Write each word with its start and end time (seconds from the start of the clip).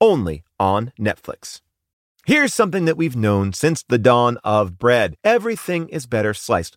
only 0.00 0.44
on 0.58 0.92
Netflix. 0.98 1.60
Here's 2.26 2.54
something 2.54 2.84
that 2.84 2.96
we've 2.96 3.16
known 3.16 3.52
since 3.52 3.82
the 3.82 3.98
dawn 3.98 4.38
of 4.44 4.78
bread. 4.78 5.16
Everything 5.24 5.88
is 5.88 6.06
better 6.06 6.34
sliced. 6.34 6.76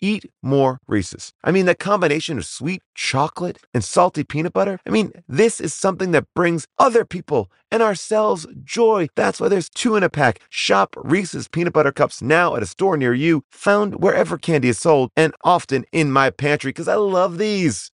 eat 0.00 0.30
more 0.42 0.80
Reese's. 0.86 1.32
I 1.44 1.50
mean, 1.50 1.66
that 1.66 1.78
combination 1.78 2.38
of 2.38 2.46
sweet 2.46 2.82
chocolate 2.94 3.58
and 3.74 3.84
salty 3.84 4.24
peanut 4.24 4.52
butter, 4.52 4.80
I 4.86 4.90
mean, 4.90 5.12
this 5.28 5.60
is 5.60 5.74
something 5.74 6.12
that 6.12 6.26
brings 6.34 6.66
other 6.78 7.04
people 7.04 7.50
and 7.70 7.82
ourselves 7.82 8.46
joy. 8.64 9.08
That's 9.14 9.40
why 9.40 9.48
there's 9.48 9.68
two 9.68 9.96
in 9.96 10.02
a 10.02 10.10
pack. 10.10 10.40
Shop 10.50 10.96
Reese's 10.96 11.48
peanut 11.48 11.72
butter 11.72 11.92
cups 11.92 12.22
now 12.22 12.56
at 12.56 12.62
a 12.62 12.66
store 12.66 12.96
near 12.96 13.14
you, 13.14 13.42
found 13.50 14.02
wherever 14.02 14.38
candy 14.38 14.68
is 14.68 14.78
sold, 14.78 15.10
and 15.16 15.34
often 15.44 15.84
in 15.92 16.10
my 16.10 16.30
pantry 16.30 16.70
because 16.70 16.88
I 16.88 16.94
love 16.94 17.38
these. 17.38 17.90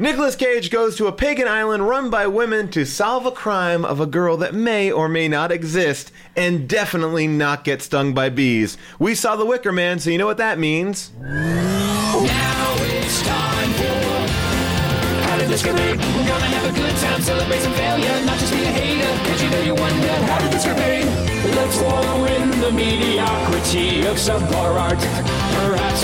Nicolas 0.00 0.36
Cage 0.36 0.70
goes 0.70 0.94
to 0.94 1.08
a 1.08 1.12
pagan 1.12 1.48
island 1.48 1.88
run 1.88 2.08
by 2.08 2.28
women 2.28 2.68
to 2.68 2.86
solve 2.86 3.26
a 3.26 3.32
crime 3.32 3.84
of 3.84 3.98
a 3.98 4.06
girl 4.06 4.36
that 4.36 4.54
may 4.54 4.92
or 4.92 5.08
may 5.08 5.26
not 5.26 5.50
exist 5.50 6.12
and 6.36 6.68
definitely 6.68 7.26
not 7.26 7.64
get 7.64 7.82
stung 7.82 8.14
by 8.14 8.28
bees. 8.28 8.78
We 9.00 9.16
saw 9.16 9.34
The 9.34 9.44
Wicker 9.44 9.72
Man, 9.72 9.98
so 9.98 10.10
you 10.10 10.18
know 10.18 10.26
what 10.26 10.36
that 10.36 10.56
means. 10.56 11.10
Now 11.20 12.76
it's 12.78 13.22
time 13.22 13.72
for 13.72 15.26
How 15.26 15.36
did 15.36 15.48
this 15.48 15.64
get 15.64 15.74
made? 15.74 15.98
Gonna 15.98 16.46
have 16.46 16.72
a 16.72 16.78
good 16.78 16.96
time, 16.98 17.20
celebrate 17.20 17.58
some 17.58 17.72
failure, 17.72 18.24
not 18.24 18.38
just 18.38 18.52
be 18.52 18.62
a 18.62 18.66
hater. 18.66 19.28
Cause 19.28 19.42
you 19.42 19.50
know 19.50 19.62
you 19.62 19.74
wonder, 19.74 20.06
how 20.06 20.38
did 20.38 20.52
this 20.52 20.64
get 20.64 20.76
made? 20.76 21.06
Let's 21.56 21.76
wallow 21.82 22.24
in 22.24 22.50
the 22.60 22.70
mediocrity 22.70 24.06
of 24.06 24.16
subpar 24.16 24.78
art. 24.78 25.37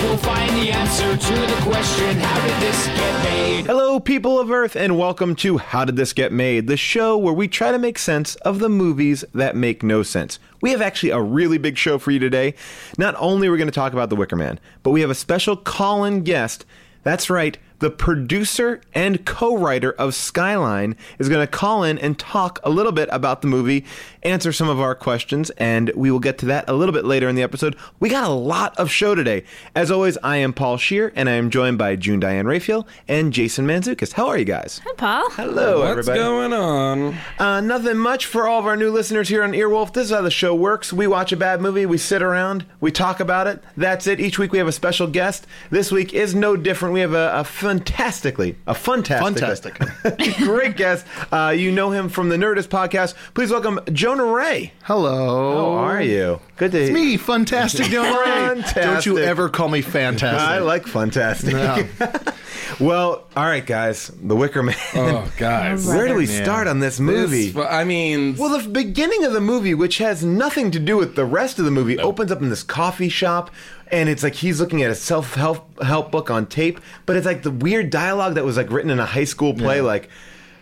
We'll 0.03 0.17
find 0.19 0.51
the 0.57 0.71
answer 0.71 1.17
to 1.17 1.35
the 1.35 1.59
question, 1.63 2.17
how 2.17 2.47
did 2.47 2.61
this 2.61 2.87
get 2.89 3.25
made? 3.25 3.67
Hello, 3.67 4.01
people 4.01 4.41
of 4.41 4.51
Earth, 4.51 4.75
and 4.75 4.99
welcome 4.99 5.37
to 5.37 5.59
How 5.59 5.85
Did 5.85 5.95
This 5.97 6.13
Get 6.13 6.33
Made, 6.33 6.67
the 6.67 6.77
show 6.77 7.17
where 7.17 7.33
we 7.33 7.47
try 7.47 7.71
to 7.71 7.79
make 7.79 7.99
sense 7.99 8.35
of 8.37 8.59
the 8.59 8.69
movies 8.69 9.25
that 9.35 9.55
make 9.55 9.85
no 9.85 10.03
sense. 10.03 10.41
We 10.61 10.73
have 10.73 10.83
actually 10.83 11.11
a 11.11 11.21
really 11.21 11.59
big 11.59 11.79
show 11.79 11.99
for 11.99 12.11
you 12.11 12.19
today. 12.19 12.55
Not 12.99 13.15
only 13.19 13.47
are 13.47 13.53
we 13.53 13.59
going 13.59 13.69
to 13.69 13.73
talk 13.73 13.93
about 13.93 14.11
The 14.11 14.17
Wicker 14.17 14.37
Man, 14.37 14.59
but 14.83 14.91
we 14.91 15.01
have 15.01 15.11
a 15.11 15.15
special 15.15 15.57
call 15.57 16.05
in 16.05 16.23
guest. 16.23 16.67
That's 17.05 17.31
right, 17.31 17.57
the 17.81 17.91
producer 17.91 18.81
and 18.95 19.25
co 19.25 19.57
writer 19.57 19.93
of 19.93 20.15
Skyline 20.15 20.97
is 21.19 21.29
going 21.29 21.41
to 21.41 21.51
call 21.51 21.83
in 21.83 21.99
and 21.99 22.19
talk 22.19 22.59
a 22.63 22.71
little 22.71 22.93
bit 22.93 23.09
about 23.13 23.43
the 23.43 23.49
movie, 23.49 23.85
answer 24.23 24.53
some 24.53 24.69
of 24.69 24.81
our 24.81 24.95
questions, 24.95 25.51
and 25.51 25.91
we 25.95 26.11
will 26.11 26.21
get 26.21 26.39
to 26.39 26.47
that 26.47 26.69
a 26.69 26.73
little 26.73 26.93
bit 26.93 27.05
later 27.05 27.29
in 27.29 27.35
the 27.37 27.43
episode. 27.43 27.77
We 28.01 28.09
got 28.09 28.29
a 28.29 28.33
lot 28.33 28.79
of 28.79 28.91
show 28.91 29.15
today. 29.15 29.45
As 29.75 29.91
always, 29.91 30.17
I 30.23 30.37
am 30.37 30.53
Paul 30.53 30.77
Scheer, 30.77 31.13
and 31.15 31.29
I 31.29 31.33
am 31.33 31.51
joined 31.51 31.79
by 31.79 31.97
June 31.97 32.21
Diane 32.21 32.47
Raphael 32.47 32.87
and 33.09 33.33
Jason 33.33 33.67
Mantzoukas. 33.67 34.13
How 34.13 34.29
are 34.29 34.39
you 34.39 34.45
guys? 34.45 34.81
Hi, 34.85 34.93
Paul. 34.97 35.31
Hello, 35.31 35.81
What's 35.81 35.91
everybody. 35.91 36.21
What's 36.21 36.29
going 36.29 36.53
on? 36.53 37.17
Uh, 37.39 37.61
nothing 37.61 37.99
much 37.99 38.27
for 38.27 38.49
all 38.49 38.61
of 38.61 38.67
our 38.67 38.77
new 38.77 38.91
listeners 38.91 39.29
here 39.29 39.43
on 39.43 39.53
Earwolf. 39.53 39.93
This 39.93 40.07
is 40.07 40.11
how 40.13 40.23
the 40.23 40.31
show 40.31 40.55
works. 40.55 40.93
We 40.93 41.07
watch 41.07 41.33
a 41.33 41.37
bad 41.37 41.61
movie, 41.61 41.87
we 41.87 41.99
sit 41.99 42.23
around, 42.23 42.65
we 42.81 42.91
talk 42.91 43.21
about 43.21 43.47
it. 43.47 43.63
That's 43.77 44.07
it. 44.07 44.21
Each 44.21 44.39
week 44.39 44.53
we 44.53 44.59
have 44.59 44.69
a 44.69 44.73
special 44.73 45.07
guest. 45.07 45.47
This 45.71 45.91
week 45.93 46.15
is 46.15 46.35
no 46.35 46.57
different. 46.57 46.95
We 46.95 47.01
have 47.01 47.15
a, 47.15 47.41
a 47.41 47.45
fantastically, 47.65 48.57
a 48.67 48.75
fantastic, 48.75 49.79
fantastic, 49.79 50.37
great 50.45 50.77
guest. 50.77 51.07
Uh, 51.33 51.55
you 51.57 51.73
know 51.73 51.91
him 51.91 52.11
from 52.11 52.29
the 52.29 52.37
Nerdist 52.37 52.69
podcast. 52.69 53.15
Please 53.33 53.51
welcome 53.51 53.81
Jonah 53.91 54.27
Ray. 54.27 54.73
Hello. 54.83 55.79
How 55.79 55.85
are 55.85 56.03
you? 56.03 56.41
Good 56.59 56.73
to 56.73 56.83
It's 56.83 56.93
me, 56.93 57.17
fantastic 57.33 57.87
Dylan 57.87 58.21
Ray. 58.21 58.27
Fantastic. 58.55 58.83
Don't 58.83 59.07
you 59.07 59.19
ever 59.19 59.49
call 59.49 59.69
me 59.69 59.81
fantastic. 59.81 60.41
I 60.47 60.59
like 60.59 60.87
fantastic. 60.87 61.55
No. 61.55 61.89
well, 62.81 63.27
all 63.35 63.45
right, 63.47 63.65
guys. 63.65 64.09
The 64.09 64.37
Wicker 64.37 64.63
Man. 64.63 64.77
Oh, 64.95 65.33
guys. 65.39 65.87
Where 65.87 66.07
do 66.07 66.15
we 66.15 66.27
start 66.27 66.67
on 66.69 66.81
this 66.81 67.01
movie? 67.01 67.49
This- 67.51 67.67
I 67.67 67.85
mean, 67.85 68.37
Well, 68.37 68.59
the 68.59 68.69
beginning 68.69 69.25
of 69.25 69.33
the 69.33 69.41
movie, 69.41 69.73
which 69.75 69.99
has 69.99 70.23
nothing 70.23 70.71
to 70.73 70.79
do 70.79 70.99
with 70.99 71.17
the 71.17 71.25
rest 71.25 71.59
of 71.59 71.65
the 71.65 71.71
movie, 71.71 71.99
opens 71.99 72.31
up 72.31 72.43
in 72.43 72.51
this 72.51 72.63
coffee 72.63 73.09
shop, 73.09 73.51
and 73.91 74.09
it's 74.09 74.23
like 74.23 74.35
he's 74.35 74.61
looking 74.61 74.83
at 74.83 74.91
a 74.91 74.95
self 74.95 75.35
help 75.35 75.83
help 75.83 76.11
book 76.11 76.31
on 76.31 76.47
tape, 76.47 76.81
but 77.07 77.17
it's 77.17 77.27
like 77.27 77.43
the 77.43 77.51
weird 77.51 77.91
dialogue 77.91 78.35
that 78.35 78.45
was 78.45 78.57
like 78.57 78.71
written 78.71 78.91
in 78.91 78.99
a 79.01 79.07
high 79.07 79.25
school 79.25 79.55
play, 79.55 79.81
like. 79.81 80.09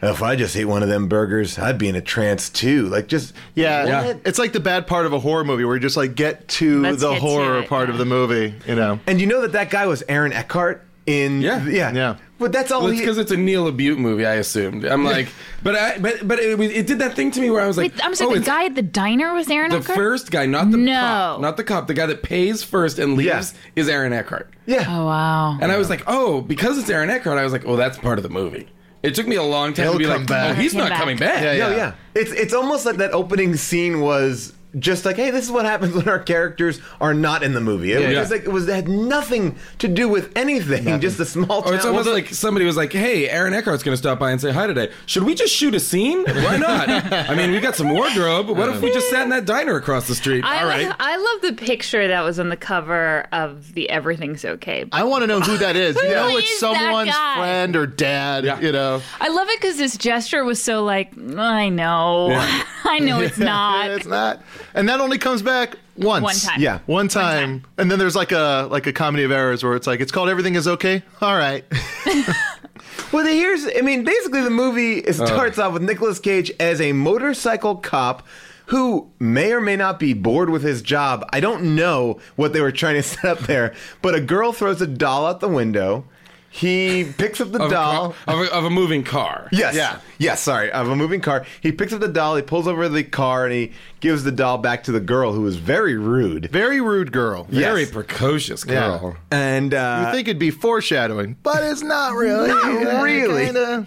If 0.05 0.21
I 0.21 0.35
just 0.35 0.57
ate 0.57 0.65
one 0.65 0.83
of 0.83 0.89
them 0.89 1.07
burgers, 1.07 1.61
I'd 1.61 1.79
be 1.79 1.89
in 1.89 1.95
a 1.95 2.01
trance 2.01 2.51
too. 2.51 2.89
Like 2.89 3.07
just 3.07 3.37
Yeah, 3.55 4.07
what? 4.07 4.21
it's 4.25 4.37
like 4.37 4.53
the 4.53 4.59
bad 4.59 4.89
part 4.89 5.07
of 5.07 5.13
a 5.13 5.21
horror 5.21 5.45
movie 5.45 5.65
where 5.65 5.77
you 5.77 5.81
just 5.81 5.97
like 5.97 6.17
get 6.17 6.49
to 6.49 6.83
Let's 6.83 7.03
the 7.03 7.11
get 7.11 7.15
to 7.15 7.21
horror 7.21 7.59
it, 7.61 7.69
part 7.69 7.87
yeah. 7.87 7.93
of 7.93 7.99
the 7.99 8.05
movie, 8.05 8.53
you 8.67 8.75
know. 8.75 8.99
And 9.07 9.21
you 9.21 9.29
know 9.29 9.43
that 9.43 9.53
that 9.53 9.71
guy 9.71 9.87
was 9.87 10.03
Aaron 10.09 10.33
Eckhart 10.33 10.85
in 11.07 11.43
Yeah. 11.43 11.65
yeah 11.67 11.93
Yeah. 11.93 12.17
But 12.39 12.51
that's 12.53 12.73
all 12.73 12.83
well, 12.83 12.91
it's 12.91 12.99
because 13.01 13.19
it's 13.19 13.31
a 13.31 13.37
Neil 13.37 13.71
Butte 13.71 13.99
movie. 14.01 14.27
I 14.27 14.35
assumed. 14.35 14.85
I'm 14.85 15.05
like, 15.05 15.29
but 15.63 15.77
I, 15.77 15.99
but 15.99 16.27
but 16.27 16.41
it, 16.41 16.59
it 16.61 16.87
did 16.89 16.99
that 16.99 17.15
thing 17.15 17.31
to 17.33 17.41
me 17.41 17.51
where 17.51 17.63
I 17.63 17.69
was 17.69 17.77
like, 17.77 17.93
Wait, 17.93 18.05
I'm 18.05 18.17
sorry, 18.17 18.33
oh, 18.37 18.39
the 18.41 18.45
guy 18.45 18.65
at 18.65 18.75
the 18.75 18.83
diner 18.83 19.33
was 19.33 19.49
Aaron 19.49 19.71
the 19.71 19.77
Eckhart? 19.79 19.97
first 19.97 20.31
guy, 20.33 20.47
not 20.47 20.73
the 20.73 20.77
No. 20.77 20.93
cop, 21.01 21.41
not 21.41 21.57
the 21.57 21.63
cop. 21.63 21.87
The 21.87 21.95
guy 21.95 22.07
that 22.07 22.25
pays 22.25 22.65
first 22.65 22.99
and 22.99 23.15
leaves 23.17 23.27
Yeah. 23.55 23.81
is 23.83 23.89
Aaron 23.89 24.13
Eckhart. 24.13 24.51
yeah. 24.67 24.85
Oh, 24.89 25.07
wow. 25.07 25.57
And 25.61 25.71
I 25.71 25.77
was 25.79 25.89
like, 25.89 26.03
oh, 26.09 26.41
because 26.41 26.79
it's 26.79 26.91
Aaron 26.91 27.11
Eckhart, 27.11 27.39
I 27.39 27.45
was 27.45 27.53
like, 27.53 27.65
oh, 27.65 27.77
that's 27.77 27.97
part 27.99 28.19
of 28.19 28.25
the 28.25 28.29
movie. 28.31 28.69
It 29.05 29.15
took 29.15 29.27
me 29.29 29.37
a 29.37 29.43
long 29.45 29.73
time 29.75 29.85
He'll 29.85 29.93
to 29.95 29.99
be 29.99 30.05
come 30.05 30.23
like, 30.23 30.23
oh, 30.23 30.27
back. 30.35 30.51
oh, 30.51 30.61
he's 30.61 30.73
He'll 30.73 30.81
not 30.83 30.91
come 30.91 30.99
coming 31.01 31.17
back. 31.19 31.35
back. 31.35 31.43
Yeah, 31.43 31.69
yeah. 31.71 31.77
yeah. 31.77 31.93
It's 32.15 32.33
it's 32.33 32.55
almost 32.55 32.87
like 32.87 32.97
that 32.97 33.13
opening 33.13 33.55
scene 33.57 34.01
was 34.01 34.53
just 34.79 35.05
like, 35.05 35.17
hey, 35.17 35.31
this 35.31 35.45
is 35.45 35.51
what 35.51 35.65
happens 35.65 35.95
when 35.95 36.09
our 36.09 36.19
characters 36.19 36.81
are 37.01 37.13
not 37.15 37.43
in 37.43 37.53
the 37.53 37.61
movie. 37.61 37.93
It 37.93 37.97
was 37.99 38.05
Yeah. 38.09 38.13
just 38.15 38.31
like 38.31 38.43
it 38.45 38.49
was 38.53 38.69
it 38.69 38.75
had 38.75 38.89
nothing 38.89 39.57
to 39.79 39.89
do 39.89 40.09
with 40.09 40.33
anything, 40.37 41.01
just 41.01 41.21
a 41.21 41.25
small 41.27 41.61
Or 41.61 41.65
town. 41.65 41.75
it's 41.75 41.85
almost 41.85 42.09
like 42.09 42.29
somebody 42.29 42.65
was 42.65 42.77
like, 42.77 42.93
"Hey, 42.93 43.29
Aaron 43.29 43.53
Eckhart's 43.55 43.83
going 43.83 43.93
to 43.93 43.99
stop 43.99 44.19
by 44.19 44.31
and 44.31 44.41
say 44.41 44.51
hi 44.53 44.67
today. 44.67 44.91
Should 45.07 45.25
we 45.25 45.35
just 45.35 45.53
shoot 45.55 45.75
a 45.75 45.81
scene? 45.81 46.25
Why 46.25 46.57
not? 46.57 46.89
I 47.13 47.35
mean, 47.35 47.51
we 47.53 47.61
got 47.61 47.77
some 47.77 47.91
wardrobe. 47.91 48.49
What 48.49 48.69
if 48.71 48.81
we 48.81 48.93
just 48.93 49.11
sat 49.11 49.23
in 49.25 49.29
that 49.31 49.45
diner 49.45 49.77
across 49.77 50.09
the 50.09 50.15
street? 50.15 50.45
I, 50.45 50.61
All 50.63 50.69
love. 50.69 50.97
I 51.01 51.17
love 51.17 51.43
the 51.43 51.53
picture 51.65 52.09
that 52.09 52.23
was 52.23 52.39
on 52.39 52.49
the 52.49 52.57
cover 52.57 53.27
of 53.33 53.75
the 53.75 53.91
Everything's 53.91 54.45
Okay. 54.45 54.87
I 54.93 55.05
want 55.05 55.23
to 55.23 55.27
know 55.27 55.41
who 55.41 55.57
that 55.59 55.77
is. 55.77 55.97
You 55.97 56.09
know, 56.09 56.37
it's 56.37 56.59
someone's 56.59 57.15
friend 57.15 57.77
or 57.77 57.87
dad. 57.87 58.45
Yeah. 58.45 58.59
You 58.61 58.73
know, 58.73 59.03
I 59.21 59.29
love 59.29 59.49
it 59.49 59.61
because 59.61 59.77
this 59.77 59.97
gesture 59.97 60.45
was 60.45 60.63
so 60.63 60.83
like, 60.85 61.13
I 61.37 61.69
know. 61.69 62.29
I 62.85 62.99
know 62.99 63.21
it's 63.21 63.39
not. 63.53 63.91
it's 63.91 64.07
not, 64.07 64.43
and 64.75 64.89
that 64.89 65.01
only 65.01 65.19
comes 65.19 65.43
back 65.43 65.77
once. 65.97 66.23
One 66.23 66.35
time. 66.35 66.61
Yeah. 66.61 66.79
One 66.87 67.09
time, 67.09 67.65
and 67.79 67.91
then 67.91 67.99
there's 67.99 68.17
like 68.17 68.33
a 68.33 68.69
like 68.71 68.87
a 68.87 68.93
comedy 68.93 69.25
of 69.25 69.31
errors 69.31 69.63
where 69.63 69.75
it's 69.75 69.87
like 69.87 70.01
it's 70.01 70.13
called 70.13 70.29
Everything 70.29 70.55
Is 70.55 70.69
Okay. 70.69 71.03
All 71.21 71.37
right, 71.37 71.65
Well, 73.13 73.27
here's 73.27 73.67
I 73.67 73.83
mean, 73.83 74.05
basically 74.05 74.41
the 74.41 74.51
movie 74.51 74.99
it 74.99 75.21
uh. 75.21 75.27
starts 75.27 75.59
off 75.59 75.75
with 75.75 75.83
Nicolas 75.83 76.19
Cage 76.19 76.51
as 76.59 76.81
a 76.81 76.93
motorcycle 76.93 77.77
cop 77.77 78.27
who 78.67 79.11
may 79.19 79.53
or 79.53 79.61
may 79.61 79.77
not 79.77 79.99
be 79.99 80.15
bored 80.15 80.49
with 80.49 80.63
his 80.63 80.81
job. 80.81 81.29
I 81.31 81.41
don't 81.41 81.75
know 81.75 82.21
what 82.37 82.55
they 82.55 82.61
were 82.63 82.73
trying 82.73 82.95
to 82.95 83.03
set 83.03 83.25
up 83.25 83.39
there, 83.41 83.75
but 84.01 84.15
a 84.15 84.21
girl 84.21 84.53
throws 84.53 84.81
a 84.81 84.87
doll 84.87 85.27
out 85.27 85.41
the 85.41 85.49
window. 85.49 86.07
He 86.55 87.11
picks 87.17 87.41
up 87.41 87.51
the 87.51 87.61
Of 87.63 87.69
a, 87.71 87.75
doll. 87.75 88.15
car, 88.27 88.35
of, 88.35 88.41
a, 88.47 88.53
of 88.55 88.65
a 88.65 88.71
moving 88.71 89.03
car. 89.05 89.49
Yes. 89.53 89.75
Yeah. 89.75 89.99
Yes, 90.19 90.43
sorry. 90.43 90.71
Of 90.71 90.89
a 90.89 90.95
moving 90.95 91.23
car. 91.23 91.47
He 91.63 91.73
picks 91.73 91.93
up 91.95 92.01
the 92.01 92.09
doll, 92.09 92.37
he 92.37 92.43
pulls 92.43 92.69
over 92.69 92.89
the 92.91 93.03
car, 93.03 93.45
and 93.47 93.55
he 93.55 93.73
gives 94.01 94.23
the 94.23 94.33
doll 94.33 94.59
back 94.59 94.85
to 94.85 94.93
the 94.93 95.01
girl 95.01 95.33
who 95.33 95.47
is 95.47 95.57
very 95.57 95.97
rude. 95.97 96.51
Very 96.51 96.81
rude 96.81 97.11
girl. 97.11 97.45
Very 97.49 97.81
Yes. 97.83 97.91
precocious 97.91 98.65
Yeah. 98.67 98.99
girl. 98.99 99.17
And 99.31 99.73
uh 99.73 100.05
You 100.07 100.13
think 100.15 100.29
it'd 100.29 100.39
be 100.39 100.51
foreshadowing, 100.51 101.37
but 101.43 101.63
it's 101.65 101.83
not 101.83 102.13
really. 102.17 102.49
Not 102.49 102.65
Yeah, 102.83 103.03
really. 103.03 103.45
kinda. 103.47 103.87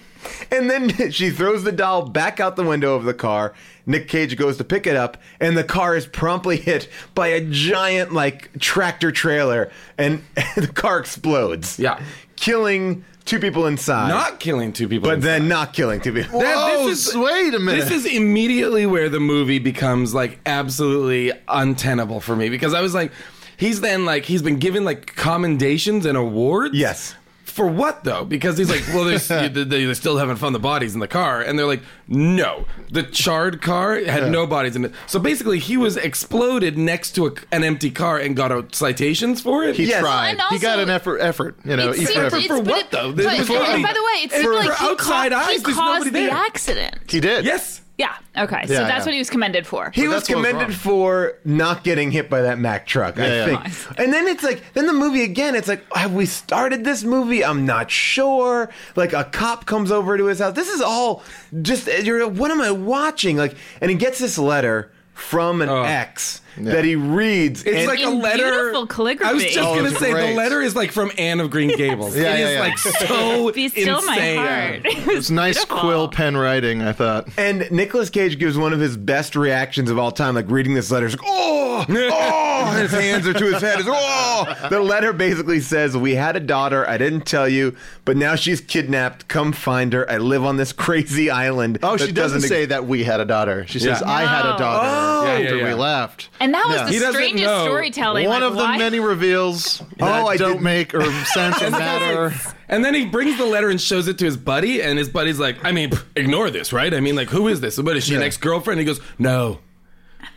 and 0.51 0.67
then 0.69 0.89
she 1.11 1.29
throws 1.29 1.63
the 1.63 1.71
doll 1.71 2.01
back 2.09 2.39
out 2.39 2.55
the 2.55 2.63
window 2.63 2.95
of 2.95 3.03
the 3.03 3.13
car. 3.13 3.53
Nick 3.85 4.07
Cage 4.07 4.35
goes 4.35 4.57
to 4.57 4.63
pick 4.63 4.87
it 4.87 4.95
up, 4.95 5.17
and 5.39 5.55
the 5.55 5.63
car 5.63 5.95
is 5.95 6.07
promptly 6.07 6.57
hit 6.57 6.87
by 7.13 7.27
a 7.27 7.41
giant 7.41 8.11
like 8.11 8.49
tractor 8.59 9.11
trailer, 9.11 9.69
and 9.99 10.23
the 10.55 10.65
car 10.67 10.97
explodes. 10.97 11.77
Yeah. 11.77 11.99
Killing 12.35 13.05
two 13.25 13.39
people 13.39 13.65
inside. 13.65 14.09
Not 14.09 14.39
killing 14.39 14.71
two 14.73 14.87
people. 14.87 15.09
but 15.09 15.15
inside. 15.15 15.27
then 15.29 15.47
not 15.47 15.73
killing 15.73 15.99
two 16.01 16.13
people. 16.13 16.39
Whoa, 16.41 16.87
this 16.87 17.07
is- 17.09 17.15
wait 17.15 17.53
a 17.53 17.59
minute. 17.59 17.87
This 17.87 17.91
is 17.91 18.05
immediately 18.05 18.85
where 18.85 19.09
the 19.09 19.19
movie 19.19 19.59
becomes 19.59 20.13
like 20.13 20.39
absolutely 20.45 21.31
untenable 21.47 22.19
for 22.21 22.35
me 22.35 22.49
because 22.49 22.73
I 22.73 22.81
was 22.81 22.93
like, 22.93 23.11
he's 23.57 23.81
then 23.81 24.05
like 24.05 24.25
he's 24.25 24.41
been 24.41 24.57
given 24.59 24.83
like 24.85 25.15
commendations 25.15 26.05
and 26.05 26.17
awards. 26.17 26.75
Yes. 26.75 27.15
For 27.55 27.65
what 27.67 28.03
though? 28.03 28.25
Because 28.25 28.57
he's 28.57 28.69
like, 28.69 28.83
well, 28.93 29.05
there's, 29.05 29.29
they, 29.29 29.85
are 29.85 29.93
still 29.95 30.17
haven't 30.17 30.35
found 30.35 30.53
the 30.53 30.59
bodies 30.59 30.93
in 30.93 30.99
the 30.99 31.07
car, 31.07 31.39
and 31.41 31.57
they're 31.57 31.65
like, 31.65 31.83
no, 32.05 32.65
the 32.91 33.01
charred 33.03 33.61
car 33.61 33.95
had 33.95 34.29
no 34.29 34.45
bodies 34.45 34.75
in 34.75 34.83
it. 34.83 34.91
So 35.07 35.19
basically, 35.19 35.59
he 35.59 35.77
was 35.77 35.95
exploded 35.95 36.77
next 36.77 37.11
to 37.11 37.27
a, 37.27 37.31
an 37.53 37.63
empty 37.63 37.91
car 37.91 38.17
and 38.19 38.35
got 38.35 38.51
out 38.51 38.75
citations 38.75 39.39
for 39.39 39.63
it. 39.63 39.77
he 39.77 39.85
Yes. 39.85 40.01
tried. 40.01 40.31
And 40.31 40.41
he 40.49 40.59
got 40.59 40.79
an 40.79 40.89
effort. 40.89 41.19
Effort. 41.21 41.55
You 41.63 41.77
know, 41.77 41.91
It 41.91 41.95
seemed- 41.95 42.09
for 42.09 42.25
effort. 42.25 42.37
it's- 42.39 42.47
For 42.47 42.59
what, 42.59 42.79
it- 42.87 42.91
though? 42.91 43.13
But, 43.13 43.23
There's 43.23 43.49
and, 43.49 43.83
by 43.83 43.93
the 43.93 44.03
way, 44.03 44.23
it 44.25 44.31
seemed 44.33 44.43
for 44.43 44.53
like 44.55 44.77
he, 44.77 44.85
outside 44.85 45.31
ca- 45.31 45.37
eyes, 45.37 45.51
he 45.55 45.63
there's 45.63 45.75
caused 45.77 46.05
nobody 46.07 46.09
the 46.25 46.29
there. 46.31 46.35
accident. 46.35 46.95
He 47.09 47.21
did. 47.21 47.45
yes. 47.45 47.79
Yeah. 47.97 48.13
Okay. 48.37 48.65
So 48.67 48.73
Yeah, 48.73 48.79
that's 48.81 48.99
yeah. 48.99 49.05
what 49.05 49.13
he 49.13 49.19
was 49.19 49.29
commended 49.29 49.65
for. 49.65 49.91
He 49.93 50.07
was 50.07 50.17
that's 50.17 50.29
what 50.29 50.37
was 50.37 50.45
commended 50.45 50.69
wrong. 50.69 50.77
for 50.77 51.37
not 51.45 51.83
getting 51.83 52.11
hit 52.11 52.29
by 52.29 52.41
that 52.41 52.59
Mack 52.59 52.85
truck, 52.85 53.17
I 53.17 53.25
Yeah, 53.25 53.45
yeah. 53.45 53.67
think. 53.69 53.99
And 53.99 54.11
then 54.11 54.27
it's 54.27 54.43
like, 54.43 54.61
then 54.73 54.85
the 54.85 54.93
movie 54.93 55.23
again, 55.23 55.55
it's 55.55 55.67
like, 55.69 55.85
have 55.93 56.13
we 56.13 56.25
started 56.25 56.83
this 56.83 57.03
movie? 57.03 57.43
I'm 57.43 57.65
not 57.65 57.89
sure. 57.89 58.69
Like 58.97 59.13
a 59.13 59.23
cop 59.23 59.65
comes 59.65 59.91
over 59.91 60.17
to 60.17 60.25
his 60.25 60.39
house. 60.39 60.55
This 60.55 60.69
is 60.69 60.81
all 60.81 61.23
just, 61.61 61.87
you're, 62.03 62.27
what 62.27 62.51
am 62.51 62.61
I 62.61 62.71
watching? 62.71 63.37
Like, 63.37 63.55
and 63.79 63.89
he 63.89 63.95
gets 63.95 64.19
this 64.19 64.37
letter 64.37 64.91
from 65.13 65.61
an 65.61 65.69
oh. 65.69 65.83
ex 65.83 66.41
that 66.57 66.85
he 66.85 66.95
reads. 66.95 67.63
It's 67.63 67.77
and- 67.77 67.87
like 67.87 67.99
a 68.03 68.09
letter. 68.09 68.43
beautiful 68.43 68.87
calligraphy. 68.87 69.29
I 69.29 69.33
was 69.33 69.43
just 69.43 69.57
Oh, 69.59 69.75
gonna 69.75 69.91
say 69.91 70.11
great. 70.11 70.29
the 70.31 70.35
letter 70.35 70.61
is 70.61 70.75
like 70.75 70.91
from 70.91 71.11
Anne 71.17 71.39
of 71.39 71.49
Green 71.51 71.75
Gables. 71.75 72.15
Yeah, 72.25 72.33
it 72.35 72.39
yeah, 72.39 72.47
is 72.47 72.53
yeah. 72.53 72.59
like 72.61 72.77
so 72.77 73.51
Be 73.53 73.69
still 73.69 74.01
my 74.03 74.13
insane. 74.15 74.37
heart. 74.37 74.81
It's 75.15 75.29
nice 75.29 75.55
beautiful. 75.57 75.79
quill 75.79 76.07
pen 76.09 76.35
writing. 76.37 76.81
I 76.81 76.91
thought. 76.93 77.27
And 77.37 77.69
Nicolas 77.71 78.09
Cage 78.09 78.37
gives 78.39 78.57
one 78.57 78.73
of 78.73 78.79
his 78.79 78.95
best 78.97 79.35
reactions 79.35 79.89
of 79.89 79.97
all 79.99 80.11
time, 80.11 80.35
like 80.35 80.49
reading 80.49 80.73
this 80.73 80.91
letter. 80.91 81.07
He's 81.07 81.17
like, 81.17 81.27
oh, 81.29 81.85
oh, 81.89 82.71
his 82.81 82.91
hands 82.91 83.27
are 83.27 83.33
to 83.33 83.45
his 83.45 83.61
head. 83.61 83.77
He's 83.77 83.85
oh. 83.87 84.67
The 84.69 84.79
letter 84.79 85.13
basically 85.13 85.59
says, 85.59 85.95
We 85.97 86.15
had 86.15 86.35
a 86.35 86.39
daughter. 86.39 86.87
I 86.87 86.97
didn't 86.97 87.21
tell 87.25 87.47
you, 87.47 87.75
but 88.05 88.17
now 88.17 88.35
she's 88.35 88.61
kidnapped. 88.61 89.27
Come 89.27 89.51
find 89.51 89.93
her. 89.93 90.09
I 90.09 90.17
live 90.17 90.43
on 90.43 90.57
this 90.57 90.71
crazy 90.73 91.29
island. 91.29 91.79
Oh, 91.83 91.97
she 91.97 92.11
doesn't 92.11 92.39
ex- 92.39 92.47
say 92.49 92.65
that 92.65 92.85
we 92.85 93.03
had 93.03 93.19
a 93.19 93.25
daughter. 93.25 93.65
She 93.67 93.79
says 93.79 94.01
Yeah. 94.01 94.09
I 94.11 94.21
had 94.25 94.45
a 94.45 94.57
daughter 94.57 94.87
Oh. 94.87 95.25
Yeah, 95.25 95.37
yeah, 95.37 95.43
after 95.45 95.57
yeah. 95.57 95.63
we 95.67 95.73
left. 95.73 96.29
And 96.39 96.44
that 96.53 96.65
was 96.67 96.75
Yeah. 96.75 96.85
the 96.85 96.91
He 96.91 96.99
strangest 97.13 97.43
know. 97.45 97.63
storytelling. 97.65 98.27
One 98.27 98.41
like, 98.41 98.49
of 98.51 98.57
the 98.57 98.63
why- 98.63 98.77
many 98.77 98.99
reveals 98.99 99.81
Oh, 99.99 100.05
that 100.05 100.25
I 100.25 100.37
don't 100.37 100.49
didn't- 100.53 100.63
make 100.63 100.93
or 100.93 101.03
sense 101.25 101.61
or 101.61 101.69
matter. 101.71 102.33
And 102.67 102.83
then 102.83 102.93
he 102.93 103.05
brings 103.05 103.37
the 103.37 103.45
letter 103.45 103.69
and 103.69 103.79
shows 103.79 104.07
it 104.07 104.17
to 104.19 104.25
his 104.25 104.37
buddy, 104.37 104.81
and 104.81 104.97
his 104.99 105.07
buddy's 105.09 105.39
like, 105.39 105.63
I 105.63 105.71
mean, 105.71 105.91
ignore 106.15 106.49
this, 106.49 106.73
right? 106.73 106.93
I 106.93 106.99
mean, 106.99 107.15
like, 107.15 107.29
who 107.29 107.47
is 107.47 107.61
this? 107.61 107.77
What 107.77 107.95
is 107.95 108.05
she, 108.05 108.15
an 108.15 108.21
ex 108.23 108.37
girlfriend? 108.37 108.79
He 108.79 108.85
goes, 108.85 108.99
No, 109.19 109.59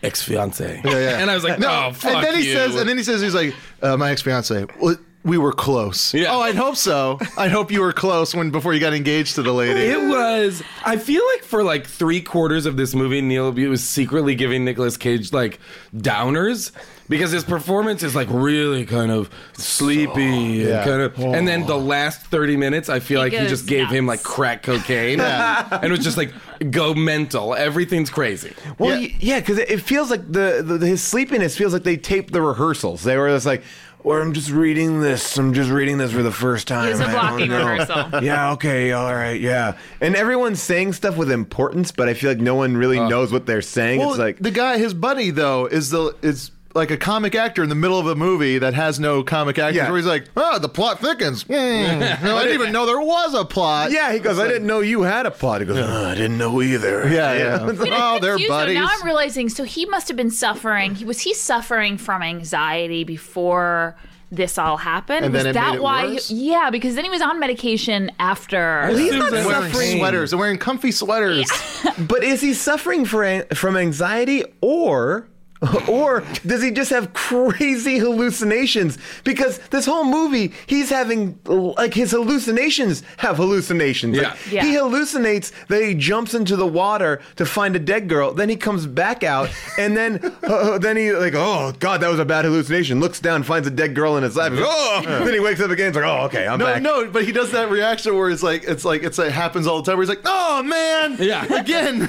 ex 0.02 0.22
fiance. 0.22 0.80
Yeah, 0.84 0.90
yeah. 0.90 1.18
And 1.20 1.30
I 1.30 1.34
was 1.34 1.44
like, 1.44 1.58
No, 1.58 1.86
Oh, 1.88 1.92
fuck 1.92 2.12
and 2.14 2.24
then 2.24 2.34
he 2.36 2.46
you. 2.48 2.54
says, 2.54 2.74
and 2.76 2.88
then 2.88 2.96
he 2.96 3.02
says, 3.04 3.20
he's 3.20 3.34
like, 3.34 3.54
uh, 3.82 3.96
my 3.96 4.10
ex 4.10 4.22
fiance. 4.22 4.66
Well, 4.80 4.96
we 5.24 5.36
were 5.36 5.52
close. 5.52 6.14
Yeah. 6.14 6.28
Oh, 6.30 6.40
I'd 6.40 6.54
hope 6.54 6.76
so. 6.76 7.18
I'd 7.36 7.50
hope 7.50 7.70
you 7.70 7.80
were 7.80 7.92
close 7.92 8.34
when 8.34 8.50
before 8.50 8.72
you 8.72 8.80
got 8.80 8.94
engaged 8.94 9.34
to 9.34 9.42
the 9.42 9.52
lady. 9.52 9.80
It 9.80 10.00
was. 10.00 10.62
I 10.84 10.96
feel 10.96 11.22
like 11.34 11.44
for 11.44 11.62
like 11.62 11.86
three 11.86 12.20
quarters 12.20 12.66
of 12.66 12.76
this 12.76 12.94
movie, 12.94 13.20
Neil 13.20 13.50
Butte 13.52 13.70
was 13.70 13.84
secretly 13.84 14.34
giving 14.34 14.64
Nicolas 14.64 14.96
Cage 14.96 15.32
like 15.32 15.58
downers 15.94 16.72
because 17.08 17.30
his 17.32 17.44
performance 17.44 18.02
is 18.02 18.14
like 18.14 18.28
really 18.30 18.86
kind 18.86 19.10
of 19.10 19.30
sleepy 19.54 20.64
oh, 20.66 20.68
Yeah. 20.68 20.76
and 20.82 20.84
kind 20.88 21.02
of. 21.02 21.18
And 21.18 21.48
then 21.48 21.66
the 21.66 21.74
oh. 21.74 21.78
last 21.78 22.22
thirty 22.26 22.56
minutes, 22.56 22.88
I 22.88 23.00
feel 23.00 23.22
He 23.22 23.30
like 23.30 23.42
he 23.42 23.48
just 23.48 23.66
gave 23.66 23.88
him 23.88 24.06
like 24.06 24.22
crack 24.22 24.62
cocaine 24.62 25.20
and 25.20 25.90
was 25.90 26.04
just 26.04 26.16
like 26.16 26.32
go 26.70 26.94
mental. 26.94 27.54
Everything's 27.54 28.10
crazy. 28.10 28.52
Well, 28.78 28.90
Yeah. 28.90 29.08
y- 29.08 29.16
yeah, 29.20 29.40
because 29.40 29.58
it, 29.58 29.70
it 29.70 29.80
feels 29.80 30.10
like 30.10 30.30
the, 30.30 30.62
the 30.64 30.86
his 30.86 31.02
sleepiness 31.02 31.56
feels 31.56 31.72
like 31.72 31.82
they 31.82 31.96
taped 31.96 32.32
the 32.32 32.42
rehearsals. 32.42 33.02
They 33.02 33.16
were 33.16 33.28
just 33.28 33.46
like, 33.46 33.62
or 34.04 34.20
I'm 34.20 34.32
just 34.32 34.50
reading 34.50 35.00
this. 35.00 35.36
I'm 35.38 35.52
just 35.54 35.70
reading 35.70 35.98
this 35.98 36.12
for 36.12 36.22
the 36.22 36.32
first 36.32 36.68
time. 36.68 36.88
It 36.88 36.92
was 36.92 37.00
a 37.00 37.04
I 37.04 37.12
don't 37.12 37.20
blocking 37.20 37.48
know." 37.50 37.66
rehearsal. 37.66 38.20
Yeah, 38.22 38.52
okay, 38.52 38.92
all 38.92 39.12
right, 39.14 39.40
yeah. 39.40 39.76
And 40.00 40.14
everyone's 40.16 40.62
saying 40.62 40.92
stuff 40.94 41.16
with 41.16 41.30
importance, 41.30 41.90
but 41.92 42.08
I 42.08 42.14
feel 42.14 42.30
like 42.30 42.40
no 42.40 42.54
one 42.54 42.76
really 42.76 42.98
knows 43.00 43.32
what 43.32 43.46
they're 43.46 43.62
saying. 43.62 44.00
well, 44.00 44.10
it's 44.10 44.18
like 44.18 44.38
the 44.38 44.50
guy, 44.50 44.78
his 44.78 44.94
buddy 44.94 45.30
though, 45.30 45.66
is 45.66 45.90
the 45.90 46.14
is 46.22 46.50
like 46.78 46.90
a 46.90 46.96
comic 46.96 47.34
actor 47.34 47.62
in 47.62 47.68
the 47.68 47.74
middle 47.74 47.98
of 47.98 48.06
a 48.06 48.14
movie 48.14 48.56
that 48.58 48.72
has 48.72 48.98
no 48.98 49.22
comic 49.22 49.58
actors. 49.58 49.76
Yeah. 49.76 49.88
Where 49.88 49.98
he's 49.98 50.06
like, 50.06 50.24
oh, 50.36 50.58
the 50.58 50.68
plot 50.68 51.00
thickens. 51.00 51.42
Hmm. 51.42 51.52
No, 52.28 52.36
I 52.36 52.42
didn't 52.44 52.60
even 52.60 52.72
know 52.72 52.86
there 52.86 53.00
was 53.00 53.34
a 53.34 53.44
plot. 53.44 53.90
Yeah, 53.90 54.12
he 54.12 54.18
goes, 54.18 54.38
I 54.38 54.48
didn't 54.48 54.66
know 54.66 54.80
you 54.80 55.02
had 55.02 55.26
a 55.26 55.30
plot. 55.30 55.60
He 55.60 55.66
goes, 55.66 55.78
"Oh, 55.78 56.04
I 56.06 56.14
didn't 56.14 56.38
know 56.38 56.62
either. 56.62 57.08
Yeah, 57.08 57.32
yeah. 57.34 57.66
Wait, 57.72 57.92
I'm 57.92 58.16
oh, 58.16 58.18
they're 58.18 58.32
confused, 58.32 58.50
though. 58.50 58.56
buddies. 58.56 58.74
Now 58.74 58.88
I'm 58.90 59.04
realizing. 59.04 59.48
So 59.48 59.64
he 59.64 59.84
must 59.86 60.08
have 60.08 60.16
been 60.16 60.30
suffering. 60.30 60.94
He 60.94 61.04
was 61.04 61.20
he 61.20 61.34
suffering 61.34 61.98
from 61.98 62.22
anxiety 62.22 63.04
before 63.04 63.96
this 64.30 64.58
all 64.58 64.76
happened. 64.76 65.24
And 65.24 65.32
was 65.32 65.42
then 65.44 65.50
it 65.50 65.54
that 65.54 65.70
made 65.70 65.76
it 65.76 65.82
why? 65.82 66.06
worse? 66.06 66.30
yeah, 66.30 66.70
because 66.70 66.94
then 66.94 67.04
he 67.04 67.10
was 67.10 67.22
on 67.22 67.40
medication 67.40 68.10
after. 68.18 68.88
he's 68.88 69.12
not 69.12 69.30
They're 69.30 69.46
wearing 69.46 69.70
suffering. 69.72 69.98
sweaters. 69.98 70.30
They're 70.30 70.38
wearing 70.38 70.58
comfy 70.58 70.92
sweaters. 70.92 71.50
But 71.98 72.22
is 72.22 72.40
he 72.40 72.54
suffering 72.54 73.04
for, 73.04 73.42
from 73.54 73.76
anxiety 73.76 74.44
or 74.60 75.26
or 75.88 76.22
does 76.46 76.62
he 76.62 76.70
just 76.70 76.90
have 76.90 77.12
crazy 77.14 77.98
hallucinations? 77.98 78.96
Because 79.24 79.58
this 79.70 79.86
whole 79.86 80.04
movie, 80.04 80.52
he's 80.66 80.88
having 80.90 81.38
like 81.44 81.94
his 81.94 82.12
hallucinations 82.12 83.02
have 83.16 83.36
hallucinations. 83.38 84.16
Like, 84.16 84.26
Yeah. 84.50 84.58
Yeah. 84.58 84.64
He 84.64 84.74
hallucinates 84.76 85.52
that 85.68 85.82
he 85.82 85.94
jumps 85.94 86.34
into 86.34 86.54
the 86.56 86.66
water 86.66 87.20
to 87.36 87.44
find 87.46 87.74
a 87.76 87.78
dead 87.78 88.08
girl. 88.08 88.32
Then 88.34 88.48
he 88.48 88.56
comes 88.56 88.86
back 88.86 89.22
out, 89.24 89.50
and 89.78 89.96
then 89.96 90.20
uh, 90.44 90.78
then 90.78 90.96
he 90.96 91.12
like, 91.12 91.34
oh 91.34 91.72
god, 91.78 92.00
that 92.02 92.08
was 92.10 92.20
a 92.20 92.24
bad 92.24 92.44
hallucination. 92.44 93.00
Looks 93.00 93.20
down, 93.20 93.42
finds 93.42 93.66
a 93.66 93.70
dead 93.70 93.94
girl 93.94 94.16
in 94.16 94.22
his 94.22 94.36
lap. 94.36 94.52
Oh, 94.54 95.02
then 95.04 95.34
he 95.34 95.40
wakes 95.40 95.60
up 95.60 95.70
again. 95.70 95.88
It's 95.88 95.96
like, 95.96 96.04
oh 96.06 96.24
okay, 96.26 96.46
I'm 96.46 96.58
No, 96.58 96.66
back. 96.66 96.82
no, 96.82 97.08
but 97.10 97.24
he 97.24 97.32
does 97.32 97.50
that 97.52 97.70
reaction 97.70 98.16
where 98.16 98.30
it's 98.30 98.42
like 98.42 98.64
it's 98.64 98.84
like 98.84 99.02
it's 99.02 99.18
it 99.18 99.32
happens 99.32 99.66
all 99.66 99.82
the 99.82 99.90
time. 99.90 99.98
Where 99.98 100.04
he's 100.06 100.08
like, 100.08 100.22
"Oh 100.24 100.62
man, 100.62 101.16
Yeah. 101.18 101.44
again." 101.52 102.08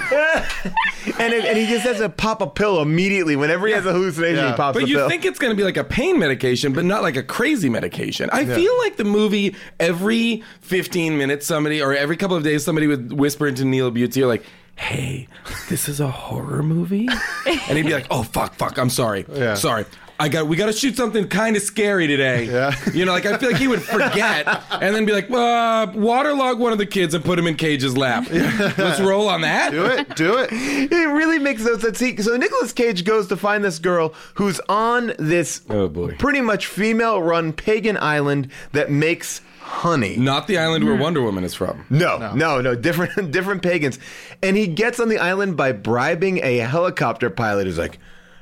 And 1.20 1.34
it, 1.34 1.46
and 1.46 1.58
he 1.58 1.65
just 1.65 1.86
has 1.86 1.98
to 1.98 2.10
pop 2.10 2.41
a 2.41 2.48
pill 2.48 2.82
immediately 2.82 3.36
whenever 3.39 3.67
he 3.67 3.74
has 3.74 3.86
a 3.86 3.93
hallucination. 3.93 4.36
Yeah. 4.38 4.51
He 4.51 4.58
pops 4.58 4.75
But 4.75 4.84
a 4.84 4.88
you 4.88 4.96
pill. 4.98 5.10
think 5.10 5.25
it's 5.25 5.39
going 5.39 5.51
to 5.51 5.55
be 5.58 5.63
like 5.63 5.77
a 5.77 5.84
pain 5.84 6.19
medication, 6.19 6.74
but 6.74 6.86
not 6.86 7.01
like 7.01 7.15
a 7.17 7.24
crazy 7.24 7.69
medication. 7.69 8.29
I 8.31 8.46
feel 8.46 8.77
like 8.79 8.98
the 8.98 9.03
movie 9.05 9.55
every 9.79 10.43
15 10.62 11.17
minutes, 11.17 11.46
somebody 11.48 11.81
or 11.81 11.93
every 11.96 12.17
couple 12.17 12.36
of 12.38 12.43
days, 12.43 12.63
somebody 12.63 12.88
would 12.88 13.13
whisper 13.13 13.48
into 13.48 13.65
Neil 13.65 13.91
Bute's 13.91 14.15
ear 14.17 14.27
like, 14.27 14.43
"Hey, 14.75 15.27
this 15.69 15.89
is 15.89 16.00
a 16.00 16.08
horror 16.10 16.63
movie," 16.63 17.08
and 17.48 17.77
he'd 17.77 17.86
be 17.86 17.93
like, 17.93 18.08
"Oh 18.12 18.24
fuck, 18.24 18.55
fuck, 18.55 18.77
I'm 18.77 18.89
sorry, 18.89 19.25
Yeah. 19.34 19.53
sorry." 19.55 19.86
I 20.20 20.28
got. 20.30 20.48
We 20.48 20.58
got 20.58 20.66
to 20.66 20.74
shoot 20.74 20.98
something 20.98 21.28
kind 21.30 21.56
of 21.56 21.62
scary 21.62 22.06
today. 22.08 22.44
Yeah. 22.44 22.76
You 22.94 23.06
know, 23.06 23.14
like 23.14 23.26
I 23.26 23.38
feel 23.38 23.52
like 23.52 23.60
he 23.62 23.68
would 23.70 23.82
forget 23.82 24.46
and 24.72 24.94
then 24.94 25.06
be 25.06 25.14
like, 25.14 25.30
uh, 25.32 25.88
"Waterlog 25.96 26.60
one 26.60 26.72
of 26.74 26.78
the 26.78 26.86
kids 26.86 27.14
and 27.14 27.24
put 27.24 27.40
him 27.40 27.48
in 27.48 27.56
Cage's 27.56 27.96
lap." 27.96 28.28
Let's 28.30 29.00
roll 29.00 29.30
on 29.30 29.42
that. 29.42 29.72
do 29.72 29.86
it, 29.86 30.16
do 30.16 30.38
it. 30.38 30.50
It 31.00 31.08
really 31.08 31.40
makes 31.40 31.64
no 31.64 31.78
sense. 31.78 32.00
He, 32.00 32.18
so 32.22 32.36
Nicolas 32.36 32.74
Cage 32.74 33.04
goes 33.06 33.28
to 33.28 33.38
find 33.38 33.64
this 33.64 33.80
girl 33.80 34.14
who's 34.36 34.60
on 34.68 35.14
this 35.18 35.62
Oh, 35.70 35.88
boy. 35.88 36.16
pretty 36.18 36.42
much 36.42 36.68
female-run 36.68 37.54
pagan 37.54 37.96
island 37.98 38.50
that 38.74 38.92
makes 38.92 39.42
honey. 39.62 40.18
Not 40.18 40.48
the 40.48 40.58
island 40.58 40.84
where 40.86 40.96
Wonder 40.96 41.22
Woman 41.22 41.44
is 41.44 41.54
from. 41.54 41.86
No, 41.90 42.34
no, 42.34 42.60
no, 42.60 42.76
different 42.76 43.32
different 43.32 43.62
pagans. 43.62 44.00
And 44.44 44.58
he 44.58 44.68
gets 44.68 45.00
on 45.00 45.10
the 45.10 45.20
island 45.20 45.56
by 45.56 45.72
bribing 45.72 46.40
a 46.44 46.58
helicopter 46.58 47.30
pilot 47.30 47.66
who's 47.68 47.78
like, 47.78 48.00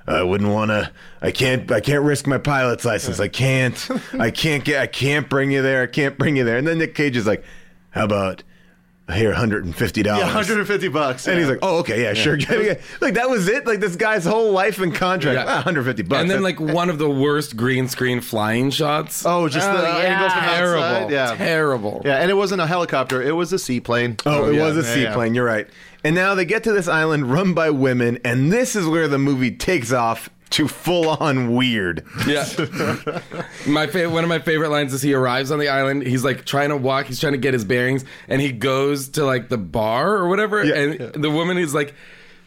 I 0.08 0.24
wouldn't 0.24 0.52
want 0.52 0.72
to 0.72 0.92
I 1.22 1.32
can't 1.32 1.72
I 1.72 1.82
can't 1.82 2.04
risk 2.04 2.28
my 2.28 2.38
pilot's 2.38 2.86
license. 2.86 3.20
I 3.20 3.28
can't 3.28 3.88
I 4.20 4.32
can't 4.32 4.64
get 4.64 4.82
I 4.82 4.88
can't 4.88 5.30
bring 5.30 5.52
you 5.52 5.62
there. 5.62 5.84
I 5.84 5.88
can't 5.88 6.18
bring 6.18 6.38
you 6.38 6.44
there. 6.44 6.58
And 6.58 6.68
then 6.68 6.78
Nick 6.78 6.96
Cage 6.96 7.18
is 7.18 7.28
like, 7.28 7.44
How 7.92 8.06
about 8.06 8.44
here, 9.14 9.32
hundred 9.34 9.64
and 9.64 9.74
fifty 9.74 10.04
dollars. 10.04 10.20
Yeah, 10.20 10.26
150 10.26 10.90
bucks. 10.90 11.28
And 11.28 11.40
he's 11.40 11.48
like, 11.48 11.60
"Oh, 11.62 11.78
okay, 11.78 12.04
yeah, 12.04 12.14
sure." 12.14 12.38
like 13.02 13.14
that 13.14 13.30
was 13.30 13.48
it. 13.48 13.66
Like 13.66 13.80
this 13.80 13.96
guy's 13.96 14.26
whole 14.26 14.52
life 14.52 14.80
and 14.80 14.94
contract, 14.94 15.38
Yeah. 15.38 15.46
ah, 15.48 15.56
150 15.58 16.04
bucks. 16.04 16.22
And 16.22 16.30
then 16.30 16.44
like 16.44 16.60
one 16.60 16.90
of 16.90 16.98
the 16.98 17.10
worst 17.10 17.56
green 17.56 17.88
screen 17.88 18.20
flying 18.20 18.70
shots. 18.70 19.26
oh, 19.26 19.48
just 19.48 19.66
the 19.66 19.82
yeah. 19.82 19.98
angles 19.98 20.34
from 20.34 20.44
terrible. 20.44 20.84
outside. 20.84 21.12
Yeah. 21.12 21.36
Terrible. 21.36 22.02
Yeah, 22.04 22.18
and 22.18 22.30
it 22.30 22.34
wasn't 22.34 22.60
a 22.60 22.68
helicopter; 22.68 23.22
it 23.22 23.32
was 23.32 23.54
a 23.54 23.60
seaplane. 23.60 24.18
Oh, 24.26 24.50
it 24.50 24.56
yeah, 24.56 24.66
was 24.66 24.76
a 24.76 24.82
yeah, 24.82 24.88
yeah. 24.88 25.10
seaplane. 25.10 25.34
You're 25.34 25.46
right. 25.46 25.70
And 26.04 26.16
now 26.16 26.36
they 26.36 26.46
get 26.46 26.64
to 26.66 26.72
this 26.74 26.88
island 26.88 27.32
run 27.32 27.54
by 27.54 27.70
women, 27.70 28.20
and 28.24 28.52
this 28.52 28.76
is 28.76 28.86
where 28.88 29.08
the 29.08 29.18
movie 29.18 29.52
takes 29.52 29.92
off 29.92 30.30
to 30.52 30.68
full 30.68 31.10
on 31.10 31.54
weird. 31.56 32.06
Yeah. 32.26 32.46
my 33.68 33.88
fa- 33.88 34.10
one 34.10 34.24
of 34.24 34.30
my 34.30 34.40
favorite 34.40 34.70
lines 34.70 34.94
is 34.94 35.02
he 35.02 35.14
arrives 35.14 35.52
on 35.52 35.60
the 35.60 35.68
island. 35.68 36.04
He's 36.04 36.24
like 36.24 36.46
trying 36.46 36.70
to 36.70 36.78
walk. 36.78 37.08
He's 37.08 37.20
trying 37.20 37.34
to 37.34 37.38
get 37.40 37.54
his 37.54 37.66
bearings, 37.66 38.06
and 38.28 38.40
he 38.42 38.52
goes 38.52 39.10
to 39.10 39.26
like 39.26 39.50
the 39.50 39.58
bar 39.58 40.16
or 40.16 40.30
whatever. 40.30 40.64
Yeah. 40.64 40.76
and 40.76 41.24
the 41.24 41.32
woman 41.32 41.58
is 41.58 41.74
like, 41.74 41.94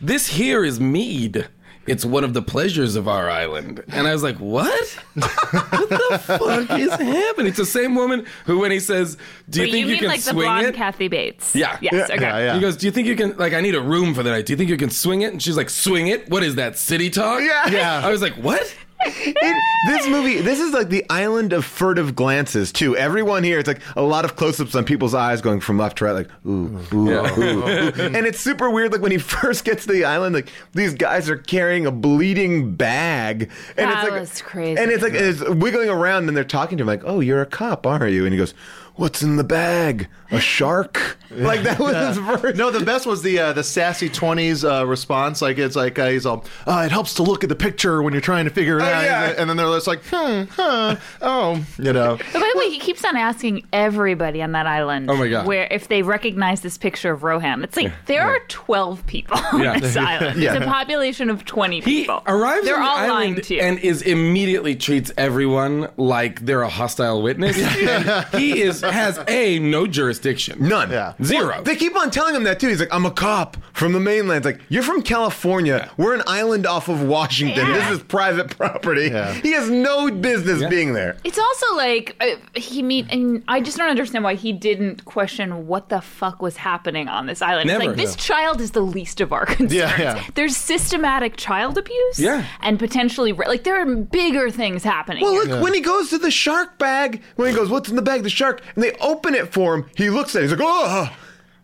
"This 0.01 0.29
here 0.29 0.65
is 0.65 0.81
mead. 0.81 1.49
It's 1.87 2.05
one 2.05 2.25
of 2.25 2.35
the 2.35 2.43
pleasures 2.43 2.95
of 2.97 3.09
our 3.09 3.29
island." 3.31 3.83
And 3.89 4.07
I 4.07 4.13
was 4.13 4.23
like, 4.23 4.37
"What? 4.37 4.85
what 5.15 5.89
the 5.89 6.21
fuck 6.69 6.79
is 6.79 6.91
happening?" 6.93 7.49
It's 7.49 7.57
the 7.57 7.67
same 7.67 7.95
woman 7.95 8.27
who, 8.47 8.59
when 8.61 8.71
he 8.71 8.81
says, 8.81 9.17
"Do 9.49 9.61
you 9.61 9.67
But 9.67 9.73
think 9.73 9.87
you 9.87 9.93
you, 9.95 9.99
can 10.01 10.09
like 10.09 10.21
the 10.23 10.31
swing 10.31 10.47
blonde 10.47 10.67
it?" 10.69 10.75
Kathy 10.75 11.09
Bates? 11.09 11.55
Yeah. 11.55 11.79
Yes. 11.81 11.93
Yeah, 12.09 12.15
okay. 12.15 12.21
yeah, 12.21 12.39
yeah. 12.39 12.55
He 12.55 12.61
goes, 12.61 12.77
"Do 12.77 12.87
you 12.87 12.93
think 12.93 13.09
you 13.09 13.17
can? 13.17 13.37
Like, 13.37 13.55
I 13.55 13.61
need 13.61 13.75
a 13.75 13.81
room 13.81 14.15
for 14.15 14.23
the 14.23 14.31
night. 14.31 14.47
Do 14.47 14.53
you 14.53 14.57
think 14.57 14.71
you 14.71 14.77
can 14.77 14.91
swing 14.91 15.23
it?" 15.23 15.33
And 15.33 15.43
she's 15.43 15.57
like, 15.57 15.71
"Swing 15.71 16.09
it? 16.09 16.29
What 16.29 16.43
is 16.43 16.55
that? 16.57 16.79
City 16.79 17.11
talk?" 17.11 17.41
Yeah. 17.41 17.69
Yeah. 17.71 18.07
I 18.07 18.11
was 18.11 18.23
like, 18.23 18.35
"What?" 18.35 18.75
It- 19.03 19.57
this 19.89 20.07
movie, 20.09 20.41
this 20.41 20.61
is 20.61 20.73
like 20.75 20.91
the 20.91 21.05
island 21.09 21.53
of 21.55 21.65
furtive 21.65 22.15
glances 22.15 22.71
too. 22.71 22.97
Everyone 22.97 23.43
here, 23.43 23.59
it's 23.59 23.67
like 23.67 23.81
a 23.97 24.03
lot 24.03 24.25
of 24.27 24.37
close-ups 24.37 24.75
on 24.75 24.85
people's 24.85 25.15
eyes 25.15 25.41
going 25.41 25.61
from 25.61 25.79
left 25.79 25.99
to 25.99 26.05
right, 26.05 26.13
like 26.13 26.29
ooh, 26.47 26.79
ooh, 26.93 27.11
Yeah. 27.11 27.39
ooh, 27.39 27.63
ooh. 27.65 27.93
and 28.17 28.27
it's 28.27 28.39
super 28.41 28.69
weird. 28.69 28.93
Like 28.93 29.01
when 29.01 29.11
he 29.13 29.19
first 29.41 29.65
gets 29.65 29.87
to 29.87 29.93
the 29.93 30.05
island, 30.05 30.35
like 30.35 30.51
these 30.75 30.93
guys 30.95 31.31
are 31.31 31.39
carrying 31.39 31.87
a 31.87 31.91
bleeding 31.91 32.75
bag, 32.75 33.51
and 33.77 33.91
That 33.91 34.03
it's 34.05 34.11
like 34.11 34.21
was 34.21 34.43
crazy. 34.43 34.81
and 34.81 34.91
it's 34.91 35.03
like 35.03 35.15
it's 35.15 35.41
wiggling 35.49 35.89
around, 35.89 36.29
and 36.29 36.37
they're 36.37 36.45
talking 36.45 36.77
to 36.79 36.83
him 36.83 36.89
like, 36.89 37.03
"Oh, 37.05 37.21
you're 37.21 37.41
a 37.41 37.47
cop, 37.47 37.87
aren't 37.87 38.13
you?" 38.13 38.25
And 38.25 38.33
he 38.35 38.39
goes, 38.39 38.53
"What's 39.01 39.23
in 39.23 39.37
the 39.37 39.45
bag? 39.45 40.09
A 40.31 40.39
shark?" 40.41 41.17
Like 41.31 41.63
that 41.63 41.79
was 41.79 41.95
his 41.95 42.19
first. 42.41 42.57
No, 42.57 42.71
the 42.71 42.85
best 42.85 43.07
was 43.07 43.23
the 43.23 43.39
uh, 43.39 43.53
the 43.53 43.63
sassy 43.63 44.09
twenties 44.09 44.65
uh, 44.65 44.85
response. 44.87 45.41
Like 45.41 45.59
it's 45.59 45.77
like 45.77 45.99
uh, 45.99 46.09
he's 46.09 46.27
all, 46.27 46.45
uh, 46.67 46.83
it 46.85 46.91
helps 46.93 47.15
to 47.15 47.23
look 47.23 47.43
at 47.45 47.49
the 47.49 47.55
picture 47.57 48.03
when 48.03 48.13
you're 48.13 48.21
trying 48.21 48.45
to 48.47 48.51
figure 48.51 48.79
it 48.79 48.83
out. 48.83 49.03
yeah. 49.05 49.35
And 49.39 49.49
then 49.49 49.57
they're 49.57 49.67
just 49.69 49.87
like, 49.87 50.03
hmm, 50.11 50.43
huh, 50.51 50.97
oh, 51.23 51.65
you 51.79 51.93
know. 51.93 52.17
But 52.17 52.33
by 52.41 52.51
the 52.53 52.59
way, 52.59 52.69
he 52.71 52.79
keeps 52.81 53.05
on 53.05 53.17
asking 53.17 53.65
everybody 53.73 54.43
on 54.43 54.53
that 54.53 54.67
island. 54.67 55.09
Oh 55.11 55.17
my 55.17 55.29
God. 55.29 55.47
Where 55.47 55.69
if 55.71 55.87
they 55.89 56.03
recognize 56.03 56.63
this 56.63 56.77
picture 56.79 57.13
of 57.13 57.23
Rowan, 57.23 57.63
it's 57.65 57.77
like 57.77 57.93
there 58.07 58.23
are 58.23 58.41
twelve 58.49 59.07
people 59.07 59.39
on 59.53 59.63
Yeah. 59.63 59.79
this 59.79 59.97
island. 59.97 60.41
Yeah. 60.41 60.57
It's 60.57 60.65
a 60.65 60.69
population 60.69 61.31
of 61.31 61.45
twenty 61.45 61.77
He 61.81 62.01
people. 62.03 62.23
arrives 62.27 62.65
They're 62.67 62.75
on 62.77 62.83
the 62.83 62.89
all 62.89 62.97
lying 62.97 63.31
island 63.33 63.45
to 63.45 63.55
you. 63.55 63.61
and 63.61 63.79
is 63.79 64.03
immediately 64.03 64.75
treats 64.77 65.13
everyone 65.17 65.89
like 65.97 66.41
they're 66.45 66.63
a 66.63 66.69
hostile 66.69 67.23
witness. 67.23 67.57
And 67.91 68.25
he 68.35 68.61
is 68.61 68.83
has 68.93 69.19
a 69.29 69.59
no 69.59 69.87
jurisdiction. 69.87 70.69
None. 70.69 70.91
Yeah. 70.91 71.15
Zero. 71.23 71.63
They 71.63 71.77
keep 71.77 71.97
on 71.97 72.11
telling 72.11 72.35
him 72.35 72.45
that 72.45 72.61
too. 72.61 72.69
He's 72.69 72.81
like, 72.81 72.93
I'm 72.93 73.07
a 73.07 73.11
cop 73.11 73.57
from 73.73 73.93
the 73.93 74.01
mainland. 74.01 74.45
It's 74.45 74.59
like, 74.59 74.65
you're 74.69 74.83
from 74.83 75.03
California. 75.03 75.91
We're 75.97 76.15
an 76.15 76.23
island 76.27 76.67
off 76.67 76.89
of 76.89 77.03
Washington. 77.03 77.67
Yeah. 77.67 77.75
This 77.91 77.99
is 77.99 78.03
private 78.05 78.57
property. 78.57 79.09
Yeah. 79.11 79.33
He 79.33 79.53
has 79.53 79.71
no 79.71 80.11
business 80.11 80.61
Yeah. 80.61 80.69
being 80.69 80.93
there. 80.93 81.17
It's 81.25 81.39
also 81.39 81.77
like 81.77 82.17
uh, 82.21 82.37
he 82.59 82.83
meet, 82.83 83.07
and 83.11 83.43
I 83.49 83.61
just 83.61 83.77
don't 83.79 83.89
understand 83.91 84.25
why 84.25 84.35
he 84.35 84.53
didn't 84.53 85.05
question 85.05 85.67
what 85.67 85.89
the 85.89 86.01
fuck 86.01 86.43
was 86.43 86.57
happening 86.57 87.09
on 87.09 87.27
this 87.27 87.43
island. 87.43 87.69
Never. 87.69 87.81
It's 87.83 87.87
like 87.89 87.97
this 87.97 88.17
child 88.17 88.61
is 88.61 88.73
the 88.73 88.81
least 88.83 89.21
of 89.21 89.33
our 89.33 89.47
concerns. 89.47 89.73
Yeah, 89.75 90.01
yeah. 90.01 90.25
There's 90.35 90.57
systematic 90.57 91.37
child 91.37 91.79
abuse. 91.79 92.19
Yeah. 92.19 92.45
and 92.61 92.79
potentially 92.79 93.33
ra- 93.33 93.49
like 93.49 93.65
there 93.65 93.81
are 93.81 93.87
bigger 93.97 94.51
things 94.51 94.83
happening. 94.85 95.23
Well, 95.23 95.33
here. 95.45 95.55
look, 95.55 95.63
when 95.63 95.75
he 95.75 95.81
goes 95.81 96.11
to 96.11 96.19
the 96.19 96.31
shark 96.31 96.79
bag, 96.79 97.23
when 97.37 97.49
he 97.49 97.55
goes, 97.55 97.69
What's 97.69 97.89
in 97.89 97.97
the 97.97 98.03
bag? 98.03 98.23
The 98.23 98.31
shark. 98.31 98.63
And 98.75 98.80
they 98.83 98.93
open 99.01 99.35
it 99.35 99.53
for 99.53 99.75
him. 99.75 99.91
He 99.97 100.11
looks 100.11 100.35
at 100.35 100.41
it. 100.41 100.43
He's 100.49 100.53
like, 100.53 100.61
Oh. 100.63 101.17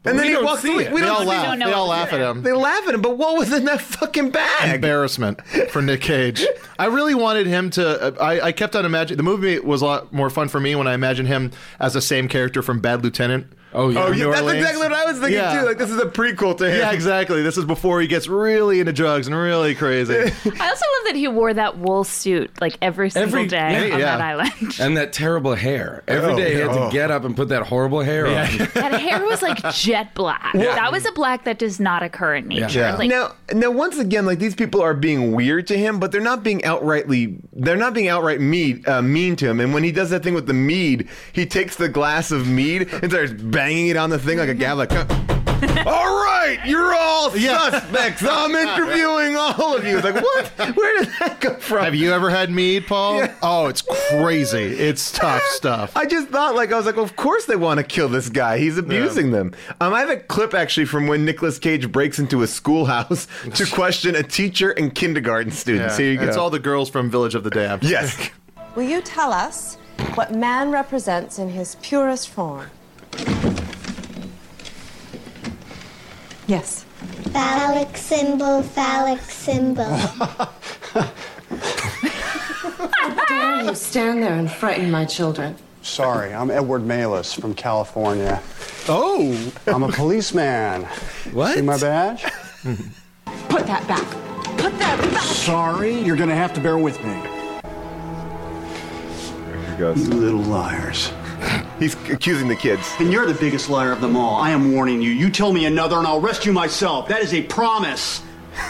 And 0.05 0.17
then 0.17 0.27
he 0.29 0.37
walks 0.37 0.63
away. 0.65 0.89
We 0.93 1.01
They 1.01 1.07
don't 1.07 1.09
all 1.17 1.21
see 1.23 1.27
laugh. 1.27 1.59
They 1.59 1.73
all 1.73 1.89
laugh 1.89 2.13
at 2.13 2.21
him. 2.21 2.43
They 2.45 2.53
laugh 2.53 2.87
at 2.87 2.95
him, 2.95 3.03
but 3.03 3.19
what 3.19 3.37
was 3.39 3.53
in 3.53 3.65
that 3.65 3.81
fucking 3.81 4.31
bag? 4.31 4.77
Embarrassment 4.77 5.45
for 5.71 5.83
Nick 5.83 6.01
Cage. 6.01 6.47
I 6.79 6.85
really 6.87 7.17
wanted 7.17 7.49
him 7.49 7.71
to. 7.71 8.15
uh, 8.21 8.25
I, 8.25 8.41
I 8.41 8.53
kept 8.53 8.77
on 8.77 8.85
imagining 8.85 9.17
the 9.17 9.25
movie 9.25 9.59
was 9.59 9.83
a 9.83 9.85
lot 9.85 10.13
more 10.13 10.31
fun 10.31 10.47
for 10.47 10.61
me 10.61 10.77
when 10.77 10.87
I 10.87 10.95
imagined 10.95 11.27
him 11.27 11.51
as 11.81 11.95
the 11.95 12.01
same 12.01 12.29
character 12.29 12.63
from 12.63 12.79
Bad 12.79 13.03
Lieutenant. 13.03 13.49
Oh 13.77 13.91
yeah. 13.91 14.05
Oh, 14.05 14.11
yeah, 14.11 14.25
that's 14.27 14.41
Orleans. 14.41 14.59
exactly 14.59 14.83
what 14.89 14.93
I 14.95 15.05
was 15.05 15.19
thinking 15.19 15.35
Yeah. 15.35 15.61
too. 15.61 15.67
Like 15.67 15.77
this 15.79 15.91
is 15.91 16.01
a 16.01 16.07
prequel 16.07 16.57
to 16.57 16.71
him. 16.71 16.79
Yeah, 16.79 16.93
exactly. 16.93 17.43
This 17.43 17.59
is 17.59 17.67
before 17.67 18.01
he 18.01 18.07
gets 18.07 18.27
really 18.27 18.81
into 18.81 18.93
drugs 18.95 19.27
and 19.27 19.37
really 19.37 19.75
crazy. 19.75 20.15
I 20.17 20.25
also 20.25 20.45
love 20.51 21.05
that 21.05 21.15
he 21.15 21.29
wore 21.29 21.53
that 21.53 21.77
wool 21.79 22.03
suit 22.03 22.51
like 22.61 22.79
every 22.81 23.11
single 23.11 23.37
Every- 23.37 23.49
day 23.49 23.89
yeah, 23.89 23.95
on 23.95 24.01
yeah. 24.01 24.17
that 24.17 24.21
island. 24.23 24.77
And 24.81 24.97
that 24.97 25.13
terrible 25.13 25.55
hair. 25.55 26.03
Every 26.09 26.33
Oh, 26.33 26.37
day 26.37 26.55
he 26.55 26.61
had 26.61 26.71
oh. 26.71 26.87
to 26.89 26.93
get 26.93 27.11
up 27.11 27.25
and 27.25 27.37
put 27.37 27.51
that 27.51 27.65
horrible 27.65 28.01
hair 28.01 28.27
on. 28.27 28.33
that 28.75 28.99
hair 29.01 29.23
was 29.27 29.43
like 29.43 29.59
jet 29.75 30.15
black. 30.15 30.53
That 30.55 30.91
was 30.91 31.05
a 31.05 31.13
black 31.13 31.45
that 31.45 31.59
does 31.59 31.79
not 31.79 32.03
occur 32.03 32.37
in 32.37 32.49
nature. 32.49 32.79
Yeah. 32.81 32.97
Like, 32.97 33.11
now, 33.11 33.35
now, 33.53 33.71
once 33.71 33.99
again, 33.99 34.25
like 34.25 34.39
these 34.39 34.55
people 34.55 34.81
are 34.81 34.95
being 34.95 35.33
weird 35.33 35.67
to 35.67 35.77
him, 35.77 36.01
but 36.01 36.13
they're 36.13 36.21
not 36.23 36.43
being 36.43 36.61
outrightly. 36.61 37.39
They're 37.53 37.77
not 37.77 37.93
being 37.93 38.09
outright 38.09 38.41
mean, 38.41 38.83
uh, 38.87 39.03
mean 39.03 39.37
to 39.37 39.49
him. 39.51 39.61
And 39.61 39.75
when 39.75 39.85
he 39.85 39.93
does 39.93 40.09
that 40.11 40.23
thing 40.23 40.33
with 40.35 40.47
the 40.47 40.55
mead, 40.55 41.09
he 41.35 41.45
takes 41.45 41.77
the 41.77 41.91
glass 41.91 42.31
of 42.31 42.49
mead 42.49 42.89
and 43.03 43.11
starts 43.13 43.33
banging 43.33 43.66
it 43.71 43.97
on 43.97 44.11
the 44.11 44.19
thing 44.19 44.39
like 44.39 44.49
a 44.49 44.55
gavel. 44.55 44.79
Like, 44.79 44.93
"Uh, 44.93 45.07
all 45.87 46.15
right, 46.25 46.59
you're 46.67 46.95
all 46.95 47.31
suspects. 47.31 48.23
I'm 48.29 48.55
interviewing 48.55 49.37
all 49.37 49.77
of 49.77 49.85
you. 49.87 49.97
It's 49.99 50.05
like, 50.05 50.15
what? 50.23 50.77
Where 50.77 51.03
did 51.03 51.13
that 51.21 51.41
come 51.41 51.57
from? 51.57 51.85
Have 51.85 51.95
you 51.95 52.13
ever 52.13 52.29
had 52.31 52.51
mead, 52.51 52.87
Paul? 52.87 53.19
Yeah. 53.19 53.35
Oh, 53.43 53.67
it's 53.67 53.83
crazy. 53.83 54.59
It's 54.65 55.11
tough 55.11 55.43
stuff. 55.45 55.97
I 55.97 56.05
just 56.07 56.29
thought, 56.29 56.55
like, 56.55 56.73
I 56.73 56.77
was 56.77 56.85
like, 56.87 56.97
well, 56.97 57.05
of 57.05 57.17
course 57.17 57.47
they 57.47 57.57
want 57.57 57.79
to 57.79 57.85
kill 57.85 58.09
this 58.09 58.29
guy. 58.29 58.59
He's 58.59 58.77
abusing 58.79 59.31
them. 59.31 59.55
Um, 59.81 59.95
I 59.95 60.01
have 60.01 60.11
a 60.11 60.17
clip 60.19 60.53
actually 60.55 60.87
from 60.87 61.07
when 61.07 61.25
Nicolas 61.25 61.59
Cage 61.59 61.91
breaks 61.91 62.19
into 62.19 62.43
a 62.43 62.47
schoolhouse 62.47 63.27
to 63.55 63.67
question 63.67 64.15
a 64.15 64.23
teacher 64.23 64.71
and 64.73 64.95
kindergarten 64.95 65.51
students. 65.53 65.97
Here 65.97 66.13
you 66.13 66.19
go. 66.19 66.25
It's 66.25 66.37
all 66.37 66.51
the 66.51 66.59
girls 66.59 66.91
from 66.91 67.11
Village 67.11 67.35
of 67.35 67.45
the 67.45 67.51
Damned. 67.51 67.83
yes. 67.83 68.31
Will 68.75 68.83
you 68.83 69.01
tell 69.01 69.33
us 69.33 69.77
what 70.15 70.35
man 70.35 70.71
represents 70.71 71.39
in 71.39 71.49
his 71.49 71.77
purest 71.77 72.29
form? 72.29 72.67
Yes. 76.47 76.85
Phallic 77.33 77.97
symbol, 77.97 78.63
phallic 78.63 79.21
symbol. 79.21 79.85
Dare 83.29 83.63
you 83.65 83.75
stand 83.75 84.23
there 84.23 84.35
and 84.35 84.51
frighten 84.51 84.91
my 84.91 85.05
children? 85.05 85.57
Sorry, 85.83 86.33
I'm 86.33 86.51
Edward 86.51 86.87
Malus 86.87 87.33
from 87.33 87.55
California. 87.55 88.41
Oh, 88.89 89.53
I'm 89.67 89.83
a 89.83 89.89
policeman. 89.89 90.85
What? 91.33 91.57
See 91.57 91.63
my 91.63 91.79
badge? 91.79 92.23
Put 93.49 93.67
that 93.67 93.87
back. 93.89 94.07
Put 94.57 94.79
that 94.79 95.01
back. 95.13 95.23
Sorry, 95.23 95.99
you're 96.01 96.17
gonna 96.17 96.35
have 96.35 96.53
to 96.55 96.61
bear 96.61 96.79
with 96.79 97.03
me. 97.05 97.23
You 99.79 99.93
little 99.93 100.41
liars. 100.41 101.13
He's 101.79 101.95
accusing 102.11 102.49
the 102.49 102.57
kids. 102.57 102.91
And 102.99 103.13
you're 103.13 103.27
the 103.27 103.35
biggest 103.35 103.69
liar 103.69 103.93
of 103.93 104.01
them 104.01 104.17
all. 104.17 104.37
I 104.37 104.51
am 104.51 104.73
warning 104.73 105.03
you. 105.03 105.11
You 105.11 105.31
tell 105.31 105.53
me 105.53 105.67
another 105.67 105.97
and 105.99 106.07
I'll 106.07 106.25
arrest 106.25 106.47
you 106.47 106.53
myself. 106.53 107.09
That 107.09 107.23
is 107.23 107.35
a 107.35 107.43
promise, 107.43 108.23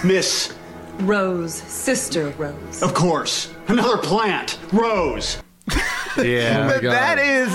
Miss. 0.05 0.55
Rose, 1.01 1.55
sister 1.55 2.31
Rose. 2.31 2.83
Of 2.83 2.95
course. 2.95 3.53
Another 3.69 3.99
plant, 3.99 4.59
Rose. 4.73 5.39
yeah. 6.17 6.69
But 6.69 6.83
God. 6.83 6.93
that 6.93 7.19
is 7.19 7.49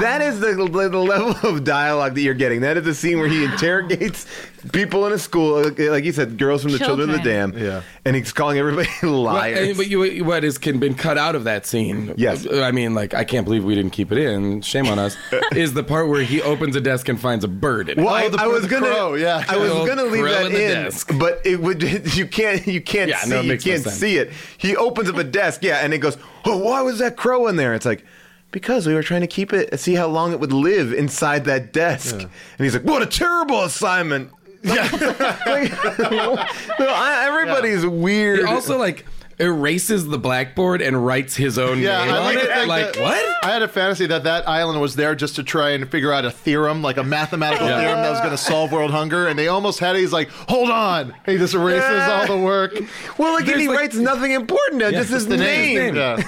that 0.00 0.20
is 0.20 0.40
the, 0.40 0.54
the, 0.54 0.88
the 0.88 0.98
level 0.98 1.34
of 1.48 1.64
dialogue 1.64 2.14
that 2.14 2.20
you're 2.20 2.34
getting. 2.34 2.60
That 2.60 2.76
is 2.76 2.84
the 2.84 2.94
scene 2.94 3.18
where 3.18 3.28
he 3.28 3.44
interrogates 3.44 4.26
people 4.72 5.06
in 5.06 5.12
a 5.12 5.18
school, 5.18 5.62
like, 5.62 5.78
like 5.78 6.04
you 6.04 6.12
said, 6.12 6.38
girls 6.38 6.62
from 6.62 6.72
the 6.72 6.78
Children, 6.78 7.10
of 7.10 7.16
the 7.16 7.22
Dam. 7.22 7.52
Yeah. 7.56 7.82
and 8.04 8.14
he's 8.16 8.32
calling 8.32 8.58
everybody 8.58 8.88
liars. 9.02 9.68
But, 9.68 9.76
but 9.78 9.86
you, 9.88 10.24
what 10.24 10.42
has 10.42 10.58
can 10.58 10.78
been 10.78 10.94
cut 10.94 11.18
out 11.18 11.34
of 11.34 11.44
that 11.44 11.66
scene? 11.66 12.14
Yes. 12.16 12.46
I 12.50 12.70
mean, 12.72 12.94
like 12.94 13.14
I 13.14 13.24
can't 13.24 13.44
believe 13.44 13.64
we 13.64 13.74
didn't 13.74 13.92
keep 13.92 14.12
it 14.12 14.18
in. 14.18 14.60
Shame 14.62 14.86
on 14.86 14.98
us. 14.98 15.16
is 15.52 15.74
the 15.74 15.82
part 15.84 16.08
where 16.08 16.22
he 16.22 16.40
opens 16.42 16.76
a 16.76 16.80
desk 16.80 17.08
and 17.08 17.20
finds 17.20 17.44
a 17.44 17.48
bird 17.48 17.88
in 17.88 17.98
it. 17.98 18.04
well, 18.04 18.14
I, 18.14 18.24
Oh, 18.26 18.28
the- 18.30 18.40
I 18.42 18.46
was 18.46 18.66
gonna, 18.66 18.86
crow, 18.86 19.14
yeah. 19.14 19.44
I 19.48 19.56
was 19.56 19.70
gonna 19.70 20.04
leave 20.04 20.24
that 20.24 20.46
in 20.46 20.52
the 20.52 20.64
in, 20.64 20.84
desk. 20.84 21.10
but 21.18 21.40
it 21.44 21.60
would. 21.60 21.82
You 22.16 22.26
can't. 22.26 22.66
You 22.66 22.80
can't 22.80 23.10
Yeah, 23.10 23.18
see. 23.20 23.30
no, 23.30 23.40
it 23.40 23.44
you 23.46 23.58
can't 23.58 23.82
sense. 23.82 23.96
see 23.96 24.16
it. 24.18 24.30
He 24.58 24.76
opens 24.76 25.08
up 25.10 25.16
a 25.16 25.24
desk, 25.24 25.62
yeah, 25.62 25.78
and 25.78 25.92
it 25.92 25.98
goes. 25.98 26.16
Oh, 26.44 26.56
why 26.58 26.80
was 26.82 26.98
that 27.00 27.16
crow 27.16 27.46
in 27.48 27.56
there? 27.56 27.74
It's 27.74 27.86
like. 27.86 28.04
Because 28.52 28.86
we 28.86 28.94
were 28.94 29.02
trying 29.02 29.20
to 29.20 29.26
keep 29.26 29.52
it, 29.52 29.78
see 29.78 29.94
how 29.94 30.06
long 30.06 30.32
it 30.32 30.40
would 30.40 30.52
live 30.52 30.92
inside 30.92 31.44
that 31.44 31.72
desk. 31.74 32.14
And 32.14 32.30
he's 32.58 32.72
like, 32.74 32.84
"What 32.84 33.02
a 33.02 33.06
terrible 33.06 33.64
assignment!" 33.64 34.30
Yeah, 34.62 34.88
like, 35.46 35.70
no, 36.10 36.88
I, 36.88 37.24
everybody's 37.28 37.84
weird. 37.86 38.44
also 38.44 38.78
like 38.78 39.04
erases 39.38 40.06
the 40.06 40.18
blackboard 40.18 40.80
and 40.80 41.04
writes 41.04 41.36
his 41.36 41.58
own 41.58 41.78
Yeah, 41.78 42.04
name 42.06 42.14
I 42.14 42.18
on 42.18 42.36
it. 42.38 42.40
to 42.62 42.66
like 42.66 42.92
that- 42.94 43.02
what? 43.02 43.44
I 43.44 43.52
had 43.52 43.62
a 43.62 43.68
fantasy 43.68 44.06
that 44.06 44.24
that 44.24 44.48
island 44.48 44.80
was 44.80 44.96
there 44.96 45.14
just 45.14 45.36
to 45.36 45.42
try 45.42 45.70
and 45.70 45.88
figure 45.90 46.10
out 46.12 46.24
a 46.24 46.30
theorem, 46.30 46.80
like 46.82 46.96
a 46.96 47.04
mathematical 47.04 47.68
Yeah. 47.68 47.80
theorem 47.80 48.02
that 48.02 48.10
was 48.10 48.18
going 48.20 48.30
to 48.32 48.38
solve 48.38 48.72
world 48.72 48.90
hunger, 48.90 49.28
and 49.28 49.38
they 49.38 49.48
almost 49.48 49.78
had 49.78 49.94
it. 49.94 50.00
He's 50.00 50.12
like, 50.12 50.30
"Hold 50.48 50.70
on!" 50.70 51.14
He 51.26 51.36
just 51.36 51.54
erases 51.54 52.08
all 52.08 52.26
the 52.26 52.42
work. 52.42 52.72
Well, 53.18 53.34
like, 53.34 53.46
and 53.46 53.60
he 53.60 53.68
like- 53.68 53.78
writes 53.78 53.96
nothing 53.96 54.32
important 54.32 54.80
down, 54.80 54.92
Yeah, 54.94 55.00
just 55.00 55.10
his 55.12 55.26
just 55.26 55.28
the 55.28 55.36
name. 55.36 55.94
name. 55.94 56.24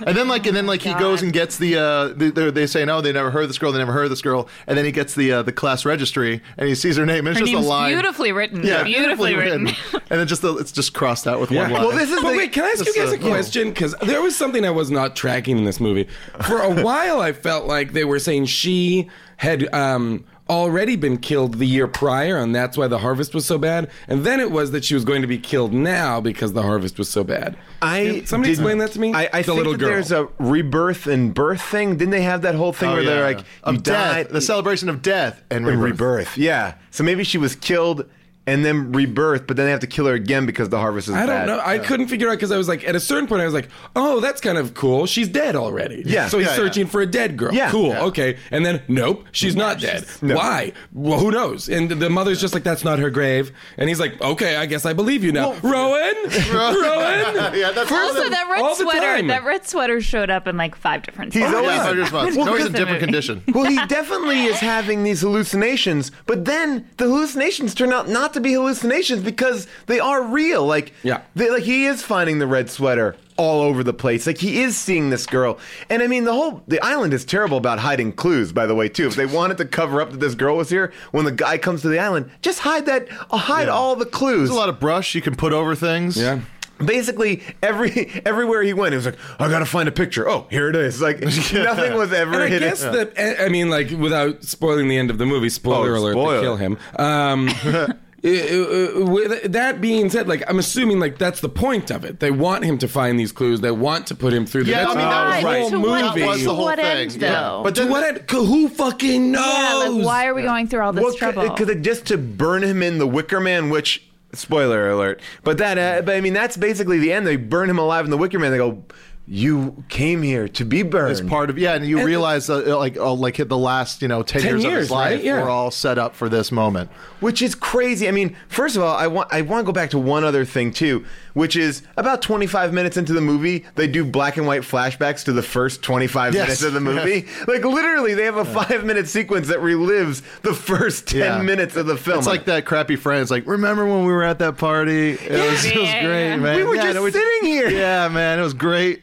Yeah. 0.00 0.08
And 0.08 0.16
then 0.16 0.28
like 0.28 0.46
and 0.46 0.56
then 0.56 0.66
like 0.66 0.82
he 0.82 0.92
goes 0.94 1.22
and 1.22 1.32
gets 1.32 1.56
the 1.56 1.76
uh 1.76 2.08
they, 2.08 2.30
they 2.30 2.50
they 2.50 2.66
say 2.66 2.84
no 2.84 3.00
they 3.00 3.12
never 3.12 3.30
heard 3.30 3.48
this 3.48 3.58
girl 3.58 3.72
they 3.72 3.78
never 3.78 3.92
heard 3.92 4.10
this 4.10 4.22
girl 4.22 4.48
and 4.66 4.76
then 4.76 4.84
he 4.84 4.92
gets 4.92 5.14
the 5.14 5.32
uh, 5.32 5.42
the 5.42 5.52
class 5.52 5.84
registry 5.84 6.42
and 6.58 6.68
he 6.68 6.74
sees 6.74 6.96
her 6.96 7.06
name 7.06 7.26
and 7.26 7.28
it's 7.28 7.38
Her 7.40 7.44
just 7.46 7.52
a 7.52 7.56
name's 7.56 7.66
line 7.68 7.92
beautifully 7.92 8.32
written. 8.32 8.62
yeah 8.64 8.82
beautifully, 8.84 9.34
written. 9.34 9.68
and 9.68 10.02
then 10.20 10.26
just 10.26 10.42
the, 10.42 10.54
it's 10.58 10.72
just 10.72 10.92
crossed 10.94 11.26
out 11.26 11.40
with 11.40 11.50
one 11.50 11.70
line. 11.70 11.82
Well, 11.82 11.92
this 11.92 12.10
is 12.10 12.20
But 12.20 12.32
the, 12.32 12.36
wait, 12.38 12.52
can 12.52 12.64
I 12.64 12.68
ask 12.68 12.84
you 12.86 12.94
guys 12.94 13.12
a 13.12 13.16
uh, 13.18 13.28
question? 13.28 13.70
Because 13.70 13.94
there 14.02 14.20
was 14.20 14.36
something 14.36 14.64
I 14.64 14.70
was 14.70 14.90
not 14.90 15.16
tracking 15.16 15.58
in 15.58 15.64
this 15.64 15.80
movie. 15.80 16.08
For 16.46 16.58
a 16.60 16.82
while, 16.84 17.20
I 17.20 17.32
felt 17.32 17.66
like 17.66 17.92
they 17.92 18.04
were 18.04 18.18
saying 18.18 18.46
she 18.46 19.08
had 19.38 19.72
um, 19.74 20.24
already 20.48 20.96
been 20.96 21.18
killed 21.18 21.54
the 21.58 21.66
year 21.66 21.86
prior, 21.88 22.36
and 22.38 22.54
that's 22.54 22.76
why 22.76 22.86
the 22.86 22.98
harvest 22.98 23.34
was 23.34 23.44
so 23.44 23.58
bad. 23.58 23.90
And 24.08 24.24
then 24.24 24.38
it 24.40 24.50
was 24.50 24.70
that 24.70 24.84
she 24.84 24.94
was 24.94 25.04
going 25.04 25.22
to 25.22 25.26
be 25.28 25.38
killed 25.38 25.72
now 25.72 26.20
because 26.20 26.52
the 26.52 26.62
harvest 26.62 26.98
was 26.98 27.08
so 27.08 27.24
bad. 27.24 27.56
I 27.82 28.04
Can 28.20 28.26
somebody 28.26 28.52
explain 28.52 28.78
that 28.78 28.92
to 28.92 29.00
me. 29.00 29.12
I, 29.12 29.22
I 29.32 29.42
the 29.42 29.44
think 29.44 29.56
little 29.56 29.72
that 29.72 29.78
girl. 29.78 29.88
there's 29.90 30.12
a 30.12 30.28
rebirth 30.38 31.06
and 31.06 31.34
birth 31.34 31.60
thing. 31.62 31.96
Didn't 31.96 32.10
they 32.10 32.22
have 32.22 32.42
that 32.42 32.54
whole 32.54 32.72
thing 32.72 32.88
Oh, 32.90 32.92
where 32.94 33.02
yeah, 33.02 33.10
they're 33.10 33.30
yeah. 33.30 33.36
like, 33.38 33.46
of 33.64 33.74
you 33.74 33.80
death, 33.80 34.14
died, 34.14 34.28
the 34.30 34.40
celebration 34.40 34.88
of 34.88 35.02
death 35.02 35.42
and 35.50 35.66
and 35.66 35.82
rebirth. 35.82 35.90
rebirth. 36.00 36.38
Yeah. 36.38 36.74
So 36.90 37.02
maybe 37.04 37.24
she 37.24 37.38
was 37.38 37.56
killed 37.56 38.08
and 38.46 38.64
then 38.64 38.92
rebirth, 38.92 39.46
but 39.46 39.56
then 39.56 39.66
they 39.66 39.70
have 39.72 39.80
to 39.80 39.86
kill 39.86 40.06
her 40.06 40.14
again 40.14 40.46
because 40.46 40.68
the 40.68 40.78
harvest 40.78 41.08
is 41.08 41.14
I 41.14 41.20
don't 41.26 41.28
bad. 41.28 41.46
know. 41.48 41.60
I 41.64 41.78
couldn't 41.78 42.08
figure 42.08 42.28
out 42.28 42.32
because 42.36 42.52
I 42.52 42.56
was 42.56 42.68
like, 42.68 42.84
at 42.86 42.94
a 42.94 43.00
certain 43.00 43.26
point, 43.26 43.42
I 43.42 43.44
was 43.44 43.54
like, 43.54 43.68
oh, 43.96 44.20
that's 44.20 44.40
kind 44.40 44.56
of 44.58 44.74
cool. 44.74 45.06
She's 45.06 45.28
dead 45.28 45.56
already. 45.56 46.02
Yeah. 46.06 46.28
So 46.28 46.38
he's 46.38 46.46
Yeah, 46.46 46.52
yeah. 46.52 46.56
searching 46.56 46.86
for 46.86 47.00
a 47.00 47.06
dead 47.06 47.36
girl. 47.36 47.52
Yeah. 47.52 47.70
Cool. 47.70 47.88
Yeah. 47.88 48.02
Okay. 48.04 48.38
And 48.50 48.64
then, 48.64 48.82
nope, 48.88 49.24
she's 49.32 49.56
not 49.56 49.80
dead. 49.80 50.06
No. 50.22 50.36
Why? 50.36 50.72
Well, 50.92 51.18
who 51.18 51.30
knows? 51.30 51.68
And 51.68 51.90
the 51.90 52.08
mother's 52.10 52.40
just 52.40 52.54
like, 52.54 52.62
that's 52.62 52.84
not 52.84 52.98
her 52.98 53.10
grave. 53.10 53.52
And 53.78 53.88
he's 53.88 53.98
like, 54.00 54.20
okay, 54.20 54.56
I 54.56 54.66
guess 54.66 54.86
I 54.86 54.92
believe 54.92 55.24
you 55.24 55.32
now. 55.32 55.54
Rowan? 55.62 56.14
Rowan? 56.52 57.54
yeah, 57.54 57.72
that's 57.72 57.90
Also, 57.90 58.28
that 58.28 58.48
red 58.50 58.62
All 58.62 58.76
the 58.76 58.82
sweater. 58.84 59.00
time. 59.00 59.26
That 59.28 59.44
red 59.44 59.66
sweater 59.66 60.00
showed 60.00 60.30
up 60.30 60.46
in 60.46 60.56
like 60.56 60.74
five 60.76 61.02
different. 61.02 61.32
He's 61.34 61.42
spots. 61.42 61.56
always- 61.56 61.74
yeah, 61.74 61.82
hundred 61.84 62.06
spots. 62.06 62.36
Well, 62.36 62.46
no, 62.46 62.54
he's 62.54 62.66
in 62.66 62.72
the 62.72 62.78
different 62.78 63.00
movie. 63.00 63.06
condition. 63.12 63.42
well, 63.54 63.64
he 63.64 63.84
definitely 63.86 64.44
is 64.44 64.58
having 64.60 65.02
these 65.02 65.20
hallucinations, 65.22 66.10
but 66.26 66.44
then 66.44 66.88
the 66.96 67.04
hallucinations 67.04 67.74
turn 67.74 67.92
out 67.92 68.08
not 68.08 68.32
to 68.36 68.40
be 68.40 68.52
hallucinations 68.54 69.22
because 69.22 69.66
they 69.86 69.98
are 70.00 70.22
real. 70.22 70.64
Like, 70.64 70.92
Yeah. 71.02 71.22
they, 71.34 71.50
like 71.50 71.64
he 71.64 71.86
is 71.86 72.02
finding 72.02 72.38
the 72.38 72.46
red 72.46 72.70
sweater 72.70 73.16
all 73.36 73.60
over 73.60 73.82
the 73.84 73.92
place. 73.92 74.26
Like 74.26 74.38
he 74.38 74.62
is 74.62 74.78
seeing 74.78 75.10
this 75.10 75.26
girl, 75.26 75.58
and 75.90 76.02
I 76.02 76.06
mean, 76.06 76.24
the 76.24 76.32
whole 76.32 76.62
the 76.68 76.80
island 76.80 77.12
is 77.12 77.24
terrible 77.24 77.58
about 77.58 77.78
hiding 77.80 78.12
clues. 78.12 78.50
By 78.52 78.64
the 78.64 78.74
way, 78.74 78.88
too, 78.88 79.06
if 79.08 79.14
they 79.16 79.26
wanted 79.26 79.58
to 79.58 79.66
cover 79.66 80.00
up 80.00 80.10
that 80.12 80.20
this 80.20 80.34
girl 80.34 80.56
was 80.56 80.70
here 80.70 80.90
when 81.10 81.24
the 81.26 81.32
guy 81.32 81.58
comes 81.58 81.82
to 81.82 81.88
the 81.88 81.98
island, 81.98 82.30
just 82.40 82.60
hide 82.60 82.86
that, 82.86 83.08
uh, 83.30 83.36
hide 83.36 83.68
all 83.68 83.94
the 83.96 84.06
clues. 84.06 84.48
There's 84.48 84.50
a 84.50 84.54
lot 84.54 84.70
of 84.70 84.80
brush 84.80 85.14
you 85.14 85.20
can 85.20 85.36
put 85.36 85.52
over 85.52 85.74
things. 85.74 86.16
Yeah. 86.16 86.40
Basically, 86.82 87.42
every 87.62 88.22
everywhere 88.26 88.62
he 88.62 88.72
went, 88.74 88.92
he 88.92 88.96
was 88.96 89.06
like, 89.06 89.16
"I 89.38 89.48
gotta 89.50 89.64
find 89.66 89.86
a 89.88 89.92
picture." 89.92 90.26
Oh, 90.28 90.46
here 90.50 90.68
it 90.70 90.76
is. 90.76 91.00
Like 91.02 91.20
nothing 91.52 91.94
was 91.94 92.12
ever 92.14 92.34
And 92.34 92.42
I 92.42 92.48
hidden. 92.48 92.68
guess 92.70 92.80
that 92.82 93.12
I 93.42 93.48
mean, 93.50 93.68
like, 93.70 93.90
without 93.90 94.44
spoiling 94.44 94.88
the 94.88 94.96
end 94.98 95.10
of 95.10 95.16
the 95.18 95.24
movie, 95.26 95.48
spoiler 95.50 95.94
Oh, 95.96 96.00
alert, 96.00 96.12
spoiler. 96.12 96.36
they 96.36 96.42
kill 96.42 96.56
him. 96.56 96.78
Um, 96.96 97.48
uh, 98.26 99.00
uh, 99.02 99.04
with 99.06 99.52
that 99.52 99.80
being 99.80 100.10
said, 100.10 100.26
like, 100.28 100.42
I'm 100.48 100.58
assuming 100.58 100.98
like 100.98 101.16
that's 101.18 101.40
the 101.40 101.48
point 101.48 101.90
of 101.90 102.04
it. 102.04 102.20
They 102.20 102.30
want 102.30 102.64
him 102.64 102.76
to 102.78 102.88
find 102.88 103.18
these 103.20 103.30
clues. 103.32 103.60
They 103.60 103.70
want 103.70 104.06
to 104.08 104.14
put 104.14 104.32
him 104.32 104.46
through. 104.46 104.64
The, 104.64 104.72
Yeah, 104.72 104.80
I 104.80 104.84
that's 104.84 104.96
mean, 104.96 105.08
that 105.08 105.26
was 105.26 105.40
the 105.40 105.46
right. 105.46 105.60
whole 105.60 105.70
To 105.70 105.78
what, 105.80 106.04
movie. 106.04 106.20
That 106.20 106.26
was 106.28 106.44
the 106.44 106.54
whole 106.54 106.64
what 106.64 106.78
thing, 106.78 106.86
end, 106.86 107.14
yeah. 107.14 107.30
though? 107.40 107.60
But 107.62 107.74
to 107.76 107.86
what 107.86 108.04
end? 108.04 108.30
Who 108.30 108.68
fucking 108.68 109.30
knows? 109.32 109.44
yeah, 109.46 109.74
like 109.96 110.04
why 110.04 110.26
are 110.26 110.34
we 110.34 110.42
going 110.42 110.66
through 110.68 110.80
all 110.80 110.92
this 110.92 111.04
Well, 111.04 111.14
trouble? 111.14 111.48
because 111.48 111.74
just 111.82 112.06
to 112.06 112.18
burn 112.18 112.62
him 112.64 112.82
in 112.82 112.98
the 112.98 113.06
Wicker 113.06 113.40
Man, 113.40 113.70
which 113.70 114.02
spoiler 114.32 114.90
alert, 114.90 115.20
but 115.44 115.58
that, 115.58 115.78
uh, 115.78 116.02
but 116.02 116.16
I 116.16 116.20
mean, 116.20 116.34
that's 116.34 116.56
basically 116.56 116.98
the 116.98 117.12
end. 117.12 117.26
They 117.26 117.36
burn 117.36 117.70
him 117.70 117.78
alive 117.78 118.04
in 118.04 118.10
the 118.10 118.18
Wicker 118.18 118.38
Man. 118.38 118.50
They 118.50 118.58
go, 118.58 118.84
"You 119.26 119.82
came 119.88 120.22
here 120.22 120.48
to 120.48 120.64
be 120.64 120.82
burned." 120.82 121.10
As 121.12 121.20
part 121.20 121.50
of 121.50 121.58
yeah, 121.58 121.74
and 121.74 121.86
you 121.86 121.98
And- 121.98 122.06
realize 122.06 122.48
uh, 122.48 122.76
like 122.78 122.96
uh, 122.96 123.12
like 123.12 123.36
hit 123.36 123.48
the 123.48 123.58
last 123.58 124.02
you 124.02 124.08
know 124.08 124.22
ten, 124.22 124.42
10 124.42 124.50
years, 124.52 124.64
of 124.64 124.70
years, 124.70 124.80
his 124.84 124.90
life 124.90 125.12
right? 125.16 125.24
Yeah. 125.24 125.42
were 125.42 125.50
all 125.50 125.70
set 125.70 125.98
up 125.98 126.14
for 126.14 126.28
this 126.28 126.52
moment. 126.52 126.90
which 127.20 127.40
is 127.42 127.54
crazy. 127.54 128.06
I 128.08 128.10
mean, 128.12 128.36
first 128.48 128.76
of 128.76 128.82
all, 128.82 128.94
I 128.96 129.06
want 129.06 129.28
I 129.32 129.40
want 129.42 129.60
to 129.60 129.64
go 129.66 129.72
back 129.72 129.90
to 129.90 129.98
one 129.98 130.22
other 130.24 130.44
thing 130.44 130.70
too, 130.72 131.04
which 131.34 131.56
is 131.56 131.82
about 131.96 132.22
25 132.22 132.72
minutes 132.72 132.96
into 132.96 133.12
the 133.14 133.20
movie, 133.20 133.64
they 133.74 133.86
do 133.86 134.04
black 134.04 134.36
and 134.36 134.46
white 134.46 134.62
flashbacks 134.62 135.24
to 135.24 135.32
the 135.32 135.42
first 135.42 135.82
25 135.82 136.34
Yes. 136.34 136.42
minutes 136.44 136.62
of 136.62 136.72
the 136.74 136.80
movie. 136.80 137.26
Like 137.48 137.64
literally, 137.64 138.14
they 138.14 138.24
have 138.24 138.36
a 138.36 138.44
five 138.44 138.84
minute 138.84 139.08
sequence 139.08 139.48
that 139.48 139.58
relives 139.58 140.22
the 140.42 140.52
first 140.54 141.08
10 141.08 141.18
Yeah. 141.20 141.42
minutes 141.42 141.74
of 141.76 141.86
the 141.86 141.96
film. 141.96 142.18
It's 142.18 142.26
like 142.26 142.44
that 142.46 142.64
crappy 142.66 142.96
friend. 142.96 143.22
It's 143.22 143.30
like 143.30 143.46
remember 143.46 143.86
when 143.86 144.04
we 144.04 144.12
were 144.12 144.22
at 144.24 144.38
that 144.40 144.56
party? 144.58 145.10
It, 145.12 145.30
was, 145.30 145.64
it 145.64 145.76
was 145.76 145.90
great, 145.90 146.36
man. 146.36 146.56
We 146.56 146.64
were 146.64 146.74
Yeah, 146.76 146.82
just 146.82 146.94
no, 146.96 147.02
we- 147.02 147.10
sitting 147.12 147.44
here. 147.50 147.68
Yeah, 147.70 148.08
man, 148.08 148.38
it 148.38 148.42
was 148.42 148.54
great. 148.54 149.02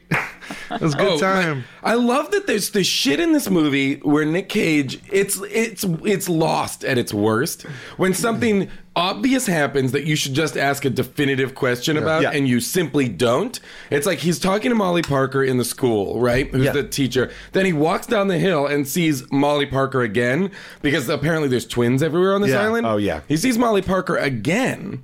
It 0.74 0.82
was 0.82 0.94
a 0.94 0.98
good 0.98 1.08
Oh, 1.14 1.20
time. 1.20 1.64
I 1.84 1.96
love 1.96 2.32
that 2.32 2.48
there's 2.48 2.72
this 2.72 2.88
shit 2.88 3.20
in 3.20 3.32
this 3.34 3.50
movie 3.50 3.96
where 3.98 4.26
Nick 4.26 4.50
Cage 4.50 5.00
it's 5.12 5.40
it's 5.52 5.84
it's 6.04 6.28
lost 6.30 6.84
at 6.84 6.98
its 6.98 7.14
worst 7.14 7.64
when 7.98 8.14
something 8.14 8.70
obvious 8.96 9.48
happens 9.48 9.92
that 9.92 10.04
you 10.06 10.16
should 10.16 10.34
just 10.36 10.56
ask 10.56 10.86
a 10.86 10.90
definitive 10.90 11.56
question 11.56 11.98
about 11.98 12.22
Yeah. 12.22 12.30
and 12.32 12.48
you 12.48 12.60
simply 12.60 13.10
don't. 13.10 13.60
It's 13.90 14.06
like 14.06 14.20
he's 14.20 14.38
talking 14.40 14.70
to 14.70 14.76
Molly 14.76 15.02
Parker 15.02 15.44
in 15.44 15.58
the 15.58 15.66
school, 15.66 16.20
right? 16.20 16.48
Who's 16.52 16.66
Yeah. 16.66 16.74
the 16.74 16.84
teacher. 16.84 17.32
Then 17.54 17.66
he 17.66 17.74
walks 17.74 18.06
down 18.06 18.28
the 18.28 18.38
hill 18.38 18.68
and 18.68 18.88
sees 18.88 19.24
Molly 19.32 19.66
Parker 19.66 20.04
again 20.04 20.52
because 20.84 21.10
apparently 21.10 21.50
there's 21.50 21.66
twins 21.66 22.04
everywhere 22.04 22.36
on 22.36 22.42
this 22.42 22.52
Yeah. 22.52 22.62
island. 22.64 22.86
Oh, 22.86 22.98
yeah. 22.98 23.22
He 23.28 23.36
sees 23.36 23.58
Molly 23.58 23.82
Parker 23.82 24.16
again. 24.16 25.02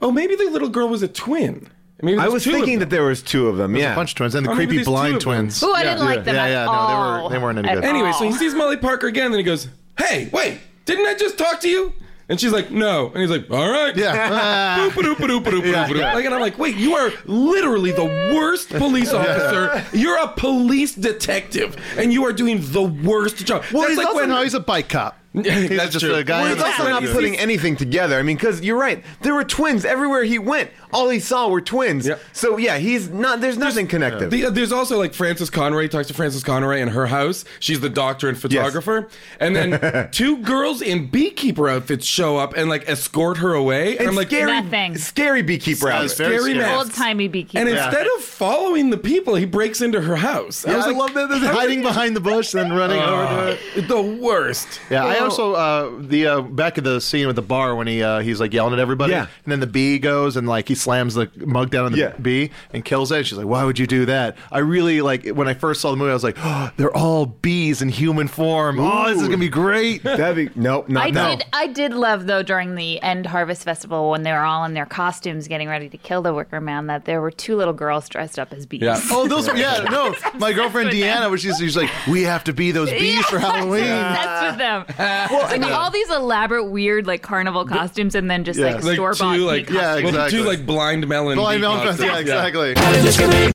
Oh, 0.00 0.10
maybe 0.10 0.34
the 0.34 0.48
little 0.50 0.68
girl 0.70 0.88
was 0.88 1.02
a 1.02 1.08
twin. 1.08 1.68
Maybe 2.00 2.18
I 2.18 2.28
was 2.28 2.44
two 2.44 2.52
thinking 2.52 2.78
that 2.78 2.90
there 2.90 3.04
was 3.04 3.22
two 3.22 3.48
of 3.48 3.56
them. 3.56 3.72
There's 3.72 3.82
yeah, 3.82 3.92
a 3.92 3.96
bunch 3.96 4.12
of 4.12 4.16
twins 4.16 4.34
and 4.36 4.46
the 4.46 4.50
Oh, 4.50 4.54
maybe 4.54 4.66
creepy 4.66 4.76
there's 4.76 4.86
two 4.86 4.90
blind 4.92 5.14
of 5.16 5.20
them. 5.20 5.32
twins. 5.34 5.62
Ooh, 5.62 5.72
I 5.72 5.82
didn't 5.82 6.04
like 6.04 6.24
them 6.24 6.34
Yeah, 6.36 6.44
at 6.44 6.50
yeah, 6.50 6.64
yeah, 6.64 6.64
no, 6.66 6.88
they 6.88 7.22
were 7.24 7.30
they 7.30 7.38
weren't 7.44 7.58
any 7.58 7.74
good. 7.74 7.84
Anyway, 7.84 8.12
so 8.12 8.24
he 8.24 8.32
sees 8.32 8.54
Molly 8.54 8.76
Parker 8.76 9.06
again, 9.08 9.26
and 9.26 9.36
he 9.36 9.42
goes, 9.42 9.68
"Hey, 9.98 10.28
wait, 10.32 10.60
didn't 10.84 11.06
I 11.06 11.14
just 11.14 11.36
talk 11.38 11.60
to 11.60 11.68
you?" 11.68 11.92
And 12.30 12.38
she's 12.38 12.52
like, 12.52 12.70
"No," 12.70 13.06
and 13.08 13.20
he's 13.22 13.30
like, 13.30 13.50
"All 13.50 13.70
right, 13.70 13.96
Yeah. 13.96 14.90
Boop-a-doop-a-doop-a-doop-a-doop. 14.94 16.14
Like, 16.14 16.24
and 16.26 16.34
I'm 16.34 16.40
like, 16.42 16.58
wait, 16.58 16.76
you 16.76 16.94
are 16.94 17.10
literally 17.24 17.90
the 17.90 18.04
worst 18.04 18.68
police 18.68 19.12
officer. 19.12 19.84
You're 19.96 20.18
a 20.22 20.28
police 20.28 20.94
detective, 20.94 21.76
and 21.96 22.12
you 22.12 22.24
are 22.26 22.32
doing 22.32 22.58
the 22.60 22.82
worst 22.82 23.44
job. 23.46 23.64
well, 23.72 23.80
That's 23.82 23.88
he's 23.92 23.98
like 23.98 24.06
also 24.08 24.20
when 24.20 24.28
no, 24.28 24.42
he's 24.42 24.54
a 24.54 24.60
bike 24.60 24.88
cop. 24.90 25.18
That's 25.42 25.92
just 25.92 26.04
true. 26.04 26.14
a 26.14 26.24
guy. 26.24 26.42
Well, 26.42 26.54
he's 26.54 26.62
also 26.62 26.88
not 26.88 27.02
he's- 27.02 27.14
putting 27.14 27.36
anything 27.38 27.76
together. 27.76 28.18
I 28.18 28.22
mean, 28.22 28.36
because 28.36 28.60
you're 28.62 28.78
right, 28.78 29.02
there 29.22 29.34
were 29.34 29.44
twins 29.44 29.84
everywhere 29.84 30.24
he 30.24 30.38
went. 30.38 30.70
All 30.92 31.08
he 31.10 31.20
saw 31.20 31.48
were 31.48 31.60
twins. 31.60 32.06
Yeah. 32.06 32.16
So 32.32 32.56
yeah, 32.56 32.78
he's 32.78 33.10
not. 33.10 33.40
There's 33.42 33.58
nothing 33.58 33.86
connected. 33.88 34.30
The, 34.30 34.46
uh, 34.46 34.50
there's 34.50 34.72
also 34.72 34.96
like 34.98 35.12
Frances 35.12 35.50
Conroy 35.50 35.82
he 35.82 35.88
talks 35.88 36.08
to 36.08 36.14
Frances 36.14 36.42
Conroy 36.42 36.78
in 36.78 36.88
her 36.88 37.06
house. 37.06 37.44
She's 37.60 37.80
the 37.80 37.90
doctor 37.90 38.28
and 38.28 38.38
photographer, 38.38 39.08
and 39.38 39.54
then 39.54 40.08
two 40.12 40.38
girls 40.38 40.80
in 40.80 41.08
beekeeper 41.08 41.68
outfits 41.68 42.06
show 42.06 42.38
up 42.38 42.56
and 42.56 42.70
like 42.70 42.88
escort 42.88 43.36
her 43.38 43.52
away. 43.52 43.92
And, 43.92 44.00
and 44.00 44.08
I'm 44.08 44.14
like, 44.16 44.28
scary, 44.28 44.50
Nothing. 44.62 44.96
scary 44.96 45.42
beekeeper. 45.42 45.88
Yeah, 45.88 45.96
outfit. 46.02 46.16
very 46.16 46.38
Scary 46.38 46.54
scary. 46.54 46.74
Old 46.74 46.94
timey 46.94 47.28
beekeeper. 47.28 47.58
And 47.58 47.68
instead 47.68 48.06
of 48.06 48.22
following 48.24 48.88
the 48.88 48.96
people, 48.98 49.34
he 49.34 49.44
breaks 49.44 49.82
into 49.82 50.00
her 50.00 50.16
house. 50.16 50.64
Yeah, 50.66 50.72
I, 50.72 50.76
was 50.78 50.86
like, 50.86 50.96
love 50.96 51.14
that. 51.14 51.28
Hiding 51.54 51.82
behind 51.82 52.16
the 52.16 52.20
bush 52.20 52.54
and 52.54 52.74
running 52.74 52.98
over 52.98 53.26
to 53.26 53.52
it. 53.78 53.88
The 53.88 54.00
worst. 54.02 54.80
Yeah, 54.90 55.04
I 55.04 55.18
also 55.30 55.52
uh, 55.54 55.90
the 56.00 56.26
uh, 56.26 56.40
back 56.42 56.78
of 56.78 56.84
the 56.84 57.00
scene 57.00 57.26
with 57.26 57.36
the 57.36 57.42
bar 57.42 57.74
when 57.74 57.86
he 57.86 58.02
uh, 58.02 58.20
he's 58.20 58.40
like 58.40 58.52
yelling 58.52 58.72
at 58.72 58.78
everybody, 58.78 59.12
Yeah. 59.12 59.26
and 59.44 59.52
then 59.52 59.60
the 59.60 59.66
bee 59.66 59.98
goes 59.98 60.36
and 60.36 60.46
like 60.48 60.68
he 60.68 60.74
slams 60.74 61.14
the 61.14 61.30
mug 61.36 61.70
down 61.70 61.86
on 61.86 61.92
the 61.92 61.98
Yeah. 61.98 62.12
bee 62.20 62.50
and 62.72 62.84
kills 62.84 63.12
it. 63.12 63.26
She's 63.26 63.38
like, 63.38 63.46
"Why 63.46 63.64
would 63.64 63.78
you 63.78 63.86
do 63.86 64.04
that?" 64.06 64.36
I 64.52 64.58
really 64.58 65.00
like 65.00 65.26
when 65.28 65.48
I 65.48 65.54
first 65.54 65.80
saw 65.80 65.90
the 65.90 65.96
movie. 65.96 66.10
I 66.10 66.14
was 66.14 66.24
like, 66.24 66.36
oh, 66.38 66.70
"They're 66.76 66.96
all 66.96 67.26
bees 67.26 67.82
in 67.82 67.88
human 67.88 68.28
form. 68.28 68.78
Oh, 68.80 69.08
this 69.08 69.20
is 69.20 69.28
gonna 69.28 69.38
be 69.38 69.48
great." 69.48 70.02
That'd 70.02 70.36
be 70.36 70.50
nope, 70.60 70.88
not 70.88 71.06
I 71.06 71.10
no. 71.10 71.36
did. 71.36 71.44
I 71.52 71.66
did 71.68 71.92
love 71.92 72.26
though 72.26 72.42
during 72.42 72.74
the 72.74 73.00
end 73.02 73.26
harvest 73.26 73.64
festival 73.64 74.10
when 74.10 74.22
they 74.22 74.32
were 74.32 74.38
all 74.44 74.64
in 74.64 74.74
their 74.74 74.86
costumes 74.86 75.48
getting 75.48 75.68
ready 75.68 75.88
to 75.88 75.96
kill 75.98 76.22
the 76.22 76.32
Wicker 76.34 76.60
Man 76.60 76.86
that 76.88 77.04
there 77.04 77.20
were 77.20 77.30
two 77.30 77.56
little 77.56 77.74
girls 77.74 78.08
dressed 78.08 78.38
up 78.38 78.52
as 78.52 78.66
bees. 78.66 78.82
Yeah. 78.82 79.00
Oh, 79.10 79.26
those 79.28 79.48
were 79.48 79.56
yeah. 79.56 79.86
No, 79.90 80.14
my 80.38 80.52
girlfriend. 80.52 80.90
Deanna, 80.90 81.30
was 81.30 81.40
she's, 81.42 81.58
she's 81.58 81.76
like, 81.76 81.90
"We 82.08 82.22
have 82.22 82.44
to 82.44 82.52
be 82.52 82.70
those 82.70 82.90
bees 83.02 83.24
for 83.26 83.38
Halloween." 83.38 83.84
That's 83.84 84.52
with 84.52 84.58
them. 84.58 84.84
well, 85.30 85.42
like 85.42 85.62
all 85.62 85.90
these 85.90 86.10
elaborate, 86.10 86.64
weird, 86.66 87.06
like 87.06 87.22
carnival 87.22 87.64
costumes, 87.64 88.14
and 88.14 88.30
then 88.30 88.44
just 88.44 88.58
Yeah. 88.58 88.74
like 88.74 88.84
Like 88.84 88.94
store 88.94 89.14
bought. 89.14 89.34
two, 89.36 89.44
like- 89.44 89.68
Yeah, 89.70 89.96
exactly. 89.96 90.02
Well, 90.04 90.14
exactly. 90.14 90.38
two 90.38 90.44
like 90.44 90.66
blind 90.66 91.08
melon. 91.08 91.36
Blind 91.38 91.60
Melon 91.60 91.86
Fest, 91.86 91.98
costumes. 92.00 92.28
yeah, 92.28 92.46
exactly. 92.46 93.52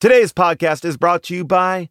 Today's 0.00 0.32
podcast 0.32 0.84
is 0.84 0.96
brought 0.96 1.22
to 1.24 1.34
you 1.34 1.44
by 1.44 1.90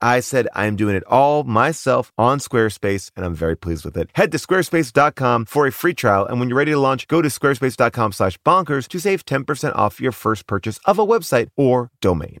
I 0.00 0.20
said 0.20 0.48
I'm 0.54 0.76
doing 0.76 0.96
it 0.96 1.04
all 1.06 1.44
myself 1.44 2.12
on 2.18 2.38
Squarespace, 2.38 3.10
and 3.16 3.24
I'm 3.24 3.34
very 3.34 3.56
pleased 3.56 3.84
with 3.84 3.96
it. 3.96 4.10
Head 4.14 4.32
to 4.32 4.38
squarespace.com 4.38 5.46
for 5.46 5.66
a 5.66 5.72
free 5.72 5.94
trial, 5.94 6.26
and 6.26 6.40
when 6.40 6.48
you're 6.48 6.58
ready 6.58 6.72
to 6.72 6.78
launch, 6.78 7.08
go 7.08 7.22
to 7.22 7.28
squarespace.com 7.28 8.12
slash 8.12 8.38
bonkers 8.38 8.88
to 8.88 8.98
save 8.98 9.24
10% 9.24 9.76
off 9.76 10.00
your 10.00 10.12
first 10.12 10.46
purchase 10.46 10.78
of 10.84 10.98
a 10.98 11.06
website 11.06 11.48
or 11.56 11.90
domain. 12.00 12.40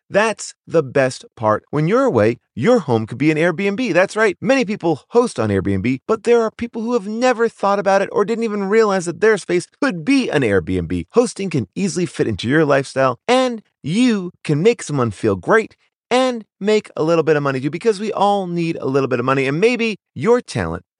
That's 0.11 0.53
the 0.67 0.83
best 0.83 1.23
part. 1.37 1.63
When 1.69 1.87
you're 1.87 2.03
away, 2.03 2.37
your 2.53 2.79
home 2.79 3.07
could 3.07 3.17
be 3.17 3.31
an 3.31 3.37
Airbnb. 3.37 3.93
That's 3.93 4.17
right. 4.17 4.35
Many 4.41 4.65
people 4.65 5.03
host 5.11 5.39
on 5.39 5.47
Airbnb, 5.47 5.99
but 6.05 6.25
there 6.25 6.41
are 6.41 6.51
people 6.51 6.81
who 6.81 6.91
have 6.93 7.07
never 7.07 7.47
thought 7.47 7.79
about 7.79 8.01
it 8.01 8.09
or 8.11 8.25
didn't 8.25 8.43
even 8.43 8.65
realize 8.65 9.05
that 9.05 9.21
their 9.21 9.37
space 9.37 9.67
could 9.81 10.03
be 10.03 10.29
an 10.29 10.41
Airbnb. 10.41 11.05
Hosting 11.11 11.49
can 11.49 11.69
easily 11.75 12.05
fit 12.05 12.27
into 12.27 12.49
your 12.49 12.65
lifestyle, 12.65 13.19
and 13.25 13.63
you 13.83 14.31
can 14.43 14.61
make 14.61 14.83
someone 14.83 15.11
feel 15.11 15.37
great 15.37 15.77
and 16.09 16.43
make 16.59 16.91
a 16.97 17.03
little 17.03 17.23
bit 17.23 17.37
of 17.37 17.43
money 17.43 17.61
too, 17.61 17.69
because 17.69 18.01
we 18.01 18.11
all 18.11 18.47
need 18.47 18.75
a 18.81 18.87
little 18.87 19.07
bit 19.07 19.19
of 19.19 19.25
money. 19.25 19.47
And 19.47 19.61
maybe 19.61 19.95
your 20.13 20.41
talent 20.41 20.83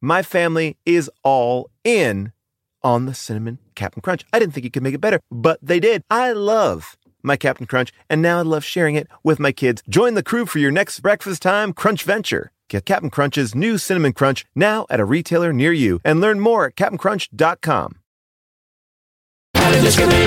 my 0.00 0.22
family 0.22 0.76
is 0.84 1.10
all 1.22 1.70
in 1.84 2.32
on 2.82 3.06
the 3.06 3.14
cinnamon 3.14 3.58
Captain 3.74 4.00
Crunch. 4.00 4.24
I 4.32 4.38
didn't 4.38 4.54
think 4.54 4.64
you 4.64 4.70
could 4.70 4.82
make 4.82 4.94
it 4.94 5.00
better, 5.00 5.20
but 5.30 5.58
they 5.62 5.80
did. 5.80 6.02
I 6.10 6.32
love 6.32 6.96
my 7.22 7.36
Captain 7.36 7.66
Crunch, 7.66 7.92
and 8.08 8.22
now 8.22 8.38
I 8.38 8.42
love 8.42 8.64
sharing 8.64 8.94
it 8.94 9.08
with 9.22 9.38
my 9.38 9.52
kids. 9.52 9.82
Join 9.88 10.14
the 10.14 10.22
crew 10.22 10.46
for 10.46 10.58
your 10.58 10.70
next 10.70 11.00
breakfast 11.00 11.42
time 11.42 11.72
crunch 11.72 12.04
venture. 12.04 12.52
Get 12.68 12.84
Captain 12.86 13.10
Crunch's 13.10 13.54
new 13.54 13.78
cinnamon 13.78 14.12
crunch 14.12 14.44
now 14.54 14.86
at 14.90 15.00
a 15.00 15.04
retailer 15.04 15.52
near 15.52 15.72
you 15.72 16.00
and 16.04 16.20
learn 16.20 16.40
more 16.40 16.66
at 16.66 16.76
CaptainCrunch.com. 16.76 18.00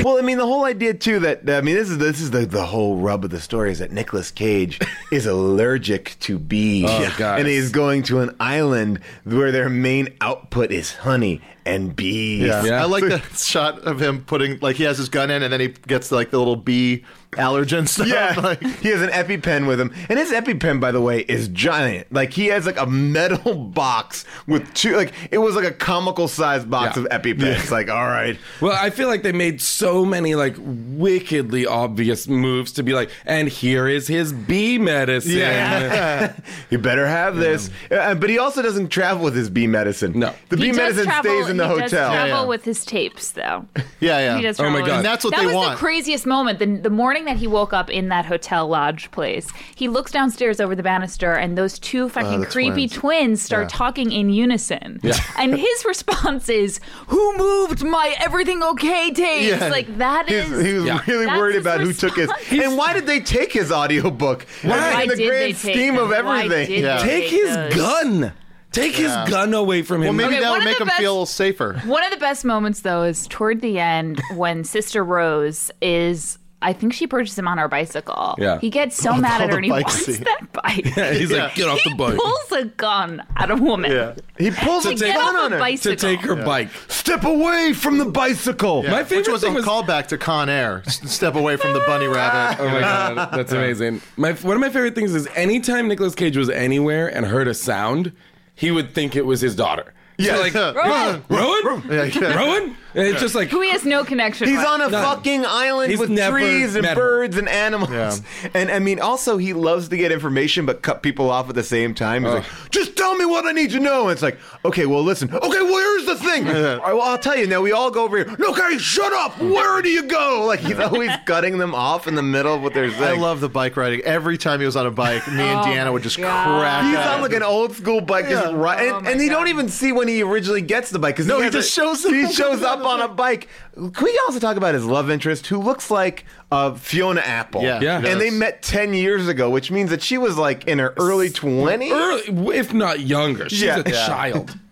Well, 0.03 0.17
I 0.17 0.21
mean, 0.21 0.37
the 0.37 0.45
whole 0.45 0.65
idea 0.65 0.93
too 0.93 1.19
that 1.19 1.49
I 1.49 1.61
mean, 1.61 1.75
this 1.75 1.89
is 1.89 1.97
this 1.97 2.19
is 2.19 2.31
the, 2.31 2.45
the 2.45 2.65
whole 2.65 2.97
rub 2.97 3.23
of 3.23 3.29
the 3.29 3.39
story 3.39 3.71
is 3.71 3.79
that 3.79 3.91
Nicolas 3.91 4.31
Cage 4.31 4.79
is 5.11 5.25
allergic 5.25 6.17
to 6.21 6.37
bees, 6.37 6.85
Oh, 6.87 7.01
and 7.39 7.47
he's 7.47 7.71
going 7.71 8.03
to 8.03 8.19
an 8.19 8.35
island 8.39 8.99
where 9.23 9.51
their 9.51 9.69
main 9.69 10.09
output 10.21 10.71
is 10.71 10.93
honey 10.93 11.41
and 11.69 11.95
bees. 11.95 12.47
Yeah. 12.47 12.63
Yeah. 12.65 12.81
I 12.81 12.85
like 12.85 13.03
the 13.03 13.19
shot 13.37 13.79
of 13.79 14.01
him 14.01 14.23
putting 14.25 14.59
like 14.59 14.75
he 14.75 14.83
has 14.83 14.97
his 14.97 15.09
gun 15.09 15.29
in 15.31 15.43
and 15.43 15.51
then 15.53 15.59
he 15.59 15.67
gets 15.69 16.11
like 16.11 16.31
the 16.31 16.37
little 16.39 16.55
bee 16.55 17.03
allergen 17.33 17.87
stuff. 17.87 18.07
Yeah, 18.07 18.33
Like, 18.43 18.59
he 18.61 18.87
has 18.89 19.03
an 19.03 19.09
EpiPen 19.11 19.67
with 19.67 19.79
him, 19.79 19.93
and 20.09 20.17
his 20.17 20.31
EpiPen, 20.31 20.79
by 20.81 20.91
the 20.91 20.99
way, 20.99 21.19
is 21.19 21.47
giant. 21.49 22.11
Like 22.11 22.33
he 22.33 22.47
has 22.47 22.65
like 22.65 22.79
a 22.79 22.87
metal 22.87 23.53
box 23.73 24.25
with 24.47 24.73
two. 24.73 24.95
Like 24.95 25.13
it 25.29 25.37
was 25.37 25.55
like 25.55 25.65
a 25.65 25.71
comical 25.71 26.27
sized 26.27 26.69
box 26.71 26.97
Yeah. 26.97 27.03
of 27.03 27.09
EpiPens. 27.21 27.69
Like, 27.69 27.89
all 27.89 28.07
right, 28.07 28.35
Well, 28.61 28.71
I 28.75 28.89
feel 28.89 29.07
like 29.07 29.21
they 29.21 29.31
made 29.31 29.61
so 29.61 30.03
many 30.05 30.33
like 30.35 30.55
wickedly 30.59 31.65
obvious 31.67 32.27
moves 32.27 32.71
to 32.73 32.83
be 32.83 32.93
like, 32.93 33.11
and 33.27 33.47
here 33.47 33.87
is 33.87 34.07
his 34.07 34.33
bee 34.33 34.77
medicine. 34.79 35.37
Yeah, 35.37 36.35
you 36.71 36.79
better 36.79 37.05
have 37.07 37.35
this. 37.37 37.69
Uh, 37.91 38.15
but 38.15 38.29
he 38.31 38.39
also 38.39 38.61
doesn't 38.63 38.89
travel 38.89 39.23
with 39.23 39.35
his 39.35 39.49
bee 39.51 39.67
medicine. 39.67 40.17
No. 40.17 40.33
the 40.49 40.57
He 40.57 40.71
bee 40.71 40.77
medicine 40.77 41.05
travel, 41.05 41.31
stays 41.31 41.49
in 41.49 41.57
the 41.59 41.67
he 41.67 41.73
hotel. 41.73 41.89
Does 41.89 41.91
travel 41.91 42.27
Yeah, 42.27 42.41
yeah. 42.41 42.45
with 42.45 42.65
his 42.65 42.85
tapes, 42.85 43.31
though. 43.31 43.65
yeah, 43.99 44.19
yeah. 44.19 44.37
He 44.37 44.43
does 44.43 44.59
Oh 44.59 44.63
my 44.63 44.69
travel 44.69 44.79
God. 44.79 44.85
with- 44.87 44.95
And 44.97 45.05
that's 45.05 45.23
what 45.23 45.31
that 45.35 45.39
they 45.41 45.45
was 45.47 45.55
want. 45.55 45.71
the 45.71 45.77
craziest 45.77 46.25
moment. 46.25 46.59
The, 46.59 46.65
the 46.65 46.89
morning 46.89 47.25
that 47.25 47.37
he 47.37 47.47
woke 47.47 47.73
up 47.73 47.89
in 47.89 48.09
that 48.09 48.25
hotel 48.25 48.67
lodge 48.67 49.11
place, 49.11 49.47
he 49.75 49.87
looks 49.87 50.11
downstairs 50.11 50.59
over 50.59 50.75
the 50.75 50.83
banister, 50.83 51.33
and 51.33 51.57
those 51.57 51.77
two 51.79 52.05
oh, 52.05 52.09
fucking 52.09 52.33
Oh, 52.33 52.39
the 52.39 52.45
creepy 52.45 52.87
twins. 52.87 52.93
twins, 52.93 53.41
start 53.41 53.63
Yeah. 53.71 53.77
talking 53.77 54.11
in 54.11 54.29
unison. 54.29 54.99
Yeah. 55.03 55.13
And 55.37 55.55
his 55.57 55.85
response 55.85 56.49
is, 56.49 56.79
"Who 57.07 57.37
moved 57.37 57.83
my 57.83 58.13
everything 58.19 58.61
okay 58.63 59.11
tapes?" 59.11 59.45
Yeah. 59.61 59.69
Like 59.69 59.97
that 59.99 60.27
He's- 60.27 60.49
is. 60.49 60.65
he 60.65 60.73
was 60.73 60.83
Yeah. 60.85 60.99
really 61.07 61.25
That's 61.27 61.37
worried 61.39 61.55
his 61.55 61.61
about 61.65 61.79
who 61.81 61.93
took 61.93 62.15
his. 62.17 62.27
response. 62.29 62.51
And 62.65 62.77
why 62.77 62.93
did 62.93 63.05
they 63.05 63.19
take 63.21 63.53
his 63.53 63.71
audiobook? 63.71 64.45
Why 64.63 65.03
In 65.03 65.09
the 65.09 65.15
did 65.15 65.27
grand 65.27 65.41
they 65.43 65.53
take 65.53 65.75
scheme 65.75 65.97
of 65.97 66.09
them? 66.09 66.25
Why 66.25 66.43
everything. 66.45 66.67
did 66.69 66.81
Yeah. 66.83 67.01
they 67.01 67.07
Take 67.21 67.29
his 67.31 67.55
those? 67.55 67.75
gun. 67.75 68.33
Take 68.71 68.95
his 68.95 69.11
gun 69.29 69.53
away 69.53 69.81
from 69.81 69.97
him. 70.03 70.09
well, 70.09 70.13
maybe 70.13 70.35
Okay, 70.35 70.39
that 70.43 70.51
would 70.51 70.63
make 70.63 70.79
him 70.79 70.87
best- 70.87 70.99
feel 70.99 71.25
safer. 71.25 71.79
One 71.85 72.03
of 72.03 72.11
the 72.11 72.17
best 72.17 72.45
moments, 72.45 72.81
though, 72.81 73.03
is 73.03 73.27
toward 73.27 73.61
the 73.61 73.79
end 73.79 74.21
when 74.35 74.63
Sister 74.63 75.03
Rose 75.03 75.71
is. 75.81 76.37
I 76.61 76.73
think 76.73 76.91
she 76.91 77.07
purchased 77.07 77.39
him 77.39 77.47
on 77.47 77.57
her 77.57 77.69
bicycle. 77.69 78.35
Yeah. 78.37 78.59
He 78.59 78.69
gets 78.69 78.97
so 78.97 79.13
With 79.13 79.21
mad 79.21 79.39
at 79.39 79.49
her 79.49 79.55
and 79.55 79.63
he 79.63 79.71
wants 79.71 79.93
seat. 80.05 80.25
that 80.25 80.51
bike. 80.51 80.93
Yeah, 80.97 81.13
He's 81.13 81.31
like, 81.31 81.55
get 81.55 81.69
off 81.69 81.79
the 81.85 81.95
bike. 81.95 82.11
he 82.15 82.19
pulls 82.19 82.51
a 82.51 82.65
gun 82.65 83.23
at 83.37 83.49
a 83.49 83.55
woman. 83.55 83.91
Yeah. 83.91 84.15
He 84.37 84.51
pulls 84.51 84.85
a 84.85 84.93
To 84.93 85.05
gun 85.07 85.37
on 85.37 85.53
her. 85.53 85.57
bicycle. 85.57 85.95
to 85.95 86.01
take 86.17 86.19
her 86.25 86.35
bike. 86.35 86.67
Step 86.89 87.23
away 87.23 87.71
from 87.71 87.97
the 87.97 88.03
bicycle. 88.03 88.83
My 88.83 89.05
favorite 89.05 89.19
Which 89.19 89.27
was 89.29 89.41
thing 89.41 89.53
a 89.53 89.55
was 89.55 89.65
callback 89.65 90.07
to 90.07 90.17
Con 90.17 90.49
Air. 90.49 90.83
Step 90.85 91.35
away 91.35 91.55
from 91.55 91.71
the 91.71 91.79
bunny 91.87 92.07
rabbit. 92.07 92.61
Oh 92.61 92.67
my 92.67 92.81
god, 92.81 93.29
that's 93.31 93.53
amazing. 93.53 94.01
My 94.17 94.33
one 94.33 94.55
of 94.55 94.59
my 94.59 94.67
favorite 94.69 94.95
things 94.95 95.15
is 95.15 95.29
anytime 95.35 95.87
Nicolas 95.87 96.13
Cage 96.13 96.35
was 96.35 96.49
anywhere 96.49 97.07
and 97.07 97.25
heard 97.25 97.47
a 97.47 97.53
sound, 97.53 98.11
he 98.59 98.71
would 98.71 98.93
think 98.93 99.15
it 99.15 99.25
was 99.25 99.39
his 99.41 99.55
daughter. 99.55 99.93
Yeah. 100.17 100.35
So 100.35 100.41
like 100.41 100.53
Rowan! 100.75 101.23
Rowan, 101.29 101.83
Yeah, 101.89 102.03
yeah. 102.03 102.35
Rowan, 102.35 102.75
and 102.93 103.07
it's 103.07 103.21
just 103.21 103.35
like 103.35 103.47
Who 103.47 103.61
he 103.61 103.69
has 103.71 103.85
no 103.85 104.03
connection 104.03 104.49
He's 104.49 104.57
with. 104.57 104.67
on 104.67 104.81
a 104.81 104.89
None. 104.89 105.01
fucking 105.01 105.45
island 105.45 105.91
He's 105.91 105.99
with 105.99 106.09
never 106.09 106.37
trees 106.37 106.75
and 106.75 106.81
met 106.81 106.97
her. 106.97 107.01
birds 107.03 107.37
and 107.37 107.47
animals. 107.47 107.89
Yeah. 107.89 108.17
And 108.53 108.69
I 108.69 108.79
mean, 108.79 108.99
also, 108.99 109.37
he 109.37 109.53
loves 109.53 109.87
to 109.87 109.95
get 109.95 110.11
information 110.11 110.65
but 110.65 110.81
cut 110.81 111.03
people 111.03 111.29
off 111.29 111.47
at 111.47 111.55
the 111.55 111.63
same 111.63 111.93
time. 111.95 112.25
He's 112.25 112.33
like, 112.33 112.45
just 112.69 112.97
tell 112.99 113.15
me 113.15 113.25
what 113.25 113.45
I 113.45 113.51
need 113.51 113.71
to 113.71 113.79
know. 113.79 114.03
And 114.03 114.11
it's 114.11 114.21
like, 114.21 114.37
okay, 114.65 114.85
well, 114.85 115.01
listen. 115.03 115.33
Okay, 115.33 115.41
well, 115.61 115.77
here's 115.77 116.05
the 116.05 116.15
thing. 116.15 116.47
All 116.49 116.53
right, 116.53 116.93
well, 116.93 117.01
I'll 117.01 117.17
tell 117.17 117.35
you. 117.37 117.47
Now 117.47 117.61
we 117.61 117.71
all 117.71 117.89
go 117.89 118.03
over 118.03 118.17
here. 118.17 118.35
No, 118.37 118.49
okay, 118.49 118.77
shut 118.77 119.11
up. 119.13 119.39
Where 119.39 119.81
do 119.81 119.89
you 119.89 120.03
go? 120.03 120.45
Like 120.45 120.59
he's 120.59 120.77
always 120.79 121.11
cutting 121.25 121.57
them 121.57 121.73
off 121.73 122.07
in 122.07 122.15
the 122.15 122.21
middle 122.23 122.53
of 122.55 122.61
what 122.61 122.73
they're 122.73 122.91
saying. 122.91 123.19
I 123.19 123.21
love 123.21 123.39
the 123.39 123.49
bike 123.49 123.75
riding. 123.77 124.01
Every 124.01 124.37
time 124.37 124.59
he 124.59 124.65
was 124.65 124.75
on 124.75 124.85
a 124.85 124.91
bike, 124.91 125.25
me 125.27 125.41
and 125.43 125.59
oh 125.59 125.63
Deanna 125.63 125.91
would 125.93 126.03
just 126.03 126.17
God. 126.17 126.59
crack 126.59 126.83
He's 126.85 126.97
on 126.97 127.21
like 127.21 127.33
an 127.33 127.43
old 127.43 127.75
school 127.75 128.01
bike, 128.01 128.27
just 128.29 128.45
Yeah. 128.51 128.55
right, 128.57 128.91
Oh 128.91 128.97
and, 128.97 129.05
my 129.05 129.11
and 129.11 129.21
you 129.21 129.29
don't 129.29 129.47
even 129.47 129.69
see 129.69 129.91
when 129.91 130.07
he 130.07 130.21
originally 130.21 130.61
gets 130.61 130.89
the 130.91 130.99
bike 130.99 131.15
because 131.15 131.27
No, 131.27 131.37
he 131.37 131.43
has 131.45 131.53
just 131.53 131.69
a- 131.69 131.71
shows 131.71 132.05
up. 132.05 132.11
He 132.13 132.31
shows 132.31 132.61
up 132.61 132.83
on 132.85 133.01
a 133.01 133.07
bike. 133.07 133.47
Can 133.93 134.03
we 134.03 134.19
also 134.27 134.39
talk 134.39 134.57
about 134.57 134.73
his 134.73 134.85
love 134.85 135.09
interest, 135.09 135.47
who 135.47 135.57
looks 135.59 135.89
like 135.89 136.25
uh, 136.51 136.73
Fiona 136.75 137.21
Apple? 137.21 137.61
Yeah, 137.63 137.79
Yeah. 137.81 137.97
and 138.05 138.19
they 138.19 138.29
met 138.29 138.61
ten 138.61 138.93
years 138.93 139.27
ago, 139.27 139.49
which 139.49 139.71
means 139.71 139.89
that 139.89 140.01
she 140.01 140.17
was 140.17 140.37
like 140.37 140.67
in 140.67 140.79
her 140.79 140.93
early 140.97 141.29
twenties. 141.29 141.91
Early, 141.93 142.57
if 142.57 142.73
not 142.73 142.99
younger. 142.99 143.47
She's 143.49 143.61
Yeah. 143.63 143.81
a 143.85 143.89
Yeah. 143.89 144.05
child. 144.07 144.57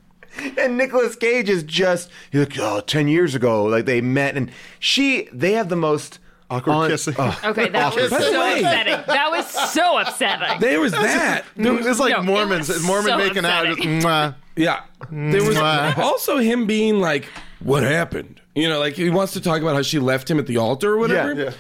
And 0.60 0.78
Nicolas 0.78 1.16
Cage 1.16 1.50
is 1.50 1.64
just 1.64 2.12
he's 2.32 2.42
like, 2.42 2.60
oh, 2.60 2.80
10 2.82 3.08
years 3.08 3.34
ago, 3.34 3.64
like 3.64 3.86
they 3.86 4.02
met, 4.02 4.38
and 4.38 4.52
she, 4.78 5.28
they 5.34 5.54
have 5.54 5.68
the 5.70 5.76
most 5.76 6.20
Awkward 6.52 6.74
on- 6.74 6.90
kissing. 6.92 7.16
oh. 7.18 7.40
Okay, 7.46 7.70
that 7.70 7.96
was 7.96 8.12
By 8.12 8.18
the 8.20 8.24
so 8.24 8.40
way- 8.40 8.60
upsetting. 8.60 9.04
That 9.08 9.32
was 9.32 9.48
so 9.72 9.98
upsetting. 9.98 10.60
There 10.60 10.80
was 10.80 10.92
that. 10.92 11.44
There 11.56 11.74
was- 11.74 11.88
It's 11.88 12.00
like 12.00 12.12
No, 12.14 12.20
it 12.20 12.24
Mormons. 12.26 12.70
was 12.70 12.84
Mormon 12.84 13.08
so 13.10 13.18
making 13.18 13.46
out. 13.46 13.66
Just, 13.66 13.80
upsetting. 13.80 14.02
mwah. 14.02 14.36
Yeah. 14.56 14.82
There 15.12 15.44
was 15.44 15.56
Mwah. 15.58 15.98
also 15.98 16.38
him 16.38 16.68
being 16.68 17.00
like, 17.02 17.26
what 17.60 17.82
happened? 17.82 18.40
You 18.58 18.68
know, 18.70 18.80
like 18.80 18.96
he 18.96 19.10
wants 19.10 19.34
to 19.34 19.42
talk 19.42 19.62
about 19.62 19.76
how 19.76 19.82
she 19.84 20.00
left 20.00 20.30
him 20.30 20.40
at 20.40 20.48
the 20.48 20.58
altar 20.58 20.94
or 20.94 20.98
whatever. 20.98 21.34
Yeah, 21.34 21.44
yeah. 21.46 21.52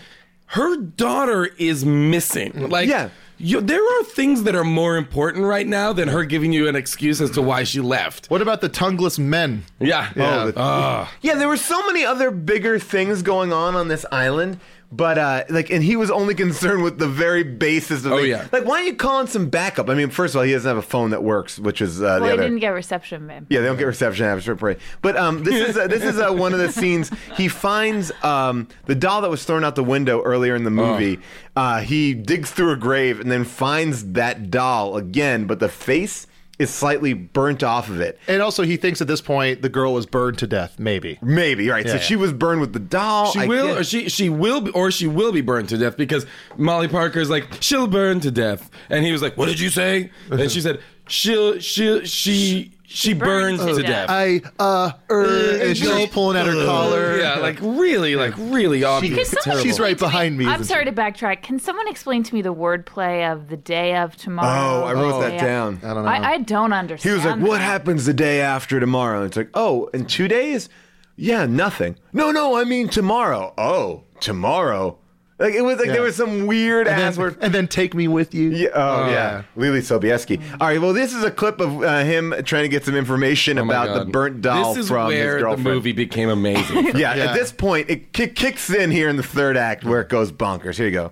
Her 0.47 0.77
daughter 0.77 1.45
is 1.57 1.85
missing. 1.85 2.69
Like, 2.69 2.87
Yeah. 2.87 3.09
you, 3.37 3.59
there 3.61 3.83
are 3.83 4.03
things 4.05 4.43
that 4.43 4.55
are 4.55 4.63
more 4.63 4.95
important 4.97 5.43
right 5.45 5.67
now 5.67 5.91
than 5.93 6.07
her 6.07 6.23
giving 6.23 6.53
you 6.53 6.67
an 6.69 6.75
excuse 6.75 7.19
as 7.21 7.31
to 7.31 7.41
why 7.41 7.63
she 7.65 7.81
left. 7.81 8.27
What 8.31 8.41
about 8.41 8.61
the 8.61 8.69
tongueless 8.69 9.19
men? 9.19 9.63
Yeah. 9.79 10.09
Yeah. 10.15 10.45
Oh, 10.45 10.53
ah. 10.57 11.13
Yeah, 11.21 11.35
there 11.35 11.49
were 11.49 11.57
so 11.57 11.85
many 11.85 12.05
other 12.05 12.31
bigger 12.31 12.79
things 12.79 13.21
going 13.21 13.51
on 13.53 13.75
on 13.75 13.89
this 13.89 14.05
island. 14.11 14.59
But 14.89 15.17
uh, 15.17 15.43
like, 15.49 15.69
and 15.69 15.83
he 15.83 15.97
was 15.97 16.09
only 16.09 16.33
concerned 16.33 16.81
with 16.81 16.97
the 16.97 17.07
very 17.09 17.43
basis 17.43 18.05
of. 18.05 18.13
Oh, 18.13 18.17
the- 18.21 18.27
yeah. 18.27 18.47
Like, 18.53 18.63
why 18.63 18.77
don't 18.77 18.87
you 18.87 18.95
call 18.95 19.19
in 19.19 19.27
some 19.27 19.49
backup? 19.49 19.89
I 19.89 19.93
mean, 19.95 20.09
first 20.09 20.33
of 20.33 20.39
all, 20.39 20.43
he 20.45 20.53
doesn't 20.53 20.67
have 20.67 20.77
a 20.77 20.81
phone 20.81 21.09
that 21.09 21.23
works, 21.23 21.59
which 21.59 21.81
is 21.81 22.01
uh, 22.01 22.05
well, 22.05 22.19
the 22.21 22.25
he 22.27 22.31
other. 22.31 22.43
didn't 22.43 22.59
get 22.59 22.69
reception, 22.69 23.27
babe. 23.27 23.45
Yeah, 23.49 23.59
they 23.59 23.65
don't 23.67 23.77
get 23.77 23.83
reception 23.85 24.25
after 24.25 24.55
parade. 24.55 24.77
But 25.01 25.17
um, 25.17 25.43
this 25.43 25.69
is 25.69 25.77
uh, 25.77 25.87
this 25.87 26.03
is 26.03 26.17
uh, 26.19 26.31
one 26.31 26.53
of 26.53 26.59
the 26.59 26.71
scenes. 26.71 27.11
He 27.35 27.49
finds 27.49 28.13
um, 28.23 28.69
the 28.85 28.95
doll 28.95 29.21
that 29.21 29.29
was 29.29 29.43
thrown 29.43 29.65
out 29.65 29.75
the 29.75 29.83
window 29.83 30.21
earlier 30.23 30.55
in 30.55 30.63
the 30.63 30.71
movie. 30.71 31.19
Uh, 31.55 31.81
he 31.81 32.13
digs 32.13 32.51
through 32.51 32.71
a 32.71 32.77
grave 32.77 33.19
and 33.19 33.29
then 33.29 33.43
finds 33.43 34.13
that 34.13 34.49
doll 34.49 34.95
again, 34.95 35.47
but 35.47 35.59
the 35.59 35.69
face 35.69 36.27
is 36.59 36.69
slightly 36.73 37.13
burnt 37.13 37.61
off 37.63 37.87
of 37.89 38.01
it. 38.01 38.17
And 38.27 38.41
also, 38.41 38.63
he 38.63 38.77
thinks 38.77 38.99
at 39.01 39.07
this 39.07 39.21
point 39.21 39.61
the 39.61 39.69
girl 39.69 39.93
was 39.93 40.05
burned 40.05 40.39
to 40.39 40.47
death. 40.47 40.79
Maybe. 40.79 41.19
Maybe 41.21 41.69
right. 41.69 41.85
so 41.87 41.93
Yeah. 41.95 41.99
she 41.99 42.15
was 42.15 42.33
burned 42.33 42.61
with 42.61 42.73
the 42.73 42.79
doll. 42.79 43.31
She 43.31 43.39
I 43.41 43.45
will, 43.45 43.67
guess- 43.67 43.79
or 43.79 43.83
she 43.83 44.09
she 44.09 44.29
will, 44.29 44.61
be, 44.61 44.71
or 44.71 44.89
she 44.91 45.05
will 45.07 45.31
be 45.31 45.41
burned 45.41 45.69
to 45.69 45.77
death 45.77 45.97
because 45.97 46.25
Molly 46.57 46.87
Parker's 46.87 47.29
like 47.29 47.45
she'll 47.61 47.87
burn 47.87 48.19
to 48.21 48.31
death, 48.31 48.69
and 48.89 49.05
he 49.05 49.11
was 49.11 49.21
like, 49.21 49.37
"What 49.37 49.47
did 49.47 49.59
you 49.59 49.69
say?" 49.69 50.09
And 50.31 50.49
she 50.51 50.61
said, 50.61 50.79
"She'll 51.07 51.59
she 51.59 52.05
she 52.05 52.71
she 52.87 53.13
burns 53.13 53.59
burns 53.59 53.69
to 53.75 53.81
to 53.81 53.87
death." 53.87 54.07
death. 54.07 54.09
I 54.09 54.41
uh, 54.59 54.91
er, 55.11 55.59
and 55.61 55.77
she's 55.77 55.87
just 55.87 56.11
pulling 56.13 56.37
at 56.37 56.45
her 56.47 56.65
collar. 56.65 57.17
yeah, 57.19 57.35
like 57.39 57.59
really, 57.61 58.15
like 58.15 58.33
really 58.37 58.83
obvious. 58.83 59.35
Someone 59.41 59.63
She's 59.63 59.79
right 59.79 59.97
behind 59.97 60.37
me, 60.37 60.45
I'm 60.45 60.63
sorry 60.63 60.85
to 60.85 60.91
backtrack. 60.91 61.41
Can 61.43 61.59
someone 61.59 61.87
explain 61.87 62.23
to 62.23 62.33
me 62.33 62.41
the 62.41 62.53
wordplay 62.53 63.31
of 63.31 63.49
the 63.49 63.57
day 63.57 63.95
of 63.97 64.15
tomorrow? 64.15 64.83
Oh, 64.83 64.85
I 64.85 64.93
wrote 64.93 65.21
the 65.21 65.29
that 65.29 65.39
down. 65.39 65.73
of- 65.75 65.83
I 65.83 65.93
don't 65.93 66.05
know. 66.05 66.09
I, 66.09 66.31
I 66.33 66.37
don't 66.39 66.73
understand. 66.73 67.09
He 67.09 67.15
was 67.15 67.25
like, 67.25 67.47
"What 67.47 67.61
happens 67.61 68.05
the 68.05 68.13
day 68.13 68.41
after 68.41 68.79
tomorrow?" 68.79 69.17
And 69.19 69.27
it's 69.27 69.37
like, 69.37 69.49
"Oh, 69.53 69.87
in 69.93 70.05
two 70.05 70.27
days? 70.27 70.69
Yeah, 71.15 71.45
nothing. 71.45 71.97
No, 72.13 72.31
no, 72.31 72.57
I 72.57 72.63
mean 72.63 72.87
tomorrow. 72.89 73.53
Oh, 73.57 74.03
tomorrow." 74.19 74.97
Like 75.39 75.53
it 75.53 75.61
was 75.61 75.77
like 75.77 75.87
Yeah. 75.87 75.93
there 75.93 76.01
was 76.01 76.15
some 76.15 76.47
weird 76.47 76.87
and, 76.87 76.99
ass 76.99 77.15
then, 77.15 77.21
word. 77.23 77.37
and 77.41 77.53
then 77.53 77.67
take 77.67 77.93
me 77.93 78.07
with 78.07 78.33
you. 78.33 78.49
Yeah, 78.49 78.69
oh, 78.73 79.03
Oh. 79.03 79.09
yeah, 79.11 79.43
Leelee 79.55 79.81
Sobieski. 79.81 80.41
All 80.59 80.67
right, 80.67 80.81
well, 80.81 80.93
this 80.93 81.13
is 81.13 81.23
a 81.23 81.29
clip 81.29 81.59
of 81.59 81.83
uh, 81.83 82.03
him 82.03 82.33
trying 82.43 82.63
to 82.63 82.69
get 82.69 82.83
some 82.85 82.95
information 82.95 83.59
Oh 83.59 83.63
about 83.63 83.99
the 83.99 84.05
burnt 84.05 84.41
doll 84.41 84.73
This 84.73 84.85
is 84.85 84.89
from 84.89 85.11
his 85.11 85.19
where 85.19 85.33
the 85.35 85.39
girlfriend. 85.41 85.63
movie 85.63 85.91
became 85.91 86.29
amazing. 86.29 86.85
Yeah, 86.97 87.13
Yeah. 87.15 87.25
at 87.25 87.35
this 87.35 87.51
point, 87.51 87.87
it 87.89 88.13
ki- 88.13 88.29
kicks 88.29 88.71
in 88.71 88.89
here 88.89 89.09
in 89.09 89.15
the 89.17 89.21
third 89.23 89.57
act 89.57 89.83
where 89.83 90.01
it 90.01 90.09
goes 90.09 90.31
bonkers. 90.31 90.77
Here 90.77 90.87
you 90.87 90.91
go. 90.91 91.11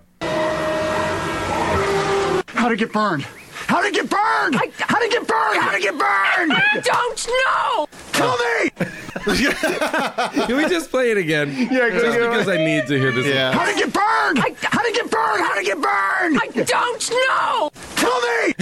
How'd 2.48 2.72
it 2.72 2.78
get 2.80 2.92
burned? 2.92 3.28
How'd 3.68 3.86
it 3.86 3.94
get 3.94 4.10
burned? 4.10 4.56
How'd 4.56 5.02
it 5.04 5.12
get 5.12 5.28
burned? 5.28 5.62
How'd 5.62 5.76
it 5.76 5.82
get 5.82 5.94
burned? 5.98 6.52
I 6.54 6.82
don't 6.84 7.28
know. 7.28 7.88
Tell 8.14 8.38
me. 8.38 8.70
Can 10.46 10.58
we 10.58 10.70
just 10.70 10.92
play 10.92 11.10
it 11.12 11.18
again? 11.18 11.50
Yeah, 11.72 11.90
just 11.90 12.06
go- 12.06 12.30
because 12.30 12.48
I 12.48 12.58
need 12.58 12.86
to 12.88 13.00
hear 13.00 13.12
this. 13.12 13.26
Yeah. 13.26 13.54
How'd 13.54 13.70
it 13.70 13.78
get 13.78 13.92
burned? 13.94 14.40
I, 14.40 14.56
How'd 14.62 14.86
it 14.86 14.94
get 14.96 15.10
burned? 15.10 15.42
How'd 15.44 15.58
it 15.58 15.66
get 15.66 15.82
burned? 15.82 16.40
I 16.42 16.48
don't 16.64 17.12
know. 17.28 17.72
Tell 17.96 18.22
me. 18.22 18.54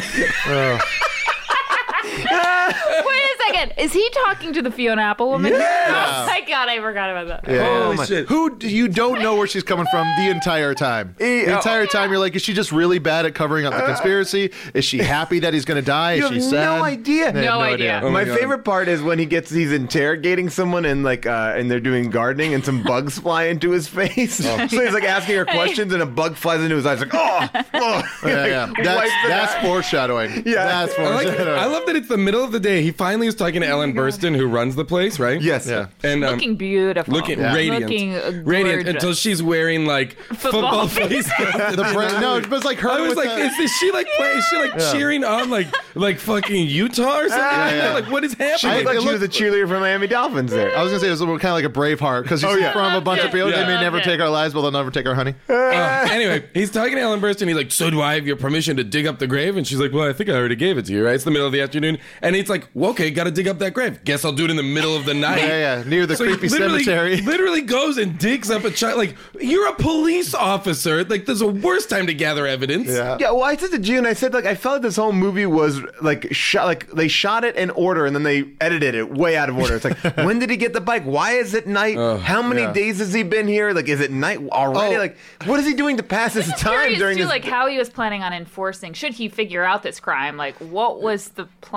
Wait 3.05 3.23
a 3.23 3.37
second. 3.47 3.73
Is 3.77 3.93
he 3.93 4.07
talking 4.25 4.53
to 4.53 4.61
the 4.61 4.71
Fiona 4.71 5.01
Apple 5.01 5.29
woman? 5.29 5.53
Yes! 5.53 5.89
Oh 5.89 6.25
my 6.27 6.41
god, 6.47 6.69
I 6.69 6.79
forgot 6.79 7.09
about 7.09 7.43
that. 7.43 7.51
Yeah. 7.51 7.83
Holy 7.83 7.97
my- 7.97 8.05
shit! 8.05 8.27
Who 8.27 8.57
d- 8.57 8.69
you 8.69 8.87
don't 8.87 9.21
know 9.21 9.35
where 9.35 9.47
she's 9.47 9.63
coming 9.63 9.85
from 9.91 10.07
the 10.17 10.29
entire 10.29 10.73
time. 10.73 11.15
The 11.17 11.45
oh. 11.47 11.55
entire 11.55 11.85
time 11.85 12.09
you're 12.09 12.19
like, 12.19 12.35
is 12.35 12.41
she 12.41 12.53
just 12.53 12.71
really 12.71 12.99
bad 12.99 13.25
at 13.25 13.35
covering 13.35 13.65
up 13.65 13.73
the 13.73 13.81
conspiracy? 13.81 14.51
Is 14.73 14.85
she 14.85 14.99
happy 14.99 15.39
that 15.39 15.53
he's 15.53 15.65
going 15.65 15.81
to 15.81 15.85
die? 15.85 16.13
You 16.15 16.25
Is 16.25 16.31
have 16.31 16.43
sad? 16.43 16.77
no 16.77 16.83
idea. 16.83 17.31
They 17.31 17.45
have 17.45 17.59
No 17.59 17.61
idea. 17.61 17.99
Oh 18.03 18.09
my 18.09 18.23
my 18.23 18.25
God. 18.25 18.39
favorite 18.39 18.65
part 18.65 18.87
is 18.87 19.01
when 19.01 19.19
he 19.19 19.25
gets 19.25 19.49
he's 19.49 19.71
interrogating 19.71 20.49
someone 20.49 20.85
and 20.85 21.03
like 21.03 21.25
uh, 21.25 21.53
and 21.55 21.69
they're 21.69 21.79
doing 21.79 22.09
gardening 22.09 22.53
and 22.53 22.63
some 22.63 22.83
bugs 22.83 23.19
fly 23.19 23.45
into 23.45 23.71
his 23.71 23.87
face. 23.87 24.41
So 24.43 24.57
he's 24.67 24.93
like 24.93 25.03
asking 25.03 25.35
her 25.35 25.45
questions 25.45 25.93
and 25.93 26.01
a 26.01 26.05
bug 26.05 26.35
flies 26.35 26.61
into 26.61 26.75
his 26.75 26.85
eyes 26.85 26.99
like 26.99 27.13
oh, 27.13 27.49
oh. 27.73 28.03
Yeah, 28.25 28.45
yeah. 28.45 28.65
Like, 28.65 28.83
That's, 28.83 29.11
that's 29.27 29.65
foreshadowing. 29.65 30.43
Yeah. 30.45 30.65
That's 30.65 30.97
I, 30.97 31.03
like, 31.09 31.27
foreshadowing. 31.27 31.59
I 31.59 31.65
love 31.65 31.85
that 31.93 31.99
it's 31.99 32.07
the 32.09 32.17
middle 32.17 32.43
of 32.43 32.51
the 32.51 32.59
day. 32.59 32.81
He 32.81 32.91
finally 32.91 33.27
is 33.27 33.35
talking 33.35 33.61
to 33.61 33.67
Ellen 33.67 33.93
Burstyn, 33.93 34.35
who 34.35 34.47
runs 34.47 34.75
the 34.75 34.85
place, 34.85 35.19
right? 35.19 35.41
yes. 35.41 35.67
Yeah. 35.67 35.87
And 36.03 36.23
um, 36.23 36.33
Looking 36.35 36.55
beautiful. 36.55 37.13
looking 37.13 37.39
Yeah. 37.39 37.53
radiant, 37.53 37.81
Looking 37.83 38.45
radiant 38.45 38.87
until 38.89 39.13
she's 39.13 39.41
wearing 39.41 39.85
like 39.85 40.13
football, 40.33 40.87
Football 40.87 40.87
face. 40.87 41.25
the 41.25 41.89
brand, 41.93 42.21
no, 42.21 42.37
it 42.37 42.49
was 42.49 42.63
like 42.63 42.79
her. 42.79 42.89
I 42.89 42.99
was 42.99 43.09
with 43.09 43.17
like, 43.17 43.29
the- 43.29 43.45
is, 43.45 43.59
is 43.59 43.71
she 43.77 43.91
like 43.91 44.07
play, 44.17 44.31
is 44.33 44.45
she 44.47 44.57
like 44.57 44.77
cheering 44.91 45.23
on 45.23 45.49
like 45.49 45.67
like 45.95 46.17
fucking 46.19 46.67
Utah 46.67 47.19
or 47.19 47.29
something? 47.29 47.37
yeah. 47.77 47.93
Like 47.93 48.05
what 48.11 48.23
is 48.23 48.31
She 48.33 48.37
happening? 48.43 48.75
looked 48.75 48.85
like 48.87 48.97
it 48.97 49.01
she 49.03 49.09
was 49.13 49.21
a 49.21 49.27
cheerleader 49.27 49.67
for 49.67 49.79
Miami 49.79 50.07
Dolphins 50.07 50.51
there. 50.51 50.75
I 50.77 50.81
was 50.83 50.91
gonna 50.91 50.99
say 51.01 51.07
it 51.07 51.11
was 51.11 51.19
kind 51.21 51.45
of 51.45 51.53
like 51.53 51.65
a 51.65 51.69
Braveheart 51.69 52.23
because 52.23 52.41
she's 52.41 52.49
Oh, 52.49 52.55
yeah. 52.55 52.71
from 52.73 52.93
a 52.95 53.01
bunch 53.01 53.21
of 53.21 53.31
people. 53.31 53.49
Yeah. 53.49 53.63
They 53.63 53.75
may 53.75 53.81
never 53.81 53.97
Yeah. 53.97 54.03
take 54.03 54.19
our 54.19 54.29
lives, 54.29 54.53
but 54.53 54.61
they'll 54.61 54.71
never 54.71 54.91
take 54.91 55.05
our 55.07 55.15
honey. 55.15 55.35
Uh, 55.73 56.07
anyway, 56.11 56.43
he's 56.53 56.69
talking 56.69 56.93
to 56.95 56.99
Ellen 57.01 57.19
Burstyn. 57.19 57.47
He's 57.47 57.55
like, 57.55 57.71
"So 57.71 57.89
do 57.89 57.99
I 58.01 58.13
have 58.15 58.27
your 58.27 58.35
permission 58.35 58.77
to 58.77 58.83
dig 58.83 59.07
up 59.07 59.17
the 59.19 59.25
grave?" 59.25 59.57
And 59.57 59.65
she's 59.65 59.79
like, 59.79 59.91
"Well, 59.91 60.07
I 60.07 60.13
think 60.13 60.29
I 60.29 60.33
already 60.33 60.55
gave 60.55 60.77
it 60.77 60.85
to 60.85 60.93
you, 60.93 61.03
right?" 61.03 61.15
It's 61.15 61.23
the 61.23 61.31
middle 61.31 61.47
of 61.47 61.51
the 61.53 61.61
afternoon, 61.61 61.82
and 61.85 62.35
it's 62.35 62.49
like, 62.49 62.67
well, 62.73 62.91
"Okay, 62.91 63.11
got 63.11 63.25
to 63.25 63.31
dig 63.31 63.47
up 63.47 63.59
that 63.59 63.73
grave. 63.73 64.03
Guess 64.03 64.25
I'll 64.25 64.31
do 64.31 64.45
it 64.45 64.51
in 64.51 64.57
the 64.57 64.63
middle 64.63 64.95
of 64.95 65.05
the 65.05 65.13
night." 65.13 65.39
Yeah, 65.39 65.77
yeah, 65.77 65.83
near 65.85 66.05
the 66.05 66.15
So 66.15 66.25
creepy 66.25 66.49
literally- 66.49 66.83
cemetery. 66.83 67.17
Literally 67.33 67.61
goes 67.61 67.97
and 67.97 68.17
digs 68.17 68.49
up 68.51 68.63
a 68.63 68.71
child. 68.71 68.97
Like 68.97 69.15
you're 69.39 69.67
a 69.67 69.75
police 69.75 70.33
officer. 70.33 71.03
Like 71.03 71.25
there's 71.25 71.41
a 71.41 71.47
worse 71.47 71.85
time 71.85 72.07
to 72.07 72.13
gather 72.13 72.45
evidence. 72.45 72.89
Yeah. 72.89 73.17
Yeah, 73.19 73.31
well, 73.31 73.43
I 73.43 73.55
said 73.55 73.71
to 73.71 73.79
June, 73.79 74.05
I 74.05 74.13
said 74.13 74.33
like 74.33 74.45
I 74.45 74.55
felt 74.55 74.75
like 74.75 74.81
this 74.83 74.95
whole 74.95 75.13
movie 75.13 75.45
was 75.45 75.81
like 76.01 76.33
shot, 76.33 76.65
like 76.65 76.89
they 76.91 77.07
shot 77.07 77.43
it 77.43 77.55
in 77.55 77.69
order 77.71 78.05
and 78.05 78.15
then 78.15 78.23
they 78.23 78.45
edited 78.61 78.95
it 78.95 79.11
way 79.11 79.35
out 79.37 79.49
of 79.49 79.57
order. 79.57 79.75
It's 79.75 79.85
like 79.85 79.97
when 80.17 80.39
did 80.39 80.49
he 80.49 80.57
get 80.57 80.73
the 80.73 80.81
bike? 80.81 81.03
Why 81.03 81.31
is 81.33 81.53
it 81.53 81.67
night? 81.67 81.97
How 81.97 82.41
many 82.41 82.61
yeah. 82.61 82.73
days 82.73 82.99
has 82.99 83.13
he 83.13 83.23
been 83.23 83.47
here? 83.47 83.71
Like, 83.73 83.87
is 83.87 83.99
it 83.99 84.11
night 84.11 84.39
already? 84.49 84.95
Oh. 84.95 84.99
Like, 84.99 85.17
what 85.45 85.59
is 85.59 85.65
he 85.65 85.73
doing 85.73 85.97
to 85.97 86.03
pass 86.03 86.33
his 86.33 86.47
time 86.47 86.79
curious 86.79 86.99
during 86.99 87.17
too, 87.17 87.23
this? 87.23 87.29
like 87.29 87.45
how 87.45 87.67
he 87.67 87.77
was 87.77 87.89
planning 87.89 88.23
on 88.23 88.33
enforcing. 88.33 88.93
Should 88.93 89.13
he 89.13 89.29
figure 89.29 89.63
out 89.63 89.83
this 89.83 89.99
crime? 89.99 90.37
Like, 90.37 90.55
what 90.57 91.01
was 91.01 91.29
the 91.29 91.45
plan 91.61 91.72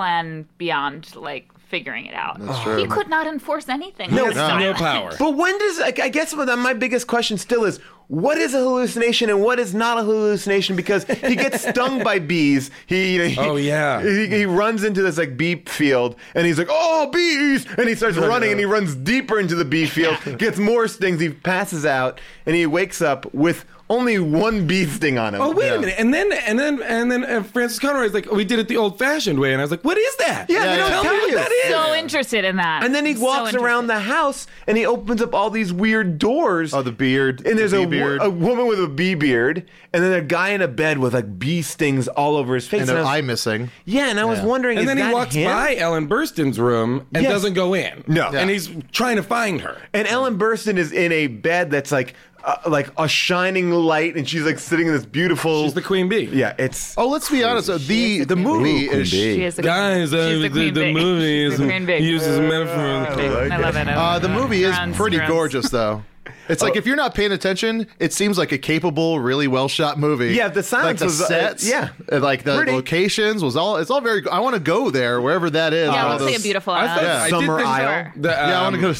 beyond 0.57 1.15
like 1.15 1.49
figuring 1.69 2.05
it 2.05 2.13
out? 2.13 2.39
That's 2.39 2.61
true. 2.63 2.77
He 2.77 2.85
could 2.87 3.09
not 3.09 3.27
enforce 3.27 3.67
anything. 3.69 4.13
No, 4.13 4.27
no. 4.29 4.57
No 4.59 4.73
power. 4.73 5.13
But 5.17 5.35
when 5.35 5.57
does 5.59 5.79
like, 5.79 5.99
I 5.99 6.09
guess 6.09 6.33
what 6.35 6.47
my 6.57 6.73
biggest 6.73 7.07
question 7.07 7.37
still 7.37 7.65
is 7.65 7.79
what 8.07 8.37
is 8.37 8.53
a 8.53 8.59
hallucination 8.59 9.29
and 9.29 9.41
what 9.41 9.59
is 9.59 9.73
not 9.75 9.97
a 9.97 10.03
hallucination 10.03 10.77
because 10.77 11.03
he 11.03 11.35
gets 11.35 11.61
stung 11.69 12.01
by 12.03 12.19
bees. 12.19 12.71
He, 12.85 13.13
you 13.15 13.19
know, 13.19 13.27
he 13.27 13.37
Oh, 13.39 13.55
yeah. 13.57 14.01
he, 14.01 14.27
he 14.27 14.45
runs 14.45 14.85
into 14.85 15.01
this 15.01 15.17
like 15.17 15.35
bee 15.35 15.55
field 15.65 16.15
and 16.33 16.45
he's 16.47 16.57
like 16.57 16.69
oh 16.69 17.09
bees 17.11 17.65
and 17.77 17.89
he 17.89 17.95
starts 17.95 18.17
running 18.31 18.51
and 18.51 18.59
he 18.59 18.65
runs 18.65 18.95
deeper 18.95 19.37
into 19.39 19.55
the 19.55 19.65
bee 19.65 19.87
field 19.87 20.17
gets 20.37 20.57
more 20.57 20.87
stings 20.87 21.19
he 21.19 21.29
passes 21.29 21.85
out 21.85 22.21
and 22.45 22.55
he 22.55 22.65
wakes 22.65 23.01
up 23.01 23.33
with 23.33 23.65
only 23.89 24.19
one 24.19 24.67
bee 24.67 24.85
sting 24.85 25.17
on 25.17 25.33
him. 25.33 25.41
Oh 25.41 25.51
wait 25.51 25.71
a 25.71 25.79
minute, 25.79 25.95
and 25.97 26.13
then 26.13 26.31
and 26.33 26.59
then 26.59 26.81
and 26.83 27.11
then 27.11 27.23
uh, 27.23 27.43
Frances 27.43 27.79
Conroy's 27.79 28.13
like, 28.13 28.29
we 28.31 28.43
did 28.43 28.59
it 28.59 28.67
the 28.67 28.75
old-fashioned 28.77 29.39
way, 29.39 29.53
and 29.53 29.61
I 29.61 29.63
was 29.63 29.71
like, 29.71 29.83
what 29.83 29.97
is 29.97 30.15
that? 30.17 30.47
Yeah, 30.49 30.65
they 30.65 30.77
don't 30.77 30.89
tell 30.89 31.03
me 31.03 31.09
tell 31.09 31.17
what 31.19 31.29
you. 31.29 31.35
that 31.35 31.51
is. 31.51 31.71
So 31.71 31.93
interested 31.95 32.43
in 32.45 32.57
that. 32.57 32.83
And 32.83 32.93
then 32.93 33.05
he 33.05 33.15
So 33.15 33.21
walks 33.23 33.53
around 33.53 33.87
the 33.87 33.99
house 33.99 34.45
and 34.67 34.77
he 34.77 34.85
opens 34.85 35.21
up 35.21 35.33
all 35.33 35.49
these 35.49 35.71
weird 35.71 36.17
doors. 36.19 36.73
Oh, 36.73 36.81
the 36.81 36.91
beard. 36.91 37.45
and 37.45 37.57
there's 37.57 37.71
the 37.71 37.83
a, 37.83 37.87
beard. 37.87 38.21
a 38.21 38.29
woman 38.29 38.67
with 38.67 38.83
a 38.83 38.87
bee 38.89 39.15
beard, 39.15 39.65
and 39.93 40.03
then 40.03 40.11
a 40.13 40.21
guy 40.21 40.49
in 40.49 40.61
a 40.61 40.67
bed 40.67 40.97
with 40.97 41.13
like 41.13 41.39
bee 41.39 41.61
stings 41.61 42.07
all 42.09 42.35
over 42.35 42.55
his 42.55 42.67
face. 42.67 42.81
and 42.89 42.91
I 42.91 42.99
an 43.01 43.07
eye 43.07 43.21
missing. 43.21 43.71
yeah, 43.85 44.09
and 44.09 44.19
I 44.19 44.25
was 44.25 44.41
wondering, 44.41 44.77
and 44.79 44.83
is 44.83 44.87
then 44.87 44.97
he 44.97 45.03
that 45.03 45.13
walks 45.13 45.33
him? 45.33 45.49
by 45.49 45.75
Ellen 45.77 46.09
Burstyn's 46.09 46.59
room 46.59 47.07
and 47.13 47.23
Yes. 47.23 47.31
doesn't 47.31 47.53
go 47.53 47.73
in. 47.73 48.03
No. 48.07 48.27
and 48.29 48.49
he's 48.49 48.69
trying 48.91 49.15
to 49.15 49.23
find 49.23 49.61
her. 49.61 49.81
And 49.93 50.07
Ellen 50.07 50.37
Burstyn 50.37 50.77
is 50.77 50.91
in 50.91 51.11
a 51.11 51.27
bed 51.27 51.71
that's 51.71 51.91
like 51.91 52.13
uh, 52.47 52.57
like 52.69 52.89
a 52.97 53.07
shining 53.07 53.69
light, 53.71 54.15
and 54.15 54.27
she's 54.27 54.43
like 54.43 54.57
sitting 54.57 54.87
in 54.87 54.93
this 54.93 55.05
beautiful. 55.05 55.63
She's 55.65 55.73
the 55.75 55.81
queen 55.83 56.09
bee. 56.09 56.29
Yeah, 56.31 56.55
it's. 56.57 56.97
Oh, 56.97 57.07
let's 57.09 57.29
be 57.29 57.43
honest. 57.43 57.67
though, 57.67 57.77
The 57.77 58.23
the 58.23 58.35
movie 58.35 58.87
Ooh, 58.87 58.91
is 58.91 59.09
She 59.09 59.43
is 59.43 59.55
the 59.57 59.61
Guys, 59.61 60.13
uh, 60.13 60.29
she's 60.29 60.41
the, 60.41 60.47
the, 60.47 60.49
queen 60.49 60.73
the 60.73 60.81
bee. 60.81 60.93
movie 60.93 61.43
She's 61.45 61.53
is 61.53 61.59
the 61.59 61.65
queen 61.67 61.85
bee. 61.85 61.97
uses 61.99 62.37
a 62.37 62.41
metaphor. 62.41 63.51
I 63.51 63.57
love 63.57 63.75
it. 63.75 63.87
uh, 63.89 64.17
the 64.19 64.29
movie 64.29 64.63
is 64.63 64.71
Runs, 64.71 64.95
pretty 64.97 65.17
runs. 65.17 65.29
gorgeous 65.29 65.69
though. 65.69 66.03
It's 66.49 66.61
like 66.61 66.75
if 66.75 66.85
you're 66.85 66.95
not 66.95 67.13
paying 67.15 67.31
attention, 67.31 67.87
it 67.99 68.13
seems 68.13 68.37
like 68.37 68.51
a 68.51 68.57
capable, 68.57 69.19
really 69.19 69.47
well 69.47 69.67
shot 69.67 69.99
movie. 69.99 70.33
Yeah, 70.33 70.47
the 70.47 70.63
silence 70.63 70.85
like 70.87 70.97
the 70.99 71.05
was, 71.05 71.21
uh, 71.21 71.27
sets, 71.27 71.67
yeah. 71.67 71.89
uh, 72.11 72.19
like 72.19 72.43
the 72.43 72.55
Pretty. 72.57 72.71
locations 72.71 73.43
was 73.43 73.55
all. 73.55 73.77
It's 73.77 73.89
all 73.91 74.01
very. 74.01 74.27
I 74.29 74.39
want 74.39 74.55
to 74.55 74.59
go 74.61 74.89
there 74.89 75.21
wherever 75.21 75.49
that 75.49 75.73
is. 75.73 75.89
Yeah, 75.91 76.05
All 76.05 76.11
it 76.11 76.21
looks 76.21 76.31
like 76.31 76.39
a 76.39 76.43
beautiful 76.43 76.73
I 76.73 76.87
thought- 76.87 76.97
island. 76.99 77.07
Yeah. 77.07 77.27
Summer 77.39 77.57
think- 77.57 77.67
Isle. 77.69 78.11
The, 78.15 78.29
Yeah, 78.29 78.59
I 78.59 78.61
want 78.63 78.75
to 78.75 78.87
um, 78.87 78.93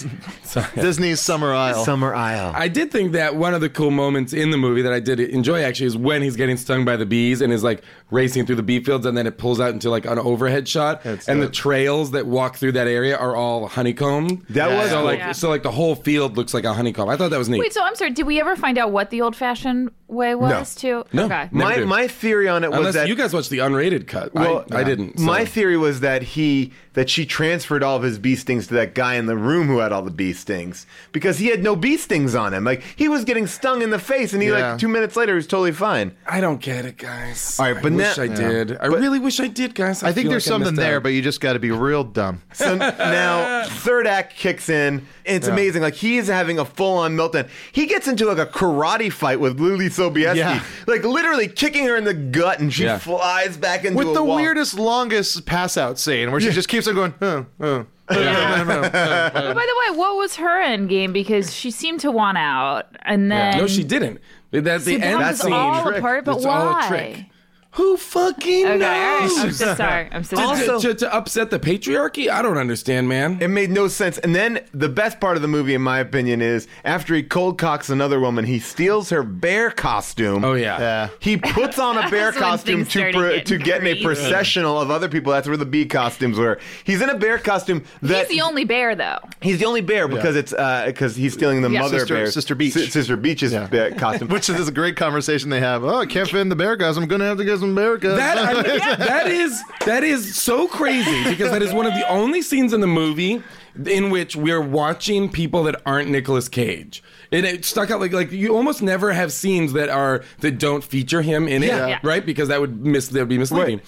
go 0.53 0.61
to 0.71 0.81
Disney's 0.81 1.19
Summer 1.21 1.53
Isle. 1.53 1.83
Summer 1.85 2.13
Isle. 2.15 2.53
I 2.55 2.67
did 2.67 2.91
think 2.91 3.11
that 3.13 3.35
one 3.35 3.53
of 3.53 3.61
the 3.61 3.69
cool 3.69 3.91
moments 3.91 4.33
in 4.33 4.51
the 4.51 4.57
movie 4.57 4.81
that 4.81 4.93
I 4.93 4.99
did 4.99 5.19
enjoy 5.19 5.61
actually 5.63 5.87
is 5.87 5.97
when 5.97 6.21
he's 6.21 6.35
getting 6.35 6.57
stung 6.57 6.85
by 6.85 6.95
the 6.97 7.05
bees 7.05 7.41
and 7.41 7.51
is 7.53 7.63
like 7.63 7.83
racing 8.11 8.45
through 8.45 8.55
the 8.55 8.63
bee 8.63 8.81
fields 8.83 9.05
and 9.05 9.17
then 9.17 9.27
it 9.27 9.37
pulls 9.37 9.59
out 9.59 9.73
into 9.73 9.89
like 9.89 10.05
an 10.05 10.17
overhead 10.19 10.67
shot 10.67 11.03
That's 11.03 11.27
and 11.27 11.41
the 11.41 11.49
trails 11.49 12.11
that 12.11 12.25
walk 12.25 12.55
through 12.55 12.71
that 12.73 12.87
area 12.87 13.17
are 13.17 13.35
all 13.35 13.67
honeycomb. 13.67 14.45
That 14.49 14.69
was 14.69 14.89
so 14.89 14.97
cool. 14.97 15.05
like 15.05 15.19
Yeah. 15.19 15.31
so 15.33 15.49
like 15.49 15.63
the 15.63 15.71
whole 15.71 15.95
field 15.95 16.37
looks 16.37 16.53
like 16.53 16.63
a 16.63 16.73
honeycomb. 16.73 17.09
I 17.09 17.17
thought 17.17 17.31
that 17.31 17.36
was 17.37 17.49
neat. 17.49 17.59
Wait, 17.59 17.73
so 17.73 17.83
I'm 17.83 17.95
sorry. 17.95 18.11
Did 18.11 18.25
we 18.25 18.39
ever 18.39 18.55
find 18.55 18.77
out 18.77 18.91
what 18.91 19.09
the 19.09 19.21
old-fashioned 19.21 19.89
way 20.07 20.35
was 20.35 20.75
too? 20.75 21.03
No. 21.13 21.25
Okay. 21.25 21.49
Never 21.51 21.55
my 21.69 21.75
did. 21.75 21.87
my 21.87 22.07
theory 22.07 22.47
on 22.47 22.63
it 22.63 22.69
was 22.69 22.79
Unless 22.79 22.93
that 22.95 23.07
you 23.07 23.15
guys 23.15 23.33
watched 23.33 23.49
the 23.49 23.59
unrated 23.59 24.07
cut. 24.07 24.33
Well, 24.33 24.65
I, 24.71 24.77
I 24.79 24.83
didn't. 24.83 25.19
so- 25.19 25.25
My 25.25 25.45
theory 25.45 25.77
was 25.77 25.99
that 26.01 26.21
he 26.23 26.71
that 26.93 27.09
she 27.11 27.25
transferred 27.27 27.83
all 27.83 27.95
of 27.97 28.01
his 28.03 28.17
bee 28.17 28.35
stings 28.35 28.65
to 28.67 28.73
that 28.73 28.95
guy 28.95 29.15
in 29.15 29.27
the 29.27 29.37
room 29.37 29.67
who 29.67 29.77
had 29.79 29.91
all 29.91 30.01
the 30.01 30.09
bee 30.09 30.33
stings 30.33 30.87
because 31.11 31.37
he 31.37 31.45
had 31.47 31.61
no 31.61 31.75
bee 31.75 31.95
stings 31.95 32.33
on 32.33 32.53
him. 32.53 32.63
Like 32.63 32.81
he 32.95 33.07
was 33.07 33.23
getting 33.23 33.45
stung 33.45 33.81
in 33.83 33.91
the 33.91 33.99
face, 33.99 34.33
and 34.33 34.41
he 34.41 34.49
Yeah. 34.49 34.71
like 34.71 34.79
two 34.79 34.87
minutes 34.87 35.15
later 35.15 35.35
was 35.35 35.45
totally 35.45 35.71
fine. 35.73 36.15
I 36.25 36.41
don't 36.41 36.59
get 36.61 36.85
it, 36.85 36.97
guys. 36.97 37.59
All 37.59 37.71
right, 37.71 37.81
but 37.83 37.91
I 37.91 37.95
wish 37.95 38.17
now- 38.17 38.23
I 38.23 38.27
did. 38.27 38.77
I 38.79 38.85
really 38.87 39.19
wish 39.19 39.39
I 39.39 39.47
did, 39.47 39.75
guys. 39.75 40.01
I 40.03 40.11
think 40.11 40.23
feel 40.25 40.31
there's 40.31 40.47
like 40.47 40.51
something 40.53 40.71
missed 40.73 40.81
there, 40.81 40.97
out. 40.97 41.03
but 41.03 41.09
you 41.09 41.21
just 41.21 41.39
got 41.41 41.53
to 41.53 41.59
be 41.59 41.69
real 41.71 42.03
dumb. 42.03 42.41
So 42.53 42.75
now 42.77 43.65
third 43.67 44.07
act 44.07 44.35
kicks 44.35 44.69
in. 44.69 45.05
And 45.25 45.35
it's 45.35 45.47
amazing. 45.47 45.81
Like 45.81 45.93
he's 45.95 46.27
having 46.27 46.57
a 46.57 46.65
full 46.65 46.97
on 46.99 47.15
meltdown. 47.31 47.47
He 47.71 47.85
gets 47.85 48.07
into 48.07 48.25
like 48.25 48.37
a 48.37 48.45
karate 48.45 49.11
fight 49.11 49.39
with 49.39 49.59
Leelee 49.59 49.87
Sobieski, 49.89 50.35
Yeah. 50.35 50.63
like 50.87 51.03
literally 51.03 51.47
kicking 51.47 51.85
her 51.85 51.95
in 51.95 52.03
the 52.03 52.13
gut, 52.13 52.59
and 52.59 52.73
she 52.73 52.83
Yeah. 52.85 52.97
flies 52.97 53.57
back 53.57 53.85
into 53.85 53.97
With 53.97 54.09
a 54.09 54.13
the 54.13 54.23
wall. 54.23 54.37
weirdest, 54.37 54.77
longest 54.77 55.45
pass 55.45 55.77
out 55.77 55.99
scene 55.99 56.31
where 56.31 56.39
she 56.41 56.51
just 56.51 56.69
keeps 56.69 56.87
on 56.87 56.95
going, 56.95 57.13
oh, 57.21 57.45
oh. 57.61 57.85
But 58.09 58.15
by 58.15 59.43
the 59.53 59.91
way, 59.91 59.97
what 59.97 60.15
was 60.17 60.35
her 60.37 60.61
end 60.61 60.87
game? 60.89 61.11
Because 61.11 61.53
she 61.53 61.71
seemed 61.71 61.99
to 62.01 62.11
want 62.11 62.37
out, 62.37 62.85
and 63.03 63.29
then 63.31 63.57
No, 63.57 63.67
she 63.67 63.83
didn't. 63.83 64.19
That's 64.51 64.85
the 64.85 64.97
So 64.99 65.03
end 65.03 65.03
that 65.03 65.19
That's 65.19 65.39
was 65.43 65.49
the 65.49 65.53
all 65.53 65.89
a 65.89 65.99
part. 65.99 66.23
But 66.23 66.37
It's 66.37 66.45
why? 66.45 67.29
All 67.77 67.93
a 67.93 67.97
trick. 67.97 67.97
Who 67.97 67.97
fucking 67.97 68.65
Okay, 68.65 68.73
all 68.73 68.79
right. 68.79 69.21
knows? 69.21 69.37
I'm 69.39 69.51
so 69.51 69.75
sorry. 69.75 70.09
I'm 70.11 70.23
so 70.23 70.35
To- 70.37 70.41
sorry. 70.43 70.67
Also- 70.69 70.79
to, 70.89 70.95
to 70.95 71.13
upset 71.13 71.49
the 71.49 71.59
patriarchy? 71.59 72.29
I 72.29 72.41
don't 72.41 72.57
understand, 72.57 73.07
man. 73.07 73.37
It 73.41 73.49
made 73.49 73.69
no 73.69 73.87
sense. 73.87 74.17
And 74.17 74.35
then 74.35 74.59
the 74.73 74.89
best 74.89 75.19
part 75.19 75.35
of 75.35 75.41
the 75.41 75.47
movie, 75.47 75.73
in 75.75 75.81
my 75.81 75.99
opinion, 75.99 76.41
is 76.41 76.67
after 76.83 77.13
he 77.13 77.23
cold 77.23 77.57
cocks 77.57 77.89
another 77.89 78.19
woman, 78.19 78.45
he 78.45 78.59
steals 78.59 79.09
her 79.09 79.23
bear 79.23 79.69
costume. 79.71 80.43
oh 80.43 80.53
yeah. 80.53 80.79
Yeah. 80.79 81.09
He 81.19 81.37
puts 81.37 81.77
on 81.79 81.97
a 81.97 82.09
bear 82.09 82.31
That's 82.31 82.35
when 82.35 82.43
costume 82.43 82.75
things 82.83 82.87
to 82.87 82.91
started 82.99 83.13
pro- 83.17 83.29
getting 83.29 83.45
to 83.45 83.57
get 83.57 83.81
in 83.81 83.87
a 83.87 83.89
crazy. 83.91 84.03
processional 84.03 84.79
of 84.81 84.91
other 84.91 85.09
people. 85.09 85.31
That's 85.33 85.47
where 85.47 85.57
the 85.57 85.65
bee 85.65 85.85
costumes 85.85 86.37
were. 86.37 86.59
He's 86.83 87.01
in 87.01 87.09
a 87.09 87.17
bear 87.17 87.37
costume. 87.37 87.83
That 88.01 88.27
He's 88.27 88.37
the 88.37 88.41
only 88.43 88.63
bear, 88.65 88.95
though. 88.95 89.19
He's 89.41 89.59
the 89.59 89.65
only 89.65 89.81
bear 89.81 90.07
because 90.07 90.35
it's 90.35 90.53
uh, 90.53 90.83
because 90.87 91.15
he's 91.15 91.33
stealing 91.33 91.61
the 91.61 91.69
Yeah. 91.69 91.81
mother 91.81 91.99
Sister- 91.99 92.13
bear, 92.15 92.31
Sister 92.31 92.55
Beech. 92.55 92.73
Si- 92.73 92.87
Sister 92.87 93.17
Beech's 93.17 93.51
Yeah. 93.51 93.67
bear 93.67 93.91
costume. 93.93 94.27
Which 94.37 94.49
is 94.49 94.67
a 94.67 94.71
great 94.71 94.95
conversation 94.95 95.49
they 95.49 95.59
have. 95.59 95.83
Oh, 95.83 95.97
I 95.99 96.05
can't 96.05 96.27
fit 96.29 96.39
in 96.39 96.49
the 96.49 96.55
bear 96.55 96.75
guys. 96.75 96.97
I'm 96.97 97.05
going 97.07 97.19
to 97.19 97.25
have 97.25 97.37
to 97.37 97.45
get 97.45 97.59
some 97.59 97.66
guys. 97.75 98.17
That, 98.17 98.37
I 98.37 98.53
mean, 98.53 98.63
that 98.99 99.27
is 99.27 99.61
that 99.85 100.03
is 100.03 100.35
so 100.35 100.67
crazy 100.67 101.23
because 101.29 101.51
that 101.51 101.61
is 101.61 101.73
one 101.73 101.85
of 101.85 101.93
the 101.93 102.07
only 102.09 102.41
scenes 102.41 102.73
in 102.73 102.81
the 102.81 102.87
movie 102.87 103.41
in 103.85 104.09
which 104.09 104.35
we're 104.35 104.61
watching 104.61 105.29
people 105.29 105.63
that 105.63 105.79
aren't 105.85 106.09
Nicolas 106.09 106.49
Cage. 106.49 107.03
And 107.31 107.45
it 107.45 107.65
stuck 107.65 107.91
out 107.91 107.99
like 107.99 108.13
like 108.13 108.31
you 108.31 108.55
almost 108.55 108.81
never 108.81 109.11
have 109.13 109.31
scenes 109.31 109.73
that 109.73 109.89
are 109.89 110.23
that 110.39 110.57
don't 110.59 110.83
feature 110.83 111.21
him 111.21 111.47
in 111.47 111.63
it, 111.63 111.67
Yeah. 111.67 111.87
Yeah. 111.87 111.99
right? 112.03 112.25
Because 112.25 112.47
that 112.47 112.59
would 112.61 112.85
miss 112.85 113.09
that 113.09 113.19
would 113.19 113.29
be 113.29 113.37
misleading. 113.37 113.81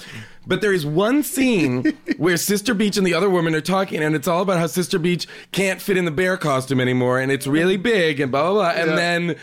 But 0.48 0.62
there 0.62 0.74
is 0.74 0.84
one 0.86 1.22
scene 1.22 1.84
where 2.18 2.36
Sister 2.36 2.74
Beech 2.74 2.98
and 2.98 3.06
the 3.06 3.14
other 3.14 3.30
woman 3.30 3.54
are 3.54 3.62
talking, 3.62 4.02
and 4.02 4.16
it's 4.16 4.28
all 4.28 4.42
about 4.42 4.58
how 4.58 4.66
Sister 4.68 4.98
Beech 4.98 5.28
can't 5.52 5.80
fit 5.80 5.96
in 5.96 6.06
the 6.06 6.12
bear 6.12 6.38
costume 6.38 6.80
anymore, 6.80 7.20
and 7.20 7.32
it's 7.32 7.46
really 7.46 7.78
big, 7.78 8.20
and 8.20 8.32
blah 8.32 8.44
blah 8.44 8.54
blah. 8.54 8.70
And 8.82 8.90
Yeah. 8.92 8.96
then, 8.96 9.36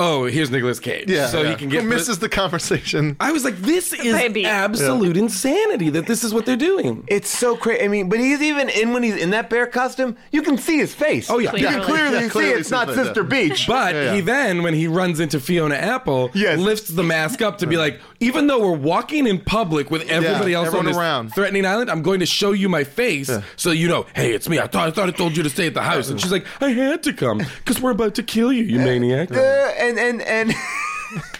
oh, 0.00 0.24
here's 0.24 0.50
Nicolas 0.50 0.80
Cage, 0.80 1.08
yeah. 1.10 1.26
so 1.26 1.42
yeah. 1.42 1.50
he 1.50 1.54
can 1.56 1.68
get 1.68 1.82
Who 1.82 1.88
misses 1.90 2.18
the 2.18 2.28
conversation. 2.28 3.16
I 3.20 3.32
was 3.32 3.44
like, 3.44 3.56
this 3.58 3.92
is 3.92 4.14
Baby. 4.14 4.44
absolute 4.46 5.16
insanity 5.16 5.90
that 5.90 6.06
this 6.06 6.24
is 6.24 6.32
what 6.34 6.46
they're 6.46 6.56
doing. 6.56 7.04
It's 7.06 7.28
so 7.28 7.56
crazy. 7.56 7.84
I 7.84 7.88
mean, 7.88 8.08
but 8.08 8.18
he's 8.18 8.40
even 8.40 8.68
in 8.70 8.92
when 8.92 9.02
he's 9.02 9.16
in 9.16 9.30
that 9.30 9.50
bear 9.50 9.66
costume. 9.66 10.16
You 10.32 10.42
can 10.42 10.56
see 10.58 10.78
his 10.78 10.94
face. 10.94 11.28
Oh, 11.30 11.38
yeah. 11.38 11.54
you 11.54 11.66
can 11.66 11.82
Clearly. 11.82 11.84
clearly 11.84 12.14
Yeah, 12.16 12.22
see 12.22 12.28
clearly 12.30 12.60
it's 12.60 12.70
not 12.70 12.88
Sister. 12.88 13.22
Beech. 13.22 13.66
But 13.66 13.94
Yeah, 13.94 14.02
yeah. 14.04 14.14
he 14.14 14.20
then, 14.20 14.62
when 14.62 14.74
he 14.74 14.86
runs 14.86 15.20
into 15.20 15.38
Fiona 15.38 15.74
Apple, 15.74 16.30
Yes. 16.34 16.58
lifts 16.58 16.88
the 16.88 17.02
mask 17.02 17.42
up 17.42 17.58
to 17.58 17.66
be 17.66 17.76
like, 17.76 18.00
even 18.20 18.46
though 18.46 18.60
we're 18.60 18.76
walking 18.76 19.26
in 19.26 19.40
public 19.40 19.90
with 19.90 20.08
everybody 20.08 20.54
else 20.54 20.72
on 20.74 20.84
this 20.84 20.96
around. 20.96 21.30
threatening 21.34 21.66
island, 21.66 21.90
I'm 21.90 22.02
going 22.02 22.20
to 22.20 22.26
show 22.26 22.52
you 22.52 22.68
my 22.68 22.84
face 22.84 23.30
so 23.56 23.70
you 23.70 23.88
know, 23.88 24.06
hey, 24.14 24.32
it's 24.32 24.48
me. 24.48 24.58
I 24.58 24.66
thought 24.66 24.88
I 24.88 24.90
thought 24.90 25.08
I 25.08 25.12
told 25.12 25.36
you 25.36 25.42
to 25.42 25.50
stay 25.50 25.66
at 25.66 25.74
the 25.74 25.82
house. 25.82 26.08
And 26.10 26.20
she's 26.20 26.32
like, 26.32 26.46
I 26.60 26.70
had 26.70 27.02
to 27.04 27.12
come 27.12 27.38
because 27.38 27.80
we're 27.80 27.92
about 27.92 28.14
to 28.16 28.22
kill 28.22 28.52
you, 28.52 28.64
you 28.64 28.78
maniac. 28.78 29.32
Uh, 29.32 29.40
and 29.40 29.98
and 29.98 30.22
and 30.22 30.54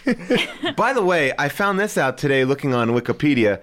by 0.76 0.92
the 0.92 1.02
way, 1.04 1.32
I 1.38 1.48
found 1.48 1.78
this 1.78 1.96
out 1.96 2.18
today 2.18 2.44
looking 2.44 2.74
on 2.74 2.90
Wikipedia. 2.90 3.60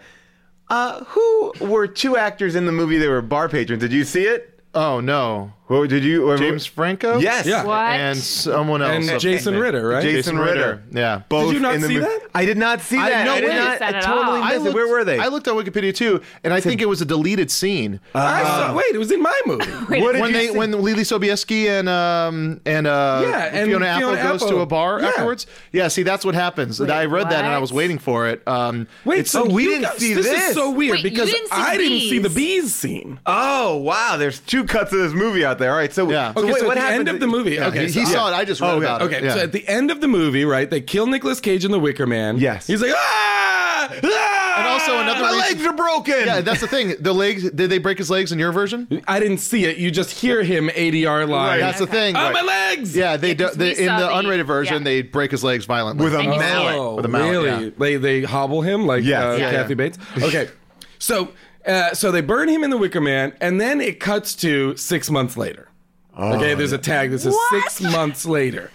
Uh, 0.69 1.03
who 1.05 1.53
were 1.61 1.87
two 1.87 2.17
actors 2.17 2.55
in 2.55 2.65
the 2.65 2.71
movie 2.71 2.97
that 2.97 3.07
were 3.07 3.21
bar 3.21 3.47
patrons? 3.49 3.81
Did 3.81 3.93
you 3.93 4.03
see 4.03 4.23
it? 4.23 4.59
Oh, 4.73 4.99
no. 4.99 5.53
Or 5.69 5.85
did 5.85 6.03
you? 6.05 6.29
Or, 6.29 6.37
James 6.37 6.65
Franco? 6.65 7.17
Yes. 7.19 7.45
Yeah. 7.45 7.65
What? 7.65 7.75
And 7.91 8.17
someone 8.17 8.81
else. 8.81 9.09
And 9.09 9.19
Jason 9.19 9.57
Ritter, 9.57 9.85
right? 9.87 10.01
Jason 10.01 10.37
Ritter. 10.39 10.81
Yeah. 10.91 11.23
Both 11.27 11.47
Did 11.47 11.55
you 11.55 11.59
not 11.59 11.75
in 11.75 11.81
the 11.81 11.87
see 11.87 11.93
mo- 11.95 12.05
that? 12.05 12.19
I 12.33 12.45
did 12.45 12.57
not 12.57 12.79
see 12.79 12.97
I- 12.97 13.09
that. 13.09 13.25
no 13.25 13.33
I 13.33 13.41
did 13.41 13.49
not. 13.49 13.81
I 13.81 13.99
totally 13.99 14.39
missed 14.41 14.53
it. 14.55 14.59
looked- 14.61 14.75
Where 14.75 14.87
were 14.87 15.03
they? 15.03 15.19
I 15.19 15.27
looked 15.27 15.47
on 15.49 15.55
Wikipedia 15.57 15.93
too, 15.93 16.21
and 16.45 16.53
I 16.53 16.61
think 16.61 16.81
it 16.81 16.87
was 16.87 17.01
a 17.01 17.05
deleted 17.05 17.51
scene. 17.51 17.99
I 18.15 18.43
saw, 18.43 18.73
wait, 18.75 18.85
it 18.93 18.97
was 18.97 19.11
in 19.11 19.21
my 19.21 19.41
movie. 19.45 19.65
what 20.01 20.13
did 20.13 20.21
when 20.21 20.31
you 20.31 20.37
they 20.37 20.47
see? 20.47 20.57
when 20.57 20.71
Leelee 20.71 21.01
Sobieski 21.05 21.67
and 21.67 21.89
um 21.89 22.61
and 22.65 22.87
uh 22.87 23.21
Yeah, 23.27 23.49
and 23.51 23.67
Fiona 23.69 23.85
Apple 23.87 24.07
Fiona 24.13 24.23
goes 24.23 24.41
Apple. 24.43 24.55
to 24.55 24.61
a 24.61 24.65
bar 24.65 25.01
Yeah. 25.01 25.07
afterwards. 25.09 25.47
Yeah, 25.73 25.87
see 25.89 26.03
that's 26.03 26.23
what 26.23 26.33
happens. 26.35 26.79
I 26.79 27.05
read 27.05 27.29
that 27.29 27.43
and 27.43 27.53
I 27.53 27.59
was 27.59 27.73
waiting 27.73 27.97
for 27.99 28.27
it. 28.29 28.41
Um 28.47 28.87
Wait, 29.03 29.15
it's- 29.19 29.31
so 29.31 29.45
we 29.45 29.65
didn't 29.65 29.99
see 29.99 30.13
this. 30.13 30.25
this. 30.27 30.49
is 30.49 30.55
so 30.55 30.71
weird 30.71 31.03
because 31.03 31.33
I 31.51 31.75
didn't 31.77 31.99
see 31.99 32.19
the 32.19 32.29
bees. 32.29 32.63
bees 32.63 32.75
scene. 32.75 33.19
Oh 33.25 33.75
wow! 33.77 34.15
There's 34.17 34.39
two 34.39 34.63
cuts 34.63 34.93
of 34.93 34.99
this 34.99 35.11
movie 35.13 35.43
out 35.43 35.56
there. 35.59 35.71
All 35.71 35.77
right, 35.77 35.91
so 35.93 36.09
Yeah. 36.09 36.33
so 36.33 36.41
Okay, 36.41 36.51
wait, 36.53 36.59
so 36.61 36.67
what 36.67 36.77
at 36.77 36.81
the 36.81 36.87
happened 36.87 37.09
end 37.09 37.15
of 37.15 37.19
the 37.19 37.27
movie, 37.27 37.55
yeah, 37.55 37.67
okay, 37.67 37.87
he, 37.87 37.99
he 37.99 38.05
so- 38.05 38.11
saw 38.13 38.31
it. 38.31 38.35
I 38.35 38.45
just 38.45 38.61
read 38.61 38.71
Oh, 38.71 38.77
about 38.77 39.01
Okay, 39.03 39.17
it. 39.17 39.23
Yeah. 39.25 39.33
so 39.35 39.39
at 39.41 39.51
the 39.51 39.67
end 39.67 39.91
of 39.91 40.01
the 40.01 40.07
movie, 40.07 40.45
right, 40.45 40.69
they 40.69 40.81
kill 40.81 41.07
Nicolas 41.07 41.39
Cage 41.39 41.65
in 41.65 41.71
the 41.71 41.79
Wicker 41.79 42.05
Man. 42.07 42.37
Yes. 42.37 42.67
He's 42.67 42.81
like, 42.81 42.91
ah! 42.95 43.89
ah! 44.03 44.53
And 44.57 44.67
also 44.67 44.99
another 44.99 45.21
My 45.21 45.31
reason- 45.31 45.57
legs 45.57 45.65
are 45.67 45.73
broken. 45.73 46.25
yeah, 46.25 46.41
that's 46.41 46.61
the 46.61 46.67
thing. 46.67 46.95
The 46.99 47.13
legs 47.13 47.49
did 47.51 47.69
they 47.69 47.77
break 47.77 47.97
his 47.99 48.09
legs 48.09 48.31
in 48.31 48.39
your 48.39 48.51
version? 48.51 49.03
I 49.07 49.19
didn't 49.19 49.37
see 49.37 49.65
it. 49.65 49.77
You 49.77 49.91
just 49.91 50.11
hear 50.11 50.41
him 50.43 50.69
ADR 50.69 51.25
live. 51.27 51.59
That's 51.59 51.79
the 51.79 51.87
thing. 51.87 52.15
Oh, 52.15 52.19
Right. 52.19 52.33
my 52.33 52.41
legs! 52.41 52.95
Yeah, 52.95 53.17
they 53.17 53.33
do, 53.35 53.45
'cause 53.45 53.57
we 53.57 53.73
they, 53.73 53.77
in 53.85 53.95
the 53.95 54.07
the- 54.07 54.09
unrated 54.13 54.45
version 54.45 54.77
yeah. 54.77 54.83
they 54.83 55.01
break 55.03 55.31
his 55.31 55.43
legs 55.43 55.65
violently 55.65 56.03
With 56.03 56.13
a 56.15 56.17
And 56.19 56.25
you 56.27 56.33
see 56.33 56.39
mallet. 56.39 56.75
Oh, 56.75 56.95
With 56.95 57.05
a 57.05 57.07
mallet, 57.07 57.29
really? 57.31 57.69
They 57.77 57.95
they 57.97 58.21
hobble 58.23 58.61
him 58.61 58.85
like 58.87 59.03
uh, 59.03 59.07
Yeah, 59.07 59.51
Kathy. 59.51 59.75
Bates. 59.75 59.97
Okay, 60.21 60.49
so 60.99 61.29
uh, 61.67 61.93
so 61.93 62.11
they 62.11 62.21
burn 62.21 62.49
him 62.49 62.63
in 62.63 62.69
the 62.69 62.77
Wicker 62.77 63.01
Man, 63.01 63.33
and 63.41 63.59
then 63.59 63.81
it 63.81 63.99
cuts 63.99 64.33
to 64.37 64.75
six 64.77 65.09
months 65.09 65.37
later. 65.37 65.69
okay, 66.17 66.53
there's 66.55 66.71
a 66.71 66.77
tag 66.77 67.11
that 67.11 67.19
says 67.19 67.35
six 67.51 67.81
months 67.81 68.25
later. 68.25 68.71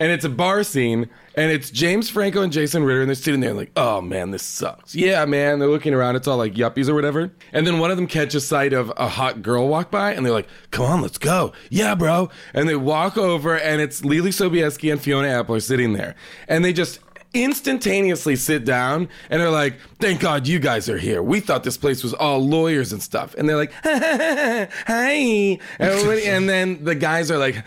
and 0.00 0.10
it's 0.12 0.24
a 0.24 0.28
bar 0.28 0.62
scene, 0.64 1.08
and 1.36 1.50
it's 1.52 1.70
James 1.70 2.10
Franco 2.10 2.42
and 2.42 2.52
Jason 2.52 2.82
Ritter, 2.84 3.00
and 3.00 3.08
they're 3.08 3.14
sitting 3.14 3.40
there 3.40 3.54
like, 3.54 3.70
oh 3.76 4.00
man, 4.00 4.30
this 4.32 4.42
sucks. 4.42 4.94
Yeah, 4.94 5.24
man. 5.24 5.58
They're 5.60 5.68
looking 5.68 5.94
around. 5.94 6.16
It's 6.16 6.26
all 6.28 6.36
like 6.36 6.54
yuppies 6.54 6.88
or 6.88 6.94
whatever. 6.94 7.30
And 7.52 7.66
then 7.66 7.78
one 7.78 7.90
of 7.90 7.96
them 7.96 8.06
catches 8.08 8.46
sight 8.46 8.72
of 8.72 8.92
a 8.96 9.08
hot 9.08 9.42
girl 9.42 9.66
walk 9.68 9.90
by, 9.90 10.12
and 10.12 10.24
they're 10.26 10.32
like, 10.32 10.48
come 10.70 10.84
on, 10.86 11.00
let's 11.00 11.18
go. 11.18 11.52
Yeah, 11.70 11.94
bro. 11.94 12.28
And 12.52 12.68
they 12.68 12.76
walk 12.76 13.16
over, 13.16 13.56
and 13.56 13.80
it's 13.80 14.02
Leelee 14.02 14.28
Sobieski 14.28 14.90
and 14.92 15.00
Fiona 15.00 15.28
Apple 15.28 15.54
are 15.54 15.60
sitting 15.60 15.92
there, 15.94 16.14
and 16.48 16.64
they 16.64 16.72
just 16.72 16.98
instantaneously 17.34 18.36
sit 18.36 18.64
down 18.64 19.08
and 19.30 19.40
they're 19.42 19.50
like, 19.50 19.74
"Thank 20.00 20.20
God 20.20 20.46
you 20.46 20.58
guys 20.58 20.88
are 20.88 20.98
here. 20.98 21.22
We 21.22 21.40
thought 21.40 21.64
this 21.64 21.76
place 21.76 22.02
was 22.02 22.14
all 22.14 22.38
lawyers 22.38 22.92
and 22.92 23.02
stuff." 23.02 23.34
And 23.36 23.48
they're 23.48 23.56
like, 23.56 23.72
"Hi," 23.84 25.10
and, 25.12 25.60
everybody- 25.78 26.26
and 26.26 26.48
then 26.48 26.84
the 26.84 26.94
guys 26.94 27.30
are 27.30 27.38
like, 27.38 27.64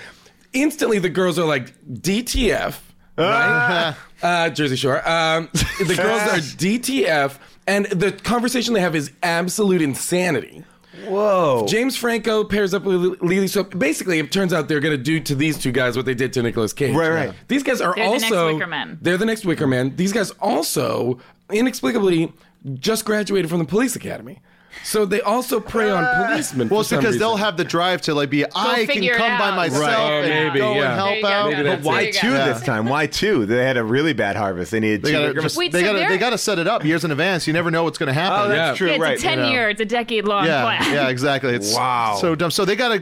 instantly 0.53 0.99
the 0.99 1.09
girls 1.09 1.37
are 1.37 1.45
like, 1.45 1.73
"DTF." 1.85 2.79
Right? 3.17 3.95
uh, 4.21 4.49
Jersey 4.51 4.75
Shore. 4.75 5.07
Um, 5.09 5.49
the 5.79 5.95
girls 5.95 6.21
are 6.21 6.37
DTF, 6.57 7.37
and 7.65 7.85
the 7.87 8.11
conversation 8.11 8.73
they 8.75 8.81
have 8.81 8.95
is 8.95 9.11
absolute 9.23 9.81
insanity. 9.81 10.63
Whoa. 11.05 11.65
James 11.67 11.95
Franco 11.95 12.43
pairs 12.43 12.73
up 12.73 12.83
with 12.83 13.19
Leelee. 13.19 13.49
So 13.49 13.63
basically, 13.63 14.19
it 14.19 14.31
turns 14.31 14.53
out 14.53 14.67
they're 14.67 14.79
going 14.79 14.97
to 14.97 15.03
do 15.03 15.19
to 15.19 15.35
these 15.35 15.57
two 15.57 15.71
guys 15.71 15.95
what 15.95 16.05
they 16.05 16.15
did 16.15 16.33
to 16.33 16.41
Nicolas 16.43 16.73
Cage. 16.73 16.95
Right, 16.95 17.09
right. 17.09 17.33
These 17.47 17.63
guys 17.63 17.81
are 17.81 17.93
They're 17.95 18.05
the 18.05 18.11
next 18.11 18.23
also 18.31 18.53
Wicker 18.53 18.67
Man. 18.67 18.97
they're 19.01 19.17
the 19.17 19.25
next 19.25 19.45
Wicker 19.45 19.67
Man. 19.67 19.95
These 19.95 20.13
guys 20.13 20.31
also 20.39 21.19
inexplicably 21.51 22.33
just 22.75 23.05
graduated 23.05 23.49
from 23.49 23.59
the 23.59 23.65
police 23.65 23.95
academy. 23.95 24.41
So 24.83 25.05
they 25.05 25.19
also 25.21 25.59
prey 25.59 25.89
on 25.89 26.05
policemen. 26.27 26.69
Well, 26.69 26.79
it's 26.81 26.89
because 26.89 27.05
reason. 27.05 27.19
they'll 27.19 27.35
have 27.35 27.57
the 27.57 27.65
drive 27.65 28.01
to 28.03 28.13
like 28.13 28.29
be, 28.29 28.45
I 28.55 28.85
can 28.85 28.87
figure 28.87 29.13
it 29.13 29.17
come 29.17 29.37
by 29.37 29.49
out. 29.49 29.55
myself 29.57 29.81
Right. 29.83 29.95
Oh, 29.95 30.21
and 30.23 30.47
maybe, 30.47 30.59
go 30.59 30.73
yeah. 30.75 30.85
and 30.85 30.93
help 30.95 31.15
you 31.17 31.21
go. 31.23 31.27
out. 31.27 31.49
Maybe 31.49 31.55
But 31.57 31.63
that's 31.63 31.85
why 31.85 31.95
There 31.97 32.05
you 32.07 32.13
two 32.13 32.29
go. 32.31 32.45
this 32.45 32.61
time? 32.63 32.85
Why 32.85 33.07
two? 33.07 33.45
They 33.45 33.63
had 33.65 33.75
a 33.77 33.83
really 33.83 34.13
bad 34.13 34.35
harvest. 34.37 34.71
They 34.71 34.79
needed 34.79 35.01
They 35.01 35.09
two. 35.09 35.13
gotta, 35.17 35.27
Wicker- 35.29 35.41
just, 35.41 35.57
Wait, 35.57 35.71
they 35.73 35.79
so 35.81 35.85
gotta, 35.87 35.99
they're- 35.99 36.09
they 36.09 36.17
gotta 36.17 36.37
set 36.37 36.57
it 36.59 36.67
up 36.67 36.85
years 36.85 37.03
in 37.03 37.11
advance. 37.11 37.47
You 37.47 37.53
never 37.53 37.69
know 37.69 37.83
what's 37.83 37.97
going 37.97 38.07
to 38.07 38.13
happen. 38.13 38.39
Oh, 38.39 38.47
that's 38.47 38.57
Yeah. 38.57 38.73
true. 38.77 38.87
Yeah, 38.87 38.93
it's 38.93 39.01
right. 39.01 39.19
a 39.19 39.21
ten 39.21 39.37
you 39.39 39.43
know. 39.45 39.51
year, 39.51 39.69
it's 39.69 39.81
a 39.81 39.85
decade 39.85 40.25
long 40.25 40.45
yeah, 40.45 40.63
plan. 40.63 40.93
yeah, 40.93 41.09
exactly. 41.09 41.53
It's 41.53 41.73
Wow. 41.75 42.17
so 42.21 42.35
dumb. 42.35 42.51
So 42.51 42.63
they 42.63 42.75
gotta 42.77 42.99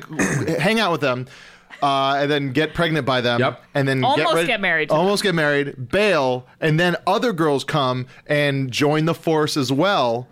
hang 0.59 0.79
out 0.79 0.91
with 0.91 1.01
them. 1.01 1.27
Uh, 1.83 2.15
and 2.21 2.31
then 2.31 2.51
get 2.53 2.73
pregnant 2.73 3.05
by 3.05 3.19
them, 3.19 3.39
Yep. 3.41 3.61
and 3.75 3.85
then 3.87 4.01
Almost 4.03 4.17
get, 4.29 4.33
ready- 4.33 4.47
get 4.47 4.61
married 4.61 4.87
to 4.89 4.93
them. 4.93 5.01
almost 5.01 5.21
get 5.23 5.35
married, 5.35 5.89
bail, 5.89 6.47
and 6.61 6.79
then 6.79 6.95
other 7.05 7.33
girls 7.33 7.65
come 7.65 8.07
and 8.25 8.71
join 8.71 9.03
the 9.05 9.13
force 9.13 9.57
as 9.57 9.73
well. 9.73 10.25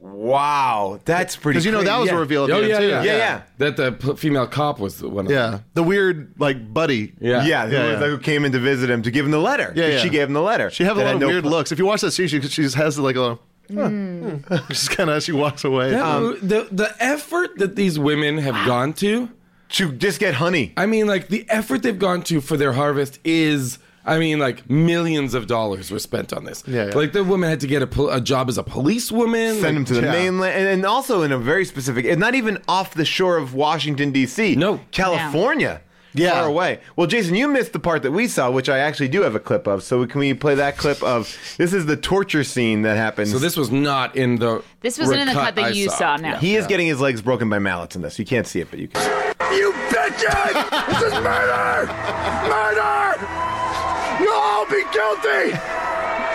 Wow, 0.00 0.98
that's 1.04 1.36
pretty. 1.36 1.56
Because 1.56 1.66
you 1.66 1.72
know 1.72 1.82
that 1.82 1.98
was 1.98 2.08
crazy. 2.08 2.16
a 2.16 2.20
reveal. 2.20 2.44
At 2.44 2.46
the 2.48 2.54
Oh 2.54 2.58
end, 2.60 2.68
yeah, 2.68 2.78
too. 2.78 2.86
yeah, 2.88 3.02
Yeah, 3.02 3.16
yeah. 3.16 3.42
That 3.58 3.76
the 3.76 3.92
p- 3.92 4.16
female 4.16 4.46
cop 4.46 4.80
was 4.80 4.98
the 4.98 5.08
one. 5.08 5.26
Of 5.26 5.32
yeah. 5.32 5.50
them. 5.50 5.64
The 5.74 5.82
weird 5.82 6.34
like 6.38 6.72
buddy. 6.72 7.12
Yeah. 7.20 7.44
Yeah, 7.44 7.66
who, 7.66 7.72
Yeah, 7.74 7.82
was- 7.92 8.00
yeah. 8.00 8.06
who 8.06 8.18
came 8.18 8.44
in 8.44 8.52
to 8.52 8.58
visit 8.58 8.88
him 8.90 9.02
to 9.02 9.10
give 9.10 9.24
him 9.26 9.30
the 9.30 9.38
letter. 9.40 9.72
Yeah, 9.76 9.84
'Cause 9.84 9.94
yeah. 9.94 10.00
She 10.00 10.08
gave 10.08 10.28
him 10.28 10.32
the 10.32 10.42
letter. 10.42 10.70
She 10.70 10.84
had 10.84 10.92
a 10.92 10.96
That 11.00 11.04
lot 11.04 11.14
of 11.16 11.20
no 11.20 11.28
weird 11.28 11.42
pl- 11.42 11.50
looks. 11.52 11.70
If 11.72 11.78
you 11.78 11.84
watch 11.86 12.00
that 12.00 12.12
scene, 12.12 12.28
she, 12.28 12.40
she 12.40 12.62
just 12.62 12.76
has 12.76 12.98
like 12.98 13.16
a 13.16 13.20
little. 13.20 13.40
Huh. 13.74 13.88
hmm. 13.88 14.36
just 14.68 14.90
kind 14.90 15.10
of 15.10 15.16
as 15.16 15.24
she 15.24 15.32
walks 15.32 15.64
away. 15.64 15.90
That- 15.90 16.38
the 16.42 16.68
the 16.72 16.94
effort 16.98 17.58
that 17.58 17.76
these 17.76 17.98
women 17.98 18.38
have 18.38 18.66
gone 18.66 18.94
to. 18.94 19.28
To 19.74 19.92
just 19.92 20.18
get 20.18 20.34
honey. 20.34 20.72
I 20.76 20.86
mean, 20.86 21.06
like 21.06 21.28
the 21.28 21.44
effort 21.48 21.82
they've 21.82 21.96
gone 21.98 22.22
to 22.22 22.40
for 22.40 22.56
their 22.56 22.72
harvest 22.72 23.20
is. 23.24 23.78
I 24.04 24.18
mean, 24.18 24.38
like 24.38 24.68
millions 24.68 25.34
of 25.34 25.46
dollars 25.46 25.90
were 25.90 25.98
spent 25.98 26.32
on 26.32 26.44
this. 26.44 26.64
Yeah, 26.66 26.86
yeah. 26.86 26.94
Like 26.94 27.12
the 27.12 27.22
woman 27.22 27.50
had 27.50 27.60
to 27.60 27.66
get 27.66 27.82
a, 27.82 27.86
pol- 27.86 28.10
a 28.10 28.20
job 28.20 28.48
as 28.48 28.56
a 28.58 28.62
policewoman. 28.62 29.54
Send 29.54 29.62
like, 29.62 29.74
him 29.74 29.84
to 29.86 29.94
the 29.94 30.02
Yeah. 30.02 30.12
mainland, 30.12 30.54
and, 30.58 30.68
and 30.68 30.86
also 30.86 31.22
in 31.22 31.32
a 31.32 31.38
very 31.38 31.64
specific, 31.64 32.06
and 32.06 32.18
not 32.18 32.34
even 32.34 32.58
off 32.66 32.94
the 32.94 33.04
shore 33.04 33.36
of 33.36 33.54
Washington 33.54 34.10
D.C. 34.10 34.56
No. 34.56 34.80
California. 34.90 35.82
Yeah. 36.12 36.32
far 36.32 36.46
away. 36.48 36.80
Well, 36.96 37.06
Jason, 37.06 37.36
you 37.36 37.46
missed 37.46 37.72
the 37.72 37.78
part 37.78 38.02
that 38.02 38.10
we 38.10 38.26
saw, 38.26 38.50
which 38.50 38.68
I 38.68 38.78
actually 38.78 39.06
do 39.08 39.22
have 39.22 39.36
a 39.36 39.38
clip 39.40 39.68
of. 39.68 39.84
So 39.84 40.04
can 40.06 40.18
we 40.18 40.34
play 40.34 40.56
that 40.56 40.76
clip 40.76 41.00
of? 41.04 41.36
This 41.56 41.72
is 41.72 41.86
the 41.86 41.96
torture 41.96 42.42
scene 42.42 42.82
that 42.82 42.96
happens. 42.96 43.30
So 43.30 43.38
this 43.38 43.56
was 43.56 43.70
not 43.70 44.16
in 44.16 44.36
the. 44.36 44.62
This 44.80 44.98
wasn't 44.98 45.20
in 45.20 45.26
the 45.28 45.34
cut 45.34 45.54
that 45.54 45.66
I 45.66 45.68
you 45.68 45.88
saw, 45.88 46.16
no. 46.16 46.34
he 46.36 46.56
is 46.56 46.66
getting 46.66 46.88
his 46.88 47.00
legs 47.00 47.22
broken 47.22 47.48
by 47.48 47.60
mallets 47.60 47.94
in 47.94 48.02
this. 48.02 48.18
You 48.18 48.24
can't 48.24 48.46
see 48.46 48.60
it, 48.60 48.68
but 48.70 48.80
you 48.80 48.88
can. 48.88 49.00
You 49.52 49.72
bitches! 49.88 50.86
this 50.88 51.02
is 51.02 51.12
murder! 51.22 51.86
Murder! 52.48 53.49
You'll 54.20 54.32
all 54.32 54.66
be 54.66 54.82
guilty! 54.92 55.56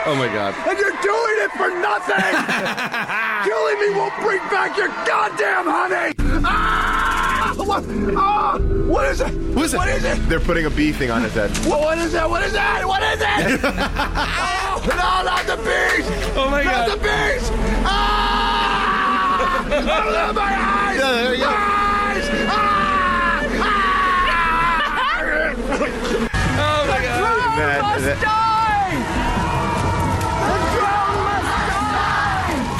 Oh 0.07 0.15
my 0.17 0.27
god. 0.27 0.55
And 0.67 0.77
you're 0.77 0.97
doing 1.01 1.37
it 1.45 1.51
for 1.53 1.69
nothing! 1.81 2.15
Killing 3.45 3.79
me 3.79 3.89
won't 3.95 4.15
bring 4.21 4.41
back 4.49 4.75
your 4.77 4.87
goddamn 5.05 5.65
honey! 5.65 6.13
Ah! 6.43 7.53
What? 7.57 7.83
Ah! 8.15 8.57
What 8.87 9.05
is 9.05 9.21
it? 9.21 9.29
Who 9.29 9.63
is 9.63 9.73
it? 9.73 9.77
What 9.77 9.87
is 9.89 10.03
it? 10.03 10.17
They're 10.29 10.39
putting 10.39 10.65
a 10.65 10.69
bee 10.69 10.91
thing 10.91 11.11
on 11.11 11.21
his 11.21 11.33
head. 11.33 11.51
What, 11.67 11.79
what 11.81 11.97
is 11.99 12.11
that? 12.13 12.27
What 12.29 12.43
is 12.43 12.53
that? 12.53 12.87
What 12.87 13.03
is 13.03 13.21
it? 13.21 13.61
oh, 13.63 14.81
no, 14.89 15.23
not 15.23 15.45
the 15.45 15.57
bees! 15.57 16.05
Oh 16.35 16.49
my 16.49 16.63
not 16.63 16.87
God. 16.87 16.91
the 16.91 16.97
bees! 17.03 17.49
Ah! 17.85 19.65
oh, 19.69 20.33
my 20.33 20.41
eyes! 20.41 20.99
Yeah, 20.99 21.11
there 21.11 21.33
you 21.33 21.43
go. 21.43 21.49
Eyes! 21.49 22.29
Ah! 22.49 23.05
Ah! 25.77 26.31
Oh 26.57 26.85
my 26.89 27.01
god. 27.03 28.01
That- 28.01 28.19
that- 28.19 28.45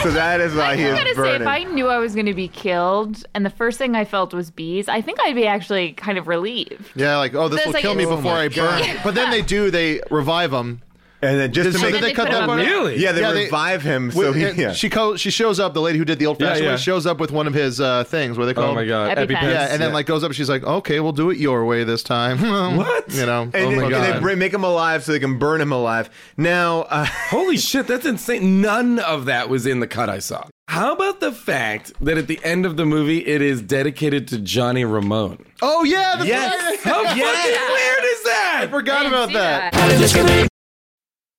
so 0.04 0.12
that 0.12 0.40
is 0.40 0.54
why 0.54 0.76
he 0.76 0.84
I 0.86 0.90
is 0.90 0.98
gotta 1.00 1.16
say, 1.16 1.36
if 1.38 1.48
I 1.48 1.64
knew 1.64 1.88
I 1.88 1.98
was 1.98 2.14
going 2.14 2.28
to 2.28 2.34
be 2.36 2.48
killed, 2.48 3.26
and 3.34 3.44
the 3.44 3.50
first 3.50 3.80
thing 3.80 3.96
I 3.96 4.06
felt 4.06 4.36
was 4.36 4.52
bees, 4.52 4.88
I 4.88 5.02
think 5.02 5.20
I'd 5.24 5.34
be 5.34 5.48
actually 5.48 5.94
kind 5.94 6.20
of 6.20 6.28
relieved. 6.28 6.92
Yeah, 6.96 7.18
like 7.18 7.34
oh, 7.34 7.48
this 7.48 7.58
There's 7.58 7.68
will 7.68 7.74
like 7.74 7.82
kill 7.82 7.96
me 7.96 8.04
a- 8.04 8.08
before 8.10 8.34
oh 8.34 8.36
I 8.36 8.48
burn. 8.50 8.84
But 9.04 9.16
then 9.16 9.32
they 9.32 9.42
do. 9.42 9.72
They 9.72 10.02
revive 10.12 10.54
him. 10.54 10.82
And 11.26 11.40
then 11.40 11.52
just 11.54 11.72
to 11.72 11.78
So 11.78 11.86
make 11.86 11.94
did 11.96 12.04
they 12.04 12.08
they 12.10 12.14
cut 12.14 12.28
put 12.28 12.32
that 12.34 12.42
him 12.44 12.48
part? 12.48 12.60
out? 12.62 12.66
Really? 12.68 12.98
yeah, 13.00 13.12
they 13.12 13.22
Yeah, 13.22 13.32
they- 13.32 13.44
revive 13.46 13.82
him. 13.82 14.12
So 14.12 14.32
With- 14.32 14.36
he, 14.56 14.62
yeah. 14.62 14.74
she 14.74 14.90
co- 14.90 15.16
she 15.18 15.30
shows 15.30 15.60
up. 15.60 15.74
The 15.74 15.82
lady 15.82 15.98
who 15.98 16.06
did 16.06 16.20
the 16.20 16.26
old 16.26 16.40
fashioned 16.40 16.64
Yeah, 16.66 16.72
yeah. 16.72 16.78
shows 16.78 17.06
up 17.06 17.20
with 17.20 17.32
one 17.32 17.48
of 17.48 17.54
his 17.54 17.80
uh, 17.82 18.04
things. 18.06 18.38
Where 18.38 18.46
they 18.46 18.54
call 18.54 18.72
Oh 18.72 18.76
my 18.76 18.86
god. 18.86 19.18
EpiPens. 19.18 19.42
Yeah, 19.42 19.68
and 19.72 19.82
then 19.82 19.94
like 19.94 20.06
goes 20.06 20.24
up. 20.24 20.32
She's 20.34 20.50
like, 20.50 20.64
"Okay, 20.64 21.00
we'll 21.00 21.12
do 21.12 21.30
it 21.30 21.38
your 21.38 21.66
way 21.66 21.84
this 21.84 22.04
time." 22.04 22.38
What? 22.78 23.12
You 23.14 23.26
know? 23.26 23.44
and 23.44 23.56
oh 23.56 23.70
they, 23.70 23.76
my 23.76 23.82
and 23.84 23.92
god. 23.92 24.16
they 24.16 24.20
bring, 24.20 24.40
make 24.40 24.54
him 24.54 24.64
alive 24.64 25.04
so 25.04 25.12
they 25.12 25.20
can 25.20 25.38
burn 25.40 25.62
him 25.62 25.72
alive. 25.72 26.10
Now, 26.38 26.82
uh, 26.84 27.06
Holy 27.30 27.58
shit, 27.58 27.88
that's 27.88 28.06
insane. 28.06 28.62
None 28.62 29.00
of 29.00 29.26
that 29.26 29.50
was 29.50 29.66
in 29.66 29.80
the 29.80 29.88
cut 29.88 30.10
I 30.10 30.20
saw. 30.20 30.46
How 30.68 30.94
about 30.94 31.20
the 31.20 31.32
fact 31.32 31.94
that 32.02 32.18
at 32.18 32.26
the 32.28 32.40
end 32.44 32.66
of 32.66 32.76
the 32.76 32.86
movie 32.86 33.26
it 33.26 33.42
is 33.42 33.62
dedicated 33.62 34.28
to 34.30 34.40
Johnny 34.40 34.84
Ramone? 34.84 35.46
oh 35.62 35.84
yeah. 35.84 36.16
That's 36.16 36.26
Yes. 36.28 36.64
right. 36.64 36.80
How 36.94 37.04
fucking 37.06 37.22
weird 37.22 38.04
is 38.04 38.24
that? 38.24 38.60
I 38.64 38.68
forgot 38.68 39.06
about 39.06 39.28
See 39.30 39.34
that. 39.36 40.48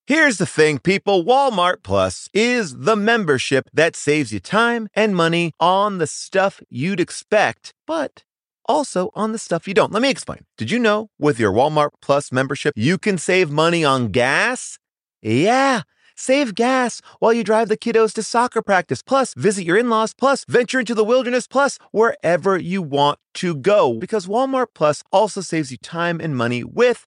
Here's 0.09 0.39
the 0.39 0.47
thing, 0.47 0.79
people 0.79 1.25
Walmart 1.25 1.83
Plus 1.83 2.29
is 2.33 2.77
the 2.79 2.95
membership 2.95 3.69
that 3.73 3.97
saves 3.97 4.33
you 4.33 4.39
time 4.39 4.89
and 4.95 5.17
money 5.17 5.51
on 5.59 5.99
the 5.99 6.07
stuff 6.07 6.61
you'd 6.71 7.01
expect, 7.01 7.75
but 7.89 8.23
also 8.67 9.11
on 9.17 9.33
the 9.33 9.39
stuff 9.39 9.67
you 9.67 9.75
don't. 9.75 9.91
Let 9.91 10.03
me 10.03 10.09
explain. 10.09 10.45
Did 10.57 10.71
you 10.71 10.79
know 10.79 11.11
with 11.19 11.41
your 11.41 11.53
Walmart 11.53 11.89
Plus 12.01 12.31
membership, 12.31 12.73
you 12.77 12.99
can 12.99 13.19
save 13.19 13.51
money 13.51 13.85
on 13.85 14.13
gas? 14.13 14.79
Yeah. 15.23 15.83
Save 16.15 16.55
gas 16.55 17.03
while 17.19 17.33
you 17.33 17.43
drive 17.43 17.69
the 17.69 17.77
kiddos 17.77 18.15
to 18.15 18.23
soccer 18.23 18.63
practice, 18.63 19.03
plus 19.03 19.35
visit 19.35 19.67
your 19.67 19.77
in 19.77 19.91
laws, 19.91 20.15
plus 20.15 20.45
venture 20.49 20.79
into 20.79 20.95
the 20.95 21.05
wilderness, 21.05 21.49
plus 21.49 21.81
wherever 21.91 22.57
you 22.57 22.81
want 22.81 23.19
to 23.35 23.57
go. 23.57 23.95
Because 23.95 24.29
Walmart 24.29 24.69
Plus 24.73 25.03
also 25.11 25.41
saves 25.41 25.73
you 25.73 25.79
time 25.79 26.21
and 26.21 26.37
money 26.37 26.63
with 26.63 27.07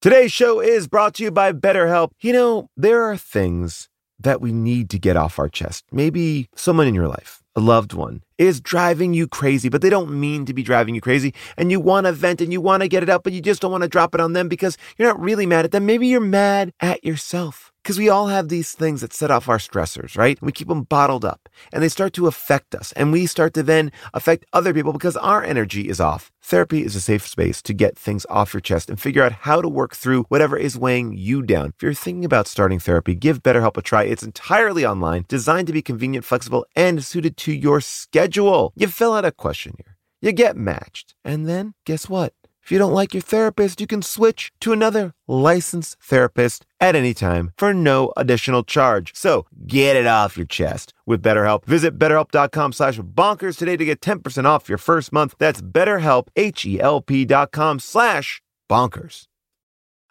Today's 0.00 0.32
show 0.32 0.60
is 0.60 0.86
brought 0.88 1.14
to 1.14 1.22
you 1.22 1.30
by 1.30 1.52
BetterHelp. 1.52 2.10
You 2.20 2.32
know, 2.32 2.66
there 2.76 3.04
are 3.04 3.16
things 3.16 3.88
that 4.18 4.40
we 4.40 4.52
need 4.52 4.90
to 4.90 4.98
get 4.98 5.16
off 5.16 5.38
our 5.38 5.48
chest. 5.48 5.84
Maybe 5.92 6.48
someone 6.56 6.88
in 6.88 6.94
your 6.94 7.06
life 7.08 7.41
a 7.54 7.60
loved 7.60 7.92
one 7.92 8.22
is 8.38 8.60
driving 8.60 9.14
you 9.14 9.28
crazy, 9.28 9.68
but 9.68 9.82
they 9.82 9.90
don't 9.90 10.10
mean 10.10 10.44
to 10.46 10.54
be 10.54 10.62
driving 10.62 10.94
you 10.94 11.00
crazy, 11.00 11.34
and 11.56 11.70
you 11.70 11.80
want 11.80 12.06
to 12.06 12.12
vent 12.12 12.40
and 12.40 12.52
you 12.52 12.60
want 12.60 12.82
to 12.82 12.88
get 12.88 13.02
it 13.02 13.08
out, 13.08 13.22
but 13.22 13.32
you 13.32 13.40
just 13.40 13.62
don't 13.62 13.70
want 13.70 13.82
to 13.82 13.88
drop 13.88 14.14
it 14.14 14.20
on 14.20 14.32
them 14.32 14.48
because 14.48 14.76
you're 14.96 15.08
not 15.08 15.20
really 15.20 15.46
mad 15.46 15.64
at 15.64 15.70
them. 15.70 15.86
Maybe 15.86 16.06
you're 16.06 16.20
mad 16.20 16.72
at 16.80 17.04
yourself. 17.04 17.71
Because 17.82 17.98
we 17.98 18.08
all 18.08 18.28
have 18.28 18.48
these 18.48 18.72
things 18.72 19.00
that 19.00 19.12
set 19.12 19.32
off 19.32 19.48
our 19.48 19.58
stressors, 19.58 20.16
right? 20.16 20.40
We 20.40 20.52
keep 20.52 20.68
them 20.68 20.84
bottled 20.84 21.24
up 21.24 21.48
and 21.72 21.82
they 21.82 21.88
start 21.88 22.12
to 22.12 22.28
affect 22.28 22.76
us. 22.76 22.92
And 22.92 23.10
we 23.10 23.26
start 23.26 23.54
to 23.54 23.62
then 23.64 23.90
affect 24.14 24.46
other 24.52 24.72
people 24.72 24.92
because 24.92 25.16
our 25.16 25.42
energy 25.42 25.88
is 25.88 26.00
off. 26.00 26.30
Therapy 26.42 26.84
is 26.84 26.94
a 26.94 27.00
safe 27.00 27.26
space 27.26 27.60
to 27.62 27.74
get 27.74 27.98
things 27.98 28.24
off 28.30 28.54
your 28.54 28.60
chest 28.60 28.88
and 28.88 29.00
figure 29.00 29.24
out 29.24 29.32
how 29.32 29.60
to 29.60 29.68
work 29.68 29.96
through 29.96 30.24
whatever 30.24 30.56
is 30.56 30.78
weighing 30.78 31.16
you 31.16 31.42
down. 31.42 31.72
If 31.74 31.82
you're 31.82 31.94
thinking 31.94 32.24
about 32.24 32.46
starting 32.46 32.78
therapy, 32.78 33.16
give 33.16 33.42
BetterHelp 33.42 33.76
a 33.76 33.82
try. 33.82 34.04
It's 34.04 34.22
entirely 34.22 34.86
online, 34.86 35.24
designed 35.26 35.66
to 35.66 35.72
be 35.72 35.82
convenient, 35.82 36.24
flexible, 36.24 36.64
and 36.76 37.04
suited 37.04 37.36
to 37.38 37.52
your 37.52 37.80
schedule. 37.80 38.72
You 38.76 38.86
fill 38.86 39.14
out 39.14 39.24
a 39.24 39.32
questionnaire, 39.32 39.96
you 40.20 40.30
get 40.30 40.56
matched, 40.56 41.14
and 41.24 41.48
then 41.48 41.74
guess 41.84 42.08
what? 42.08 42.32
If 42.62 42.70
you 42.70 42.78
don't 42.78 42.92
like 42.92 43.12
your 43.12 43.22
therapist, 43.22 43.80
you 43.80 43.86
can 43.86 44.02
switch 44.02 44.52
to 44.60 44.72
another 44.72 45.14
licensed 45.26 45.96
therapist 46.00 46.64
at 46.80 46.94
any 46.94 47.12
time 47.12 47.52
for 47.56 47.74
no 47.74 48.12
additional 48.16 48.62
charge. 48.62 49.12
So 49.14 49.46
get 49.66 49.96
it 49.96 50.06
off 50.06 50.36
your 50.36 50.46
chest 50.46 50.92
with 51.04 51.22
BetterHelp. 51.22 51.64
Visit 51.64 51.98
betterhelp.com 51.98 52.72
slash 52.72 52.98
bonkers 52.98 53.56
today 53.58 53.76
to 53.76 53.84
get 53.84 54.00
10% 54.00 54.44
off 54.44 54.68
your 54.68 54.78
first 54.78 55.12
month. 55.12 55.34
That's 55.38 55.60
betterhelp, 55.60 56.28
H-E-L-P 56.36 57.24
dot 57.24 57.50
com 57.50 57.80
slash 57.80 58.40
bonkers. 58.70 59.26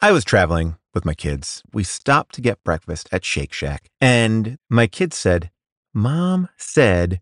I 0.02 0.12
was 0.12 0.26
traveling 0.26 0.76
with 0.94 1.06
my 1.06 1.14
kids. 1.14 1.64
We 1.72 1.84
stopped 1.84 2.36
to 2.36 2.42
get 2.42 2.64
breakfast 2.64 3.08
at 3.12 3.24
Shake 3.24 3.54
Shack. 3.54 3.90
And 4.02 4.58
my 4.70 4.88
kids 4.88 5.16
said, 5.16 5.52
Mom 5.94 6.50
said 6.58 7.22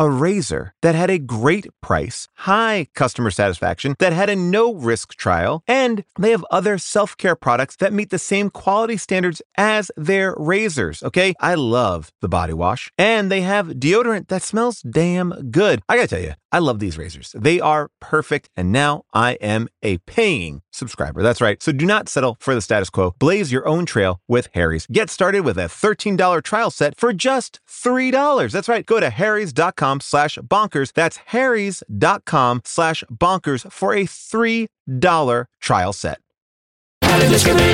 a 0.00 0.08
razor 0.08 0.72
that 0.80 0.94
had 0.94 1.10
a 1.10 1.18
great 1.18 1.66
price, 1.82 2.26
high 2.34 2.88
customer 2.94 3.30
satisfaction, 3.30 3.94
that 3.98 4.14
had 4.14 4.30
a 4.30 4.34
no 4.34 4.74
risk 4.74 5.14
trial, 5.14 5.62
and 5.68 6.04
they 6.18 6.30
have 6.30 6.44
other 6.50 6.78
self 6.78 7.16
care 7.18 7.36
products 7.36 7.76
that 7.76 7.92
meet 7.92 8.08
the 8.08 8.18
same 8.18 8.48
quality 8.48 8.96
standards 8.96 9.42
as 9.58 9.90
their 9.96 10.34
razors. 10.38 11.02
Okay. 11.02 11.34
I 11.38 11.54
love 11.54 12.10
the 12.22 12.28
body 12.28 12.54
wash, 12.54 12.90
and 12.96 13.30
they 13.30 13.42
have 13.42 13.68
deodorant 13.68 14.28
that 14.28 14.42
smells 14.42 14.80
damn 14.80 15.50
good. 15.50 15.82
I 15.86 15.96
gotta 15.96 16.08
tell 16.08 16.22
you, 16.22 16.32
I 16.50 16.60
love 16.60 16.78
these 16.78 16.96
razors. 16.96 17.32
They 17.38 17.60
are 17.60 17.90
perfect, 18.00 18.48
and 18.56 18.72
now 18.72 19.04
I 19.12 19.32
am 19.34 19.68
a 19.82 19.98
paying 19.98 20.62
subscriber. 20.72 21.22
That's 21.22 21.42
right. 21.42 21.62
So 21.62 21.72
do 21.72 21.84
not 21.84 22.08
settle 22.08 22.38
for 22.40 22.54
the 22.54 22.62
status 22.62 22.88
quo. 22.88 23.14
Blaze 23.18 23.52
your 23.52 23.68
own 23.68 23.84
trail 23.84 24.20
with 24.26 24.48
Harry's. 24.54 24.86
Get 24.86 25.10
started 25.10 25.40
with 25.40 25.58
a 25.58 25.68
$13 25.68 26.42
trial 26.42 26.70
set 26.70 26.98
for 26.98 27.12
just 27.12 27.60
$3. 27.68 28.52
That's 28.52 28.68
right. 28.68 28.86
Go 28.86 28.98
to 28.98 29.10
harrys.com 29.10 29.89
slash 29.98 30.38
bonkers. 30.38 30.92
That's 30.92 31.16
harrys.com 31.16 32.62
slash 32.64 33.02
bonkers 33.10 33.72
for 33.72 33.94
a 33.94 34.04
$3 34.04 35.46
trial 35.60 35.92
set. 35.92 36.20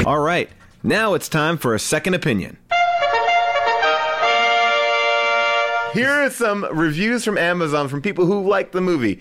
All 0.06 0.20
right, 0.20 0.48
now 0.82 1.12
it's 1.14 1.28
time 1.28 1.58
for 1.58 1.74
a 1.74 1.78
second 1.78 2.14
opinion. 2.14 2.56
Here 5.92 6.10
are 6.10 6.30
some 6.30 6.66
reviews 6.72 7.24
from 7.24 7.38
Amazon 7.38 7.88
from 7.88 8.02
people 8.02 8.26
who 8.26 8.46
like 8.46 8.72
the 8.72 8.80
movie. 8.80 9.20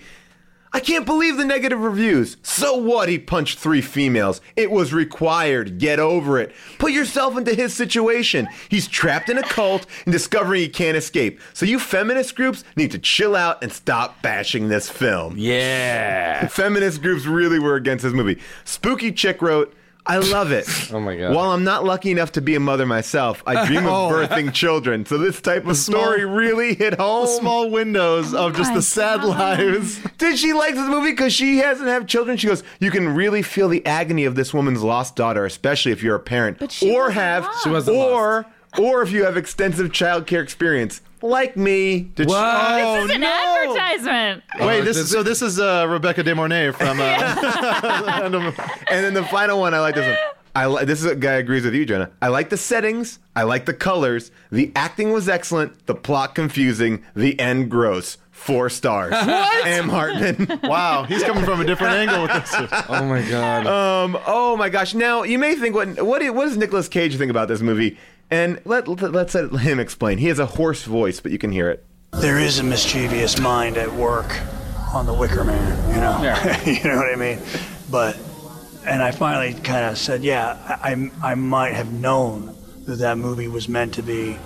I 0.76 0.80
can't 0.80 1.06
believe 1.06 1.38
the 1.38 1.44
negative 1.46 1.80
reviews. 1.80 2.36
So 2.42 2.76
what? 2.76 3.08
He 3.08 3.18
punched 3.18 3.58
three 3.58 3.80
females. 3.80 4.42
It 4.56 4.70
was 4.70 4.92
required. 4.92 5.78
Get 5.78 5.98
over 5.98 6.38
it. 6.38 6.52
Put 6.78 6.92
yourself 6.92 7.34
into 7.38 7.54
his 7.54 7.72
situation. 7.72 8.46
He's 8.68 8.86
trapped 8.86 9.30
in 9.30 9.38
a 9.38 9.42
cult 9.42 9.86
and 10.04 10.12
discovering 10.12 10.60
he 10.60 10.68
can't 10.68 10.98
escape. 10.98 11.40
So 11.54 11.64
you 11.64 11.78
feminist 11.78 12.36
groups 12.36 12.62
need 12.76 12.90
to 12.90 12.98
chill 12.98 13.34
out 13.34 13.62
and 13.62 13.72
stop 13.72 14.20
bashing 14.20 14.68
this 14.68 14.90
film. 14.90 15.36
Yeah. 15.38 16.46
Feminist 16.48 17.00
groups 17.00 17.24
really 17.24 17.58
were 17.58 17.76
against 17.76 18.04
this 18.04 18.12
movie. 18.12 18.38
Spooky 18.66 19.12
Chick 19.12 19.40
wrote, 19.40 19.74
I 20.06 20.18
love 20.18 20.52
it. 20.52 20.66
Oh 20.92 21.00
my 21.00 21.16
God. 21.16 21.34
While 21.34 21.50
I'm 21.50 21.64
not 21.64 21.84
lucky 21.84 22.10
enough 22.12 22.32
to 22.32 22.40
be 22.40 22.54
a 22.54 22.60
mother 22.60 22.86
myself, 22.86 23.42
I 23.46 23.66
dream 23.66 23.86
of 23.86 23.92
Oh. 23.92 24.10
birthing 24.12 24.52
children. 24.54 25.04
So 25.04 25.18
this 25.18 25.40
type 25.40 25.66
of 25.66 25.76
small- 25.76 26.00
story 26.00 26.24
really 26.24 26.74
hit 26.74 26.94
home. 26.94 27.26
The 27.26 27.32
small 27.40 27.70
windows 27.70 28.32
of 28.32 28.54
just 28.56 28.70
my 28.70 28.76
the 28.76 28.82
sad 28.82 29.20
God. 29.20 29.58
lives. 29.58 29.98
Did 30.18 30.38
she 30.38 30.52
like 30.52 30.74
this 30.74 30.88
movie 30.88 31.10
because 31.10 31.32
she 31.32 31.58
hasn't 31.58 31.88
had 31.88 32.06
children? 32.06 32.36
She 32.36 32.46
goes, 32.46 32.62
you 32.78 32.90
can 32.92 33.14
really 33.14 33.42
feel 33.42 33.68
the 33.68 33.84
agony 33.84 34.24
of 34.24 34.36
this 34.36 34.54
woman's 34.54 34.82
lost 34.82 35.16
daughter, 35.16 35.44
especially 35.44 35.90
if 35.92 36.02
you're 36.02 36.14
a 36.16 36.20
parent, 36.20 36.58
But 36.60 36.70
she 36.70 36.90
or 36.94 37.02
wasn't 37.06 37.14
have, 37.16 37.42
lost. 37.44 37.64
She 37.64 37.68
wasn't 37.70 37.96
or 37.96 38.46
or 38.78 39.02
if 39.02 39.10
you 39.10 39.24
have 39.24 39.36
extensive 39.36 39.92
child 39.92 40.26
care 40.26 40.42
experience, 40.42 41.00
like 41.22 41.56
me. 41.56 42.00
Did 42.14 42.28
What? 42.28 42.36
oh, 42.38 42.94
This 43.02 43.10
is 43.10 43.14
an 43.16 43.20
no. 43.22 43.64
advertisement. 43.68 44.42
Wait, 44.60 44.80
Oh, 44.80 44.84
this 44.84 44.96
this- 44.96 45.10
so 45.10 45.22
this 45.22 45.42
is 45.42 45.58
uh, 45.60 45.86
Rebecca 45.88 46.22
De 46.22 46.34
Mornay 46.34 46.72
from. 46.72 46.98
Uh, 47.00 47.04
And 48.90 49.04
then 49.04 49.14
the 49.14 49.24
final 49.24 49.58
one, 49.58 49.74
I 49.74 49.80
like 49.80 49.94
this 49.94 50.06
one. 50.06 50.16
I 50.54 50.66
li- 50.68 50.84
this 50.86 51.00
is 51.00 51.10
a 51.10 51.14
guy 51.14 51.34
agrees 51.34 51.64
with 51.64 51.74
you, 51.74 51.84
Jenna. 51.84 52.10
I 52.22 52.28
like 52.28 52.48
the 52.48 52.56
settings. 52.56 53.18
I 53.34 53.42
like 53.42 53.66
the 53.66 53.74
colors. 53.74 54.30
The 54.50 54.72
acting 54.74 55.12
was 55.12 55.28
excellent. 55.28 55.84
The 55.86 55.94
plot 55.94 56.34
confusing. 56.34 57.04
The 57.14 57.38
end 57.38 57.70
gross. 57.70 58.16
Four 58.30 58.70
stars. 58.70 59.12
what? 59.26 59.66
M. 59.66 59.88
Hartman. 59.90 60.60
wow, 60.62 61.04
he's 61.04 61.22
coming 61.24 61.44
from 61.44 61.60
a 61.60 61.64
different 61.64 61.94
angle 61.94 62.22
with 62.22 62.32
this. 62.32 62.54
Oh 62.88 63.04
my 63.06 63.22
god. 63.28 63.66
Um. 63.66 64.18
Oh 64.26 64.56
my 64.56 64.68
gosh. 64.70 64.94
Now 64.94 65.24
you 65.24 65.38
may 65.38 65.54
think 65.56 65.74
what 65.74 66.00
what 66.02 66.22
what 66.34 66.44
does 66.46 66.56
Nicolas 66.56 66.88
Cage 66.88 67.16
think 67.16 67.30
about 67.30 67.48
this 67.48 67.60
movie? 67.60 67.98
And 68.30 68.60
let, 68.64 68.88
let 68.88 69.12
let's 69.12 69.34
let 69.34 69.52
him 69.60 69.78
explain. 69.78 70.18
He 70.18 70.26
has 70.26 70.38
a 70.38 70.46
hoarse 70.46 70.82
voice, 70.84 71.20
but 71.20 71.30
you 71.32 71.38
can 71.38 71.52
hear 71.52 71.70
it. 71.70 71.84
there 72.12 72.38
is 72.38 72.58
a 72.58 72.64
mischievous 72.64 73.38
mind 73.38 73.76
at 73.76 73.92
work 73.92 74.40
on 74.92 75.06
the 75.06 75.14
Wicker 75.14 75.44
Man, 75.44 75.94
you 75.94 76.00
know. 76.00 76.18
you 76.66 76.88
know 76.88 76.96
what 76.96 77.12
I 77.12 77.16
mean? 77.16 77.38
But 77.90 78.18
and 78.84 79.02
I 79.02 79.10
finally 79.10 79.54
kind 79.60 79.84
of 79.86 79.98
said, 79.98 80.24
yeah, 80.24 80.78
I, 80.82 80.92
I 80.92 81.32
I 81.32 81.34
might 81.34 81.74
have 81.74 81.92
known 81.92 82.56
that 82.86 82.96
that 82.96 83.18
movie 83.18 83.48
was 83.48 83.68
meant 83.68 83.94
to 83.94 84.02
be 84.02 84.36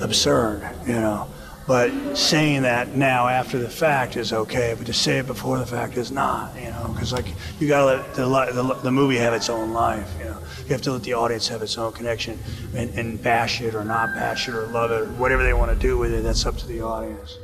absurd, 0.00 0.68
you 0.86 0.94
know. 0.94 1.28
But 1.66 2.16
saying 2.16 2.62
that 2.62 2.96
now 2.96 3.28
after 3.28 3.56
the 3.58 3.68
fact 3.70 4.16
is 4.16 4.32
okay, 4.32 4.74
but 4.76 4.86
to 4.88 4.92
say 4.92 5.18
it 5.18 5.26
before 5.26 5.58
the 5.58 5.66
fact 5.66 5.96
is 5.96 6.10
not, 6.10 6.54
you 6.56 6.70
know, 6.70 6.90
because 6.92 7.12
like 7.12 7.26
you 7.60 7.68
gotta 7.68 7.86
let 7.86 8.14
the, 8.14 8.26
the 8.52 8.74
the 8.82 8.90
movie 8.90 9.16
have 9.16 9.32
its 9.32 9.48
own 9.48 9.72
life, 9.72 10.10
you 10.18 10.24
know. 10.24 10.38
You 10.64 10.68
have 10.72 10.82
to 10.82 10.92
let 10.92 11.02
the 11.02 11.14
audience 11.14 11.48
have 11.48 11.60
its 11.62 11.76
own 11.76 11.92
connection 11.92 12.38
and, 12.76 12.90
and 12.98 13.22
bash 13.22 13.60
it 13.60 13.74
or 13.74 13.84
not 13.84 14.14
bash 14.14 14.48
it 14.48 14.54
or 14.54 14.66
love 14.66 14.90
it 14.90 15.00
or 15.02 15.06
whatever 15.14 15.42
they 15.42 15.52
want 15.54 15.70
to 15.72 15.76
do 15.78 15.98
with 15.98 16.12
it. 16.12 16.22
That's 16.22 16.46
up 16.46 16.56
to 16.58 16.66
the 16.66 16.80
audience. 16.82 17.36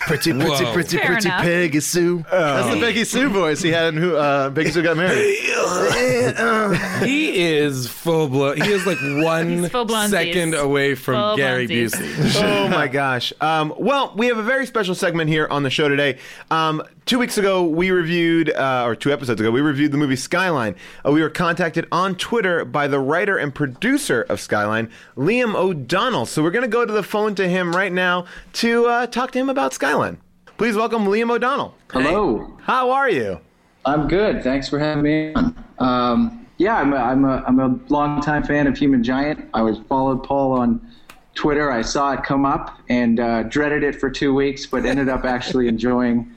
Pretty, 0.00 0.32
pretty, 0.32 0.48
Whoa. 0.48 0.72
pretty, 0.72 0.96
Fair 0.96 1.06
pretty 1.06 1.28
enough. 1.28 1.42
Peggy 1.42 1.80
Sue. 1.80 2.24
That's 2.30 2.74
the 2.74 2.80
Peggy 2.80 3.04
Sue 3.04 3.28
voice 3.28 3.60
he 3.62 3.70
had 3.70 3.94
in 3.94 4.00
who 4.00 4.16
uh, 4.16 4.50
Peggy 4.50 4.70
Sue 4.70 4.82
got 4.82 4.96
married. 4.96 5.36
He 7.04 7.46
is 7.54 7.86
full 7.88 8.28
blown. 8.28 8.60
He 8.60 8.72
is 8.72 8.86
like 8.86 8.98
one 9.24 9.58
He's 9.62 9.68
full 9.70 9.84
blonesies. 9.84 10.34
second 10.34 10.54
away 10.54 10.94
from 10.94 11.14
Full 11.16 11.36
Gary 11.36 11.66
blonesies. 11.66 11.94
Busey. 11.94 12.42
oh 12.42 12.68
my 12.68 12.88
gosh. 12.88 13.32
Um, 13.40 13.74
well, 13.78 14.12
we 14.16 14.26
have 14.28 14.38
a 14.38 14.42
very 14.42 14.66
special 14.66 14.94
segment 14.94 15.28
here 15.30 15.46
on 15.48 15.62
the 15.62 15.70
show 15.70 15.88
today. 15.88 16.18
Um, 16.50 16.82
two 17.06 17.20
weeks 17.20 17.38
ago, 17.38 17.62
we 17.62 17.92
reviewed, 17.92 18.50
uh, 18.50 18.84
or 18.84 18.96
two 18.96 19.12
episodes 19.12 19.40
ago, 19.40 19.50
we 19.50 19.60
reviewed 19.60 19.92
the 19.92 19.96
movie 19.96 20.16
Skyline. 20.16 20.74
Uh, 21.06 21.12
we 21.12 21.22
were 21.22 21.30
contacted 21.30 21.86
on 21.92 22.16
Twitter 22.16 22.64
by 22.64 22.88
the 22.88 22.98
writer 22.98 23.38
and 23.38 23.54
producer 23.54 24.22
of 24.28 24.40
Skyline, 24.40 24.90
Liam 25.16 25.54
O'Donnell. 25.54 26.26
So 26.26 26.42
we're 26.42 26.50
going 26.50 26.64
to 26.64 26.68
go 26.68 26.84
to 26.84 26.92
the 26.92 27.04
phone 27.04 27.34
to 27.36 27.48
him 27.48 27.74
right 27.74 27.92
now 27.92 28.26
to 28.54 28.86
uh, 28.86 29.06
talk 29.06 29.30
to 29.32 29.38
him 29.38 29.48
about 29.48 29.72
Skyline. 29.72 30.18
Please 30.58 30.74
welcome 30.74 31.06
Liam 31.06 31.30
O'Donnell. 31.30 31.74
Hello. 31.92 32.58
How 32.62 32.90
are 32.90 33.08
you? 33.08 33.40
I'm 33.84 34.08
good. 34.08 34.42
Thanks 34.42 34.68
for 34.68 34.78
having 34.78 35.04
me 35.04 35.32
on. 35.34 35.64
Um, 35.78 36.46
yeah, 36.58 36.76
I'm 36.76 36.92
a, 36.92 36.96
I'm 36.96 37.24
a 37.24 37.44
I'm 37.46 37.60
a 37.60 37.78
longtime 37.88 38.42
fan 38.42 38.66
of 38.66 38.76
Human 38.78 39.04
Giant. 39.04 39.48
I 39.52 39.60
was 39.60 39.78
followed 39.90 40.24
Paul 40.24 40.52
on 40.52 40.80
Twitter. 41.34 41.70
I 41.70 41.82
saw 41.82 42.12
it 42.12 42.24
come 42.24 42.46
up 42.46 42.80
and 42.88 43.20
uh, 43.20 43.42
dreaded 43.44 43.84
it 43.84 44.00
for 44.00 44.10
two 44.10 44.34
weeks, 44.34 44.64
but 44.64 44.86
ended 44.86 45.10
up 45.10 45.26
actually 45.26 45.68
enjoying 45.68 46.34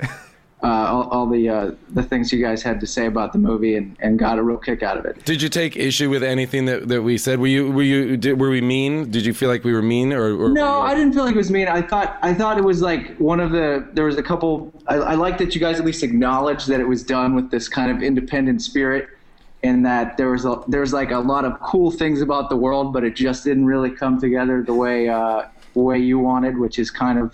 uh, 0.61 0.67
all, 0.67 1.03
all 1.09 1.25
the 1.25 1.47
uh, 1.47 1.71
the 1.91 2.03
things 2.03 2.33
you 2.33 2.41
guys 2.43 2.61
had 2.61 2.81
to 2.81 2.87
say 2.87 3.05
about 3.05 3.31
the 3.31 3.39
movie 3.39 3.75
and, 3.75 3.95
and 4.01 4.19
got 4.19 4.37
a 4.37 4.43
real 4.43 4.57
kick 4.57 4.83
out 4.83 4.97
of 4.97 5.05
it. 5.05 5.23
Did 5.23 5.41
you 5.41 5.47
take 5.47 5.77
issue 5.77 6.09
with 6.09 6.21
anything 6.21 6.65
that, 6.65 6.89
that 6.89 7.01
we 7.01 7.17
said? 7.17 7.39
Were 7.39 7.47
you 7.47 7.71
were 7.71 7.83
you 7.83 8.17
did, 8.17 8.39
were 8.39 8.49
we 8.49 8.59
mean? 8.59 9.09
Did 9.09 9.25
you 9.25 9.33
feel 9.33 9.47
like 9.47 9.63
we 9.63 9.71
were 9.71 9.81
mean 9.81 10.11
or, 10.11 10.37
or 10.37 10.49
No, 10.49 10.81
I 10.81 10.93
didn't 10.95 11.13
feel 11.13 11.23
like 11.23 11.35
it 11.35 11.37
was 11.37 11.49
mean. 11.49 11.69
I 11.69 11.81
thought 11.81 12.19
I 12.21 12.33
thought 12.33 12.57
it 12.57 12.63
was 12.63 12.81
like 12.81 13.15
one 13.17 13.39
of 13.39 13.51
the 13.51 13.87
there 13.93 14.05
was 14.05 14.17
a 14.17 14.23
couple. 14.23 14.73
I, 14.87 14.95
I 14.95 15.15
like 15.15 15.37
that 15.37 15.55
you 15.55 15.61
guys 15.61 15.79
at 15.79 15.85
least 15.85 16.03
acknowledged 16.03 16.67
that 16.67 16.81
it 16.81 16.87
was 16.87 17.03
done 17.03 17.35
with 17.35 17.51
this 17.51 17.69
kind 17.69 17.89
of 17.89 18.03
independent 18.03 18.61
spirit, 18.61 19.07
and 19.63 19.85
that 19.85 20.17
there 20.17 20.31
was 20.31 20.43
a 20.43 20.61
there 20.67 20.81
was 20.81 20.91
like 20.91 21.11
a 21.11 21.19
lot 21.19 21.45
of 21.45 21.57
cool 21.61 21.89
things 21.89 22.21
about 22.21 22.49
the 22.49 22.57
world, 22.57 22.91
but 22.91 23.05
it 23.05 23.15
just 23.15 23.45
didn't 23.45 23.65
really 23.65 23.91
come 23.91 24.19
together 24.19 24.61
the 24.61 24.73
way 24.73 25.07
uh, 25.07 25.43
the 25.73 25.79
way 25.79 25.99
you 25.99 26.19
wanted, 26.19 26.57
which 26.57 26.79
is 26.79 26.91
kind 26.91 27.17
of 27.17 27.33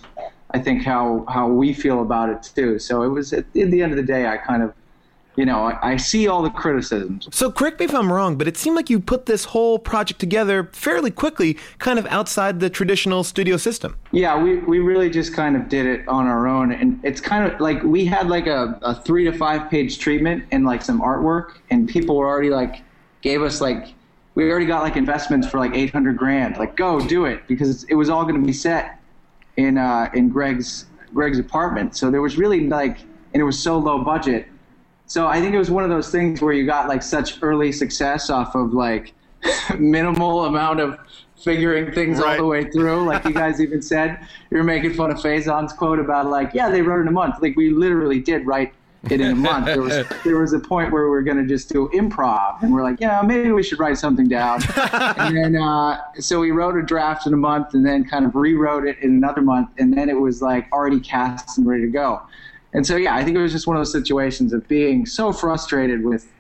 I 0.55 0.59
think 0.59 0.83
how 0.83 1.25
how 1.27 1.49
we 1.49 1.73
feel 1.73 2.01
about 2.01 2.29
it 2.29 2.49
too. 2.55 2.79
So 2.79 3.03
it 3.03 3.09
was 3.09 3.33
at, 3.33 3.39
at 3.39 3.71
the 3.71 3.81
end 3.81 3.91
of 3.91 3.97
the 3.97 4.03
day, 4.03 4.25
I 4.25 4.37
kind 4.37 4.63
of 4.63 4.73
you 5.35 5.45
know 5.45 5.65
I, 5.65 5.91
I 5.91 5.97
see 5.97 6.29
all 6.29 6.41
the 6.41 6.49
criticisms. 6.49 7.27
So 7.33 7.51
correct 7.51 7.77
me 7.81 7.87
if 7.87 7.93
I'm 7.93 8.09
wrong, 8.09 8.37
but 8.37 8.47
it 8.47 8.55
seemed 8.55 8.77
like 8.77 8.89
you 8.89 9.01
put 9.01 9.25
this 9.25 9.43
whole 9.43 9.77
project 9.77 10.17
together 10.17 10.69
fairly 10.71 11.11
quickly, 11.11 11.57
kind 11.77 11.99
of 11.99 12.05
outside 12.05 12.61
the 12.61 12.69
traditional 12.69 13.25
studio 13.25 13.57
system. 13.57 13.97
Yeah, 14.13 14.41
we, 14.41 14.59
we 14.59 14.79
really 14.79 15.09
just 15.09 15.33
kind 15.33 15.57
of 15.57 15.67
did 15.67 15.85
it 15.85 16.07
on 16.07 16.25
our 16.25 16.47
own. 16.47 16.71
And 16.71 17.03
it's 17.03 17.19
kind 17.19 17.51
of 17.51 17.59
like 17.59 17.83
we 17.83 18.05
had 18.05 18.29
like 18.29 18.47
a, 18.47 18.79
a 18.81 18.95
three 18.95 19.25
to 19.25 19.33
five 19.33 19.69
page 19.69 19.99
treatment 19.99 20.45
and 20.53 20.65
like 20.65 20.81
some 20.81 21.01
artwork, 21.01 21.57
and 21.69 21.89
people 21.89 22.15
were 22.15 22.29
already 22.29 22.49
like, 22.49 22.81
gave 23.21 23.41
us 23.41 23.59
like, 23.59 23.93
we 24.35 24.49
already 24.49 24.67
got 24.67 24.83
like 24.83 24.95
investments 24.95 25.49
for 25.49 25.59
like 25.59 25.73
800 25.75 26.15
grand. 26.15 26.55
Like, 26.55 26.77
go 26.77 27.05
do 27.05 27.25
it 27.25 27.45
because 27.45 27.83
it 27.85 27.95
was 27.95 28.09
all 28.09 28.23
going 28.23 28.39
to 28.39 28.45
be 28.45 28.53
set 28.53 29.01
in, 29.57 29.77
uh, 29.77 30.09
in 30.13 30.29
Greg's, 30.29 30.85
Greg's 31.13 31.39
apartment. 31.39 31.95
So 31.95 32.11
there 32.11 32.21
was 32.21 32.37
really 32.37 32.67
like, 32.67 32.99
and 32.99 33.41
it 33.41 33.43
was 33.43 33.61
so 33.61 33.77
low 33.77 34.03
budget. 34.03 34.47
So 35.07 35.27
I 35.27 35.39
think 35.39 35.53
it 35.53 35.57
was 35.57 35.69
one 35.69 35.83
of 35.83 35.89
those 35.89 36.09
things 36.09 36.41
where 36.41 36.53
you 36.53 36.65
got 36.65 36.87
like 36.87 37.03
such 37.03 37.41
early 37.41 37.71
success 37.71 38.29
off 38.29 38.55
of 38.55 38.73
like 38.73 39.13
minimal 39.77 40.45
amount 40.45 40.79
of 40.79 40.97
figuring 41.43 41.91
things 41.91 42.19
all 42.19 42.35
the 42.35 42.45
way 42.45 42.69
through. 42.71 43.05
Like 43.05 43.23
you 43.25 43.33
guys 43.33 43.61
even 43.61 43.81
said, 43.81 44.27
you're 44.49 44.63
making 44.63 44.93
fun 44.93 45.11
of 45.11 45.21
Faison's 45.21 45.73
quote 45.73 45.99
about 45.99 46.27
like, 46.27 46.53
yeah, 46.53 46.69
they 46.69 46.81
wrote 46.81 47.01
in 47.01 47.07
a 47.07 47.11
month. 47.11 47.35
Like 47.41 47.55
we 47.55 47.69
literally 47.69 48.19
did 48.19 48.47
write 48.47 48.73
it 49.11 49.21
in 49.21 49.31
a 49.31 49.35
month. 49.35 49.65
There 49.65 49.81
was 49.81 50.05
there 50.23 50.37
was 50.37 50.53
a 50.53 50.59
point 50.59 50.91
where 50.91 51.03
we 51.03 51.09
were 51.09 51.21
going 51.21 51.37
to 51.37 51.45
just 51.45 51.69
do 51.69 51.89
improv, 51.93 52.61
and 52.61 52.73
we're 52.73 52.83
like, 52.83 52.99
yeah, 52.99 53.21
maybe 53.21 53.51
we 53.51 53.63
should 53.63 53.79
write 53.79 53.97
something 53.97 54.27
down. 54.27 54.61
and 54.93 55.35
then 55.35 55.55
uh, 55.55 55.99
so 56.19 56.39
we 56.39 56.51
wrote 56.51 56.77
a 56.77 56.81
draft 56.81 57.27
in 57.27 57.33
a 57.33 57.37
month, 57.37 57.73
and 57.73 57.85
then 57.85 58.05
kind 58.05 58.25
of 58.25 58.35
rewrote 58.35 58.85
it 58.87 58.97
in 58.99 59.11
another 59.11 59.41
month, 59.41 59.69
and 59.77 59.95
then 59.95 60.09
it 60.09 60.19
was 60.19 60.41
like 60.41 60.71
already 60.71 60.99
cast 60.99 61.57
and 61.57 61.67
ready 61.67 61.83
to 61.83 61.91
go. 61.91 62.21
And 62.73 62.85
so 62.85 62.97
yeah, 62.97 63.15
I 63.15 63.23
think 63.23 63.37
it 63.37 63.41
was 63.41 63.51
just 63.51 63.67
one 63.67 63.77
of 63.77 63.79
those 63.79 63.91
situations 63.91 64.51
of 64.51 64.67
being 64.67 65.05
so 65.05 65.31
frustrated 65.31 66.03
with 66.03 66.31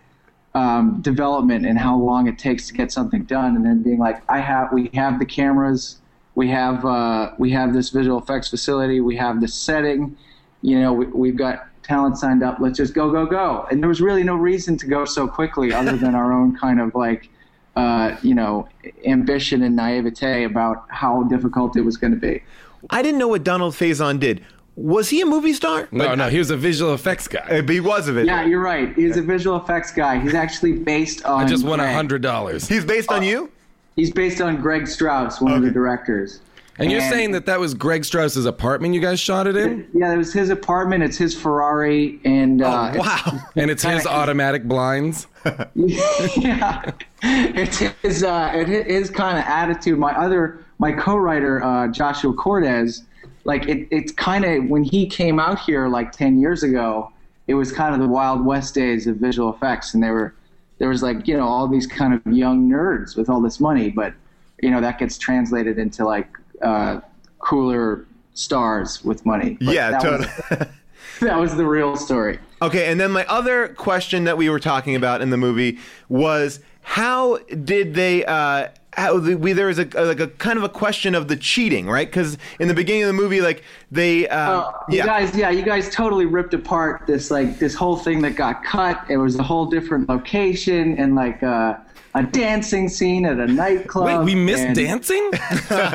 um, 0.53 1.01
development 1.01 1.65
and 1.65 1.77
how 1.77 1.97
long 1.97 2.27
it 2.27 2.39
takes 2.39 2.67
to 2.67 2.73
get 2.73 2.91
something 2.91 3.23
done, 3.23 3.55
and 3.55 3.65
then 3.65 3.83
being 3.83 3.99
like, 3.99 4.21
I 4.29 4.39
have, 4.39 4.71
we 4.71 4.89
have 4.93 5.19
the 5.19 5.25
cameras, 5.25 5.99
we 6.33 6.49
have, 6.49 6.83
uh, 6.85 7.31
we 7.37 7.51
have 7.51 7.73
this 7.73 7.89
visual 7.89 8.17
effects 8.17 8.49
facility, 8.49 9.01
we 9.01 9.17
have 9.17 9.41
this 9.41 9.53
setting, 9.53 10.17
you 10.61 10.79
know, 10.79 10.93
we, 10.93 11.05
we've 11.07 11.37
got 11.37 11.67
talent 11.85 12.17
signed 12.17 12.43
up. 12.43 12.59
Let's 12.59 12.77
just 12.77 12.93
go, 12.93 13.11
go, 13.11 13.25
go. 13.25 13.67
And 13.69 13.81
there 13.81 13.87
was 13.87 14.01
really 14.01 14.23
no 14.23 14.35
reason 14.35 14.77
to 14.77 14.87
go 14.87 15.05
so 15.05 15.27
quickly, 15.27 15.71
other 15.71 15.95
than 15.95 16.15
our 16.15 16.33
own 16.33 16.57
kind 16.57 16.81
of 16.81 16.95
like, 16.95 17.29
uh, 17.75 18.15
you 18.21 18.33
know, 18.33 18.67
ambition 19.05 19.63
and 19.63 19.75
naivete 19.75 20.43
about 20.43 20.85
how 20.89 21.23
difficult 21.23 21.77
it 21.77 21.81
was 21.81 21.97
going 21.97 22.13
to 22.13 22.19
be. 22.19 22.41
I 22.89 23.01
didn't 23.01 23.19
know 23.19 23.27
what 23.27 23.43
Donald 23.43 23.73
Faison 23.73 24.19
did. 24.19 24.43
Was 24.75 25.09
he 25.09 25.21
a 25.21 25.25
movie 25.25 25.53
star? 25.53 25.87
No, 25.91 26.15
no, 26.15 26.29
he 26.29 26.37
was 26.37 26.51
a 26.51 26.57
visual 26.57 26.93
effects 26.93 27.29
guy. 27.29 27.61
He 27.61 27.79
was 27.79 28.09
a 28.09 28.13
visual. 28.13 28.25
Yeah, 28.25 28.45
you're 28.45 28.61
right. 28.61 28.93
He's 28.93 29.15
a 29.15 29.21
visual 29.21 29.55
effects 29.55 29.91
guy. 29.91 30.19
He's 30.19 30.33
actually 30.33 30.73
based 30.73 31.23
on. 31.23 31.43
I 31.43 31.47
just 31.47 31.63
won 31.63 31.79
a 31.79 31.93
hundred 31.93 32.21
dollars. 32.21 32.67
He's 32.67 32.83
based 32.83 33.09
on 33.09 33.23
you. 33.23 33.49
He's 33.95 34.11
based 34.11 34.41
on 34.41 34.59
Greg 34.59 34.87
Strause, 34.87 35.39
one 35.39 35.53
of 35.53 35.61
the 35.61 35.71
directors. 35.71 36.41
And 36.77 36.91
you're 36.91 37.01
saying 37.01 37.31
that 37.31 37.45
that 37.45 37.59
was 37.59 37.73
Greg 37.73 38.03
Strause's 38.03 38.45
apartment 38.45 38.93
you 38.93 38.99
guys 38.99 39.19
shot 39.19 39.47
it 39.47 39.55
in? 39.55 39.87
Yeah, 39.93 40.13
it 40.13 40.17
was 40.17 40.33
his 40.33 40.49
apartment. 40.49 41.03
It's 41.03 41.17
his 41.17 41.33
Ferrari, 41.33 42.19
and 42.25 42.61
uh, 42.61 42.93
wow! 42.95 43.39
And 43.55 43.71
it's 43.71 43.83
his 43.83 44.05
automatic 44.05 44.65
blinds. 44.65 45.27
yeah, 45.75 46.91
it's 47.23 47.77
his 47.77 48.23
uh, 48.23 48.51
it, 48.53 48.87
his 48.87 49.09
kind 49.09 49.37
of 49.37 49.45
attitude. 49.45 49.97
My 49.97 50.17
other 50.17 50.65
my 50.79 50.91
co-writer 50.91 51.63
uh, 51.63 51.87
Joshua 51.87 52.33
Cordes, 52.33 53.03
like 53.45 53.67
it, 53.67 53.87
it's 53.91 54.11
kind 54.11 54.43
of 54.43 54.69
when 54.69 54.83
he 54.83 55.07
came 55.07 55.39
out 55.39 55.59
here 55.59 55.87
like 55.87 56.11
ten 56.11 56.41
years 56.41 56.63
ago, 56.63 57.11
it 57.47 57.53
was 57.53 57.71
kind 57.71 57.93
of 57.93 58.01
the 58.01 58.07
Wild 58.07 58.45
West 58.45 58.73
days 58.73 59.07
of 59.07 59.15
visual 59.17 59.53
effects, 59.53 59.93
and 59.93 60.03
there 60.03 60.13
were 60.13 60.33
there 60.79 60.89
was 60.89 61.01
like 61.01 61.25
you 61.25 61.37
know 61.37 61.47
all 61.47 61.69
these 61.69 61.87
kind 61.87 62.13
of 62.13 62.33
young 62.33 62.69
nerds 62.69 63.15
with 63.15 63.29
all 63.29 63.39
this 63.39 63.61
money, 63.61 63.89
but 63.89 64.13
you 64.61 64.71
know 64.71 64.81
that 64.81 64.99
gets 64.99 65.17
translated 65.17 65.77
into 65.79 66.03
like 66.03 66.27
uh, 66.61 67.01
cooler 67.39 68.05
stars 68.33 69.03
with 69.03 69.25
money. 69.25 69.57
But 69.61 69.73
Yeah, 69.73 69.91
that 69.91 70.01
totally. 70.01 70.29
Was, 70.49 70.67
that 71.21 71.39
was 71.39 71.55
the 71.55 71.65
real 71.65 71.95
story. 71.95 72.39
Okay, 72.61 72.91
and 72.91 72.99
then 72.99 73.11
my 73.11 73.25
other 73.25 73.69
question 73.69 74.23
that 74.25 74.37
we 74.37 74.49
were 74.49 74.59
talking 74.59 74.95
about 74.95 75.21
in 75.21 75.29
the 75.29 75.37
movie 75.37 75.77
was 76.09 76.59
how 76.81 77.37
did 77.37 77.93
they? 77.95 78.23
Uh, 78.25 78.69
how 78.93 79.19
the, 79.19 79.35
we 79.35 79.51
there 79.51 79.67
was 79.67 79.77
a 79.79 79.85
like 79.85 80.19
a 80.19 80.27
kind 80.27 80.57
of 80.57 80.63
a 80.63 80.69
question 80.69 81.15
of 81.15 81.27
the 81.27 81.35
cheating, 81.35 81.87
right? 81.89 82.07
Because 82.07 82.37
in 82.59 82.67
the 82.67 82.73
beginning 82.73 83.03
of 83.03 83.07
the 83.07 83.13
movie, 83.13 83.41
like 83.41 83.63
they, 83.91 84.27
uh, 84.29 84.61
Uh, 84.61 84.71
you 84.89 84.97
yeah, 84.99 85.05
guys, 85.05 85.35
yeah, 85.35 85.49
you 85.49 85.63
guys 85.63 85.89
totally 85.89 86.25
ripped 86.25 86.53
apart 86.53 87.03
this 87.05 87.29
like 87.29 87.59
this 87.59 87.75
whole 87.75 87.97
thing 87.97 88.21
that 88.21 88.35
got 88.35 88.63
cut. 88.63 89.03
It 89.09 89.17
was 89.17 89.35
a 89.37 89.43
whole 89.43 89.65
different 89.65 90.07
location 90.07 90.97
and 90.97 91.13
like 91.15 91.43
uh, 91.43 91.75
a 92.15 92.23
dancing 92.23 92.87
scene 92.87 93.25
at 93.25 93.37
a 93.39 93.45
nightclub. 93.45 94.05
Wait, 94.05 94.19
we 94.19 94.35
missed 94.35 94.63
and- 94.63 94.75
dancing? 94.75 95.29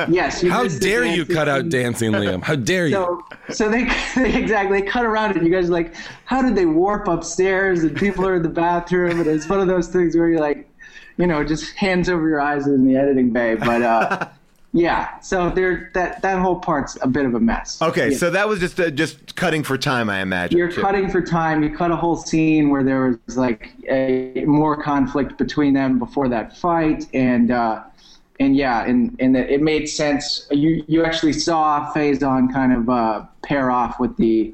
yes. 0.07 0.43
You 0.43 0.51
How 0.51 0.67
dare 0.67 1.03
you 1.03 1.25
cut 1.25 1.49
out 1.49 1.69
dancing, 1.69 2.11
Liam? 2.11 2.43
How 2.43 2.55
dare 2.55 2.85
you? 2.85 2.93
So, 2.93 3.25
so 3.49 3.69
they, 3.69 3.85
they 4.15 4.35
exactly 4.35 4.81
they 4.81 4.87
cut 4.87 5.03
around 5.03 5.35
it. 5.35 5.43
You 5.43 5.49
guys 5.49 5.69
are 5.69 5.73
like, 5.73 5.95
how 6.25 6.43
did 6.43 6.55
they 6.55 6.67
warp 6.67 7.07
upstairs 7.07 7.83
and 7.83 7.97
people 7.97 8.25
are 8.27 8.35
in 8.35 8.43
the 8.43 8.49
bathroom? 8.49 9.19
And 9.19 9.27
it's 9.27 9.49
one 9.49 9.59
of 9.59 9.67
those 9.67 9.87
things 9.87 10.15
where 10.15 10.29
you're 10.29 10.39
like, 10.39 10.69
you 11.17 11.25
know, 11.25 11.43
just 11.43 11.73
hands 11.75 12.07
over 12.07 12.29
your 12.29 12.39
eyes 12.39 12.67
in 12.67 12.85
the 12.85 12.95
editing 12.95 13.33
bay. 13.33 13.55
But 13.55 13.81
uh, 13.81 14.27
yeah, 14.73 15.19
so 15.19 15.49
there 15.49 15.91
that 15.93 16.21
that 16.21 16.39
whole 16.39 16.55
part's 16.59 16.97
a 17.01 17.07
bit 17.07 17.25
of 17.25 17.33
a 17.35 17.39
mess. 17.39 17.81
Okay, 17.81 18.11
Yeah. 18.11 18.17
so 18.17 18.29
that 18.29 18.47
was 18.47 18.59
just 18.59 18.79
uh, 18.79 18.89
just 18.89 19.35
cutting 19.35 19.63
for 19.63 19.77
time, 19.77 20.09
I 20.09 20.21
imagine. 20.21 20.57
You're 20.57 20.71
too. 20.71 20.81
cutting 20.81 21.09
for 21.09 21.21
time. 21.21 21.61
You 21.61 21.75
cut 21.75 21.91
a 21.91 21.95
whole 21.95 22.15
scene 22.15 22.69
where 22.69 22.83
there 22.83 23.19
was 23.27 23.37
like 23.37 23.73
a 23.89 24.45
more 24.45 24.81
conflict 24.81 25.37
between 25.37 25.73
them 25.73 25.99
before 25.99 26.29
that 26.29 26.55
fight, 26.57 27.05
and 27.13 27.51
uh, 27.51 27.83
and 28.39 28.55
yeah, 28.55 28.85
and 28.85 29.15
and 29.19 29.35
it 29.35 29.49
it 29.49 29.61
made 29.61 29.87
sense. 29.87 30.47
You 30.51 30.85
you 30.87 31.03
actually 31.03 31.33
saw 31.33 31.91
Faison 31.93 32.51
kind 32.53 32.71
of 32.71 32.89
uh, 32.89 33.25
pair 33.43 33.71
off 33.71 33.99
with 33.99 34.15
the 34.15 34.53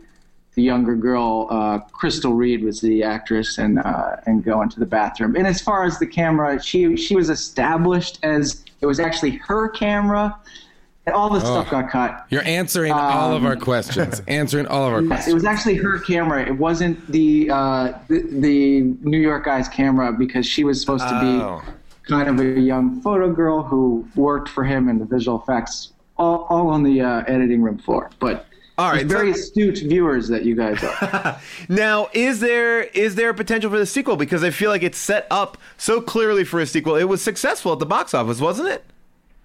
the 0.55 0.63
younger 0.63 0.95
girl. 0.95 1.45
Uh, 1.51 1.77
Crystal 1.91 2.33
Reed 2.33 2.63
was 2.63 2.81
the 2.81 3.03
actress, 3.03 3.59
and 3.59 3.77
uh, 3.77 4.15
and 4.25 4.43
go 4.43 4.63
into 4.63 4.79
the 4.79 4.87
bathroom. 4.87 5.35
And 5.35 5.45
as 5.45 5.61
far 5.61 5.83
as 5.83 5.99
the 5.99 6.07
camera, 6.07 6.59
she 6.59 6.97
she 6.97 7.15
was 7.15 7.29
established 7.29 8.17
as 8.23 8.63
it 8.81 8.85
was 8.85 8.99
actually 8.99 9.31
her 9.31 9.69
camera, 9.69 10.37
and 11.05 11.15
all 11.15 11.29
this 11.29 11.43
stuff 11.43 11.69
got 11.71 11.89
cut. 11.89 12.25
You're 12.29 12.43
answering 12.45 12.91
all 12.91 13.33
of 13.33 13.45
our 13.45 13.53
Um, 13.53 13.59
questions. 13.59 14.21
answering 14.27 14.67
all 14.67 14.87
of 14.87 14.93
our 14.93 15.01
Yes, 15.01 15.07
questions. 15.07 15.31
It 15.31 15.33
was 15.35 15.45
actually 15.45 15.75
her 15.75 15.99
camera. 15.99 16.45
It 16.45 16.57
wasn't 16.57 17.05
the, 17.11 17.49
uh, 17.51 17.93
the 18.07 18.21
the 18.29 18.81
New 19.01 19.19
York 19.19 19.45
guy's 19.45 19.67
camera 19.69 20.11
because 20.11 20.45
she 20.45 20.63
was 20.63 20.81
supposed 20.81 21.07
to 21.07 21.15
Oh. 21.15 21.61
be 21.65 21.71
kind 22.09 22.27
of 22.29 22.39
a 22.39 22.59
young 22.59 23.01
photo 23.01 23.31
girl 23.31 23.63
who 23.63 24.07
worked 24.15 24.49
for 24.49 24.63
him 24.63 24.89
in 24.89 24.97
the 24.99 25.05
visual 25.05 25.39
effects, 25.41 25.91
all, 26.17 26.45
all 26.49 26.69
on 26.69 26.83
the 26.83 27.01
uh, 27.01 27.23
editing 27.27 27.61
room 27.61 27.77
floor. 27.77 28.09
But 28.19 28.46
All 28.77 28.91
right, 28.91 29.07
very 29.07 29.31
astute 29.31 29.79
viewers 29.79 30.27
that 30.27 30.45
you 30.45 30.55
guys 30.55 30.83
are. 30.83 31.39
Now, 31.69 32.09
is 32.13 32.39
there 32.39 32.83
is 32.83 33.15
there 33.15 33.29
a 33.29 33.33
potential 33.33 33.71
for 33.71 33.79
the 33.79 33.87
sequel? 33.87 34.17
Because 34.17 34.43
I 34.43 34.51
feel 34.51 34.69
like 34.69 34.83
it's 34.83 34.99
set 34.99 35.25
up 35.31 35.57
so 35.77 35.99
clearly 35.99 36.43
for 36.43 36.59
a 36.59 36.67
sequel. 36.67 36.95
It 36.95 37.05
was 37.05 37.21
successful 37.21 37.73
at 37.73 37.79
the 37.79 37.87
box 37.87 38.13
office, 38.13 38.39
wasn't 38.39 38.69
it? 38.69 38.83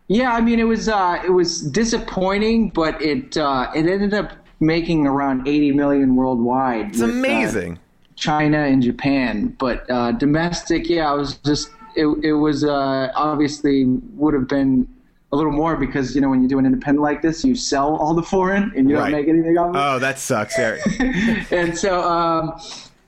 Yeah, 0.09 0.33
I 0.33 0.43
mean 0.43 0.59
it 0.61 0.65
was 0.65 0.89
uh, 0.89 1.23
it 1.25 1.31
was 1.31 1.63
disappointing, 1.63 2.69
but 2.71 3.01
it 3.01 3.39
uh, 3.39 3.71
it 3.75 3.87
ended 3.87 4.13
up 4.13 4.33
making 4.61 5.07
around 5.07 5.49
80 5.49 5.73
million 5.73 6.15
worldwide. 6.15 6.91
It's 6.91 7.01
with, 7.01 7.11
uh, 7.11 7.13
amazing. 7.15 7.79
China 8.17 8.59
and 8.59 8.83
Japan, 8.83 9.57
but 9.59 9.91
uh, 9.91 10.13
domestic, 10.13 10.91
yeah, 10.91 11.11
I 11.11 11.15
was 11.15 11.37
just 11.39 11.71
it. 11.97 12.07
It 12.23 12.35
was 12.35 12.65
uh, 12.65 13.11
obviously 13.15 13.87
would 13.87 14.35
have 14.35 14.47
been 14.47 14.87
a 15.33 15.37
little 15.37 15.53
more 15.53 15.77
because 15.77 16.15
you 16.15 16.21
know 16.21 16.29
when 16.29 16.43
you 16.43 16.49
do 16.49 16.59
an 16.59 16.67
independent 16.67 17.03
like 17.03 17.23
this, 17.23 17.45
you 17.45 17.55
sell 17.55 17.97
all 17.97 18.15
the 18.15 18.23
foreign 18.23 18.73
and 18.77 18.89
you 18.89 18.97
Right. 18.97 19.11
don't 19.11 19.21
make 19.21 19.29
anything 19.29 19.57
off 19.59 19.75
it. 19.75 19.79
Oh, 19.79 19.99
that 19.99 20.19
sucks, 20.19 20.59
Eric. 20.59 20.83
and 21.51 21.77
so, 21.77 22.03
um, 22.03 22.61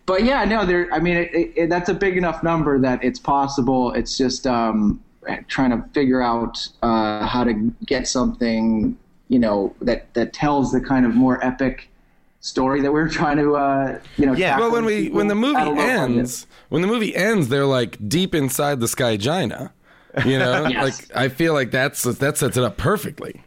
but 0.06 0.24
yeah, 0.24 0.44
no, 0.44 0.64
there. 0.66 0.92
I 0.92 0.98
mean, 1.00 1.16
it, 1.18 1.30
it, 1.56 1.68
that's 1.70 1.88
a 1.88 1.94
big 1.94 2.16
enough 2.16 2.42
number 2.42 2.78
that 2.78 3.02
it's 3.04 3.18
possible. 3.18 3.92
It's 3.92 4.16
just 4.16 4.46
um, 4.46 5.02
trying 5.48 5.70
to 5.70 5.86
figure 5.92 6.22
out 6.22 6.66
uh, 6.82 7.26
how 7.26 7.44
to 7.44 7.52
get 7.86 8.08
something, 8.08 8.96
you 9.28 9.38
know, 9.38 9.74
that 9.82 10.12
that 10.14 10.32
tells 10.32 10.72
the 10.72 10.80
kind 10.80 11.04
of 11.06 11.14
more 11.14 11.44
epic 11.44 11.88
story 12.40 12.80
that 12.82 12.92
we 12.92 13.00
are 13.00 13.08
trying 13.08 13.38
to, 13.38 13.56
uh, 13.56 13.98
you 14.18 14.26
know, 14.26 14.32
Yeah, 14.34 14.50
tackle 14.52 14.66
but 14.68 14.72
when 14.74 14.84
we 14.86 15.08
when 15.10 15.28
the 15.28 15.34
movie 15.34 15.56
I 15.56 15.64
don't 15.64 15.74
know 15.76 15.82
if 15.82 15.88
I 15.88 16.06
did. 16.08 16.18
ends, 16.18 16.46
when 16.70 16.80
the 16.82 16.88
movie 16.88 17.14
ends, 17.14 17.48
they're 17.48 17.64
like 17.66 18.08
deep 18.08 18.34
inside 18.34 18.80
the 18.80 18.88
sky 18.88 19.16
Gina. 19.18 19.72
You 20.22 20.38
know, 20.38 20.66
Yes. 20.66 20.82
like 20.82 21.16
I 21.16 21.28
feel 21.28 21.54
like 21.54 21.70
that's 21.70 22.02
that 22.04 22.36
sets 22.38 22.56
it 22.56 22.64
up 22.64 22.76
perfectly. 22.76 23.42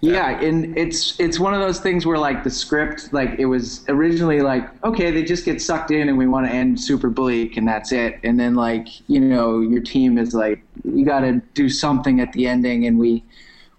Yeah, 0.00 0.38
and 0.40 0.76
it's 0.76 1.18
it's 1.18 1.40
one 1.40 1.54
of 1.54 1.60
those 1.60 1.80
things 1.80 2.04
where 2.04 2.18
like 2.18 2.44
the 2.44 2.50
script, 2.50 3.12
like 3.14 3.38
it 3.38 3.46
was 3.46 3.82
originally 3.88 4.40
like, 4.42 4.68
okay, 4.84 5.10
they 5.10 5.22
just 5.24 5.44
get 5.44 5.60
sucked 5.62 5.90
in 5.90 6.08
and 6.08 6.18
we 6.18 6.26
want 6.26 6.46
to 6.46 6.52
end 6.52 6.78
super 6.78 7.08
bleak 7.08 7.56
and 7.56 7.66
that's 7.66 7.92
it. 7.92 8.20
And 8.22 8.38
then 8.38 8.54
like, 8.54 8.88
you 9.08 9.20
know, 9.20 9.60
your 9.60 9.80
team 9.80 10.18
is 10.18 10.34
like, 10.34 10.62
you 10.84 11.04
got 11.04 11.20
to 11.20 11.40
do 11.54 11.70
something 11.70 12.20
at 12.20 12.32
the 12.34 12.46
ending, 12.46 12.86
and 12.86 12.98
we 12.98 13.24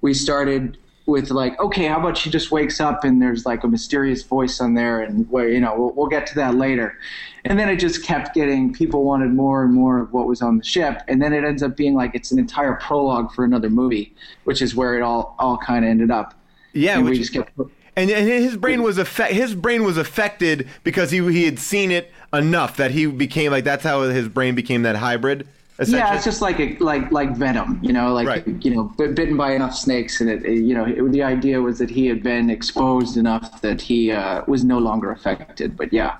we 0.01 0.13
started 0.13 0.77
with 1.07 1.31
like, 1.31 1.59
okay, 1.59 1.85
how 1.87 1.99
about 1.99 2.17
she 2.17 2.29
just 2.29 2.51
wakes 2.51 2.79
up 2.79 3.03
and 3.03 3.21
there's 3.21 3.45
like 3.45 3.63
a 3.63 3.67
mysterious 3.67 4.21
voice 4.23 4.59
on 4.61 4.75
there, 4.75 5.01
and 5.01 5.27
where 5.31 5.49
you 5.49 5.59
know 5.59 5.73
we'll, 5.75 5.91
we'll 5.93 6.07
get 6.07 6.27
to 6.27 6.35
that 6.35 6.55
later. 6.55 6.99
And 7.45 7.57
then 7.57 7.69
it 7.69 7.77
just 7.77 8.03
kept 8.03 8.35
getting 8.35 8.73
people 8.73 9.05
wanted 9.05 9.31
more 9.31 9.63
and 9.63 9.73
more 9.73 9.99
of 9.99 10.11
what 10.11 10.27
was 10.27 10.41
on 10.41 10.57
the 10.57 10.63
ship, 10.63 11.01
and 11.07 11.21
then 11.21 11.33
it 11.33 11.43
ends 11.43 11.63
up 11.63 11.75
being 11.75 11.95
like 11.95 12.13
it's 12.13 12.31
an 12.31 12.37
entire 12.37 12.73
prologue 12.75 13.31
for 13.33 13.45
another 13.45 13.69
movie, 13.69 14.13
which 14.43 14.61
is 14.61 14.75
where 14.75 14.95
it 14.95 15.01
all 15.01 15.35
all 15.39 15.57
kind 15.57 15.83
of 15.83 15.89
ended 15.89 16.11
up. 16.11 16.35
Yeah, 16.73 16.97
and 16.97 17.05
we 17.05 17.11
which- 17.11 17.19
just 17.19 17.33
kept. 17.33 17.51
And, 17.95 18.11
and 18.11 18.27
his 18.27 18.55
brain 18.55 18.83
was 18.83 18.99
affect, 18.99 19.33
his 19.33 19.55
brain 19.55 19.83
was 19.83 19.97
affected 19.97 20.67
because 20.83 21.09
he 21.09 21.17
he 21.31 21.45
had 21.45 21.57
seen 21.57 21.89
it 21.89 22.11
enough 22.31 22.77
that 22.77 22.91
he 22.91 23.07
became 23.07 23.51
like 23.51 23.63
that's 23.63 23.83
how 23.83 24.03
his 24.03 24.27
brain 24.27 24.53
became 24.53 24.83
that 24.83 24.97
hybrid. 24.97 25.47
Yeah, 25.99 26.15
it's 26.15 26.25
just 26.25 26.41
like 26.41 26.59
a, 26.59 26.75
like 26.79 27.11
like 27.11 27.35
venom, 27.35 27.79
you 27.83 27.93
know, 27.93 28.13
like 28.13 28.25
you 28.65 28.73
know, 28.75 28.85
bit- 28.97 29.13
bitten 29.15 29.37
by 29.37 29.51
enough 29.53 29.75
snakes, 29.75 30.21
and 30.21 30.29
it, 30.29 30.43
it- 30.45 30.63
you 30.63 30.73
know, 30.73 30.85
it, 30.85 31.11
the 31.11 31.21
idea 31.23 31.61
was 31.61 31.77
that 31.79 31.89
he 31.89 32.07
had 32.07 32.23
been 32.23 32.49
exposed 32.49 33.15
enough 33.17 33.61
that 33.61 33.79
he 33.81 34.11
uh, 34.11 34.43
was 34.47 34.63
no 34.63 34.79
longer 34.79 35.11
affected. 35.11 35.77
But 35.77 35.93
yeah, 35.93 36.17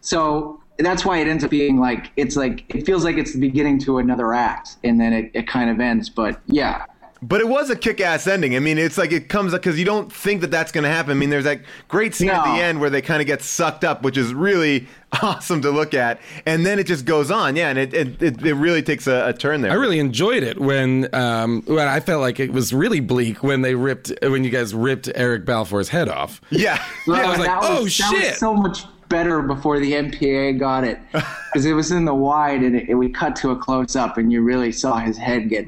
so 0.00 0.60
that's 0.78 1.04
why 1.04 1.18
it 1.18 1.28
ends 1.28 1.44
up 1.44 1.50
being 1.50 1.78
like 1.78 2.10
it's 2.16 2.36
like 2.36 2.64
it 2.74 2.84
feels 2.86 3.04
like 3.04 3.16
it's 3.16 3.32
the 3.32 3.40
beginning 3.40 3.78
to 3.80 3.98
another 3.98 4.34
act, 4.34 4.76
and 4.84 5.00
then 5.00 5.12
it, 5.12 5.30
it 5.34 5.46
kind 5.48 5.70
of 5.70 5.80
ends. 5.80 6.08
But 6.10 6.40
yeah, 6.46 6.84
But 7.22 7.42
it 7.42 7.48
was 7.48 7.68
a 7.68 7.76
kick-ass 7.76 8.26
ending. 8.26 8.56
I 8.56 8.60
mean, 8.60 8.78
it's 8.78 8.96
like 8.96 9.12
it 9.12 9.28
comes 9.28 9.52
up 9.52 9.60
because 9.60 9.78
you 9.78 9.84
don't 9.84 10.10
think 10.10 10.40
that 10.40 10.50
that's 10.50 10.72
going 10.72 10.84
to 10.84 10.90
happen. 10.90 11.10
I 11.10 11.14
mean, 11.14 11.28
there's 11.28 11.44
that 11.44 11.60
great 11.88 12.14
scene 12.14 12.30
at 12.30 12.44
the 12.44 12.62
end 12.62 12.80
where 12.80 12.88
they 12.88 13.02
kind 13.02 13.20
of 13.20 13.26
get 13.26 13.42
sucked 13.42 13.84
up, 13.84 14.02
which 14.02 14.16
is 14.16 14.32
really 14.32 14.88
awesome 15.22 15.60
to 15.62 15.70
look 15.70 15.92
at, 15.92 16.18
and 16.46 16.64
then 16.64 16.78
it 16.78 16.86
just 16.86 17.04
goes 17.04 17.30
on. 17.30 17.56
Yeah, 17.56 17.68
and 17.68 17.78
it 17.78 17.92
it, 17.92 18.22
it, 18.22 18.42
it 18.42 18.54
really 18.54 18.82
takes 18.82 19.06
a, 19.06 19.28
a 19.28 19.32
turn 19.34 19.60
there. 19.60 19.70
I 19.70 19.74
really 19.74 19.98
enjoyed 19.98 20.42
it 20.42 20.58
when 20.58 21.14
um 21.14 21.62
when 21.66 21.88
I 21.88 22.00
felt 22.00 22.22
like 22.22 22.40
it 22.40 22.52
was 22.52 22.72
really 22.72 23.00
bleak 23.00 23.42
when 23.42 23.62
they 23.62 23.74
ripped 23.74 24.12
when 24.22 24.44
you 24.44 24.50
guys 24.50 24.74
ripped 24.74 25.10
Eric 25.14 25.44
Balfour's 25.44 25.88
head 25.90 26.08
off. 26.08 26.40
Yeah, 26.50 26.82
I 27.06 27.26
was 27.28 27.38
like, 27.38 27.48
that 27.48 27.60
oh 27.62 27.84
that 27.84 27.90
shit. 27.90 28.30
was 28.30 28.38
so 28.38 28.54
much 28.54 28.84
better 29.10 29.42
before 29.42 29.78
the 29.78 29.92
MPA 29.92 30.58
got 30.58 30.84
it 30.84 30.98
because 31.12 31.66
it 31.66 31.72
was 31.74 31.90
in 31.90 32.06
the 32.06 32.14
wide 32.14 32.62
and 32.62 32.76
it, 32.76 32.94
we 32.94 33.10
cut 33.10 33.36
to 33.36 33.50
a 33.50 33.56
close 33.56 33.96
up 33.96 34.16
and 34.16 34.32
you 34.32 34.40
really 34.40 34.72
saw 34.72 34.96
his 34.98 35.18
head 35.18 35.48
get 35.50 35.66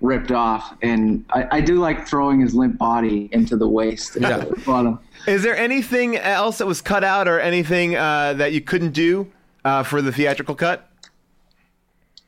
ripped 0.00 0.30
off 0.30 0.76
and 0.82 1.24
I, 1.30 1.46
I 1.52 1.60
do 1.60 1.76
like 1.76 2.06
throwing 2.06 2.40
his 2.40 2.54
limp 2.54 2.76
body 2.78 3.28
into 3.32 3.56
the 3.56 3.68
waste 3.68 4.16
Yeah. 4.20 4.38
at 4.38 4.48
the 4.50 4.56
bottom. 4.60 4.98
Is 5.26 5.42
there 5.42 5.56
anything 5.56 6.16
else 6.16 6.58
that 6.58 6.66
was 6.66 6.80
cut 6.80 7.02
out, 7.02 7.26
or 7.26 7.40
anything 7.40 7.96
uh, 7.96 8.34
that 8.34 8.52
you 8.52 8.60
couldn't 8.60 8.92
do 8.92 9.30
uh, 9.64 9.82
for 9.82 10.00
the 10.02 10.12
theatrical 10.12 10.54
cut? 10.54 10.88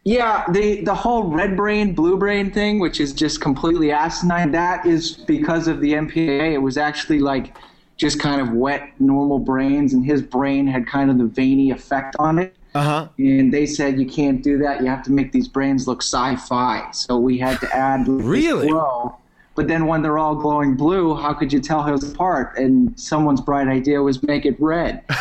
Yeah, 0.05 0.45
the 0.51 0.83
the 0.85 0.95
whole 0.95 1.25
red 1.25 1.57
brain, 1.57 1.95
blue 1.95 2.17
brain 2.17 2.51
thing, 2.51 2.79
which 2.81 2.99
is 2.99 3.13
just 3.13 3.41
completely 3.41 3.93
asinine, 3.93 4.51
that 4.53 4.87
is 4.87 5.13
because 5.13 5.69
of 5.69 5.81
the 5.81 5.93
MPA. 5.93 6.53
It 6.55 6.59
was 6.59 6.77
actually 6.79 7.19
like 7.19 7.55
just 7.99 8.19
kind 8.19 8.41
of 8.41 8.53
wet, 8.53 8.91
normal 9.01 9.39
brains, 9.39 9.93
and 9.93 10.05
his 10.05 10.23
brain 10.23 10.67
had 10.67 10.87
kind 10.87 11.11
of 11.11 11.19
the 11.19 11.27
veiny 11.27 11.71
effect 11.71 12.17
on 12.19 12.39
it. 12.39 12.55
Uh 12.79 12.83
huh. 12.83 13.09
And 13.19 13.53
they 13.53 13.67
said 13.67 13.99
you 13.99 14.07
can't 14.07 14.41
do 14.43 14.57
that. 14.59 14.81
You 14.81 14.87
have 14.87 15.03
to 15.05 15.13
make 15.13 15.33
these 15.33 15.49
brains 15.49 15.89
look 15.89 16.01
sci-fi. 16.01 16.89
So 16.93 17.19
we 17.19 17.37
had 17.39 17.59
to 17.61 17.77
add 17.77 18.07
Really? 18.07 18.69
glow. 18.69 19.17
But 19.57 19.67
then 19.67 19.87
when 19.87 20.03
they're 20.03 20.19
all 20.19 20.37
glowing 20.37 20.77
blue, 20.77 21.17
how 21.17 21.35
could 21.35 21.53
you 21.53 21.59
tell 21.59 21.83
who's 21.83 22.13
apart? 22.13 22.57
And 22.57 22.99
someone's 22.99 23.41
bright 23.41 23.67
idea 23.67 24.01
was 24.01 24.23
make 24.23 24.47
it 24.47 24.57
red. 24.61 25.03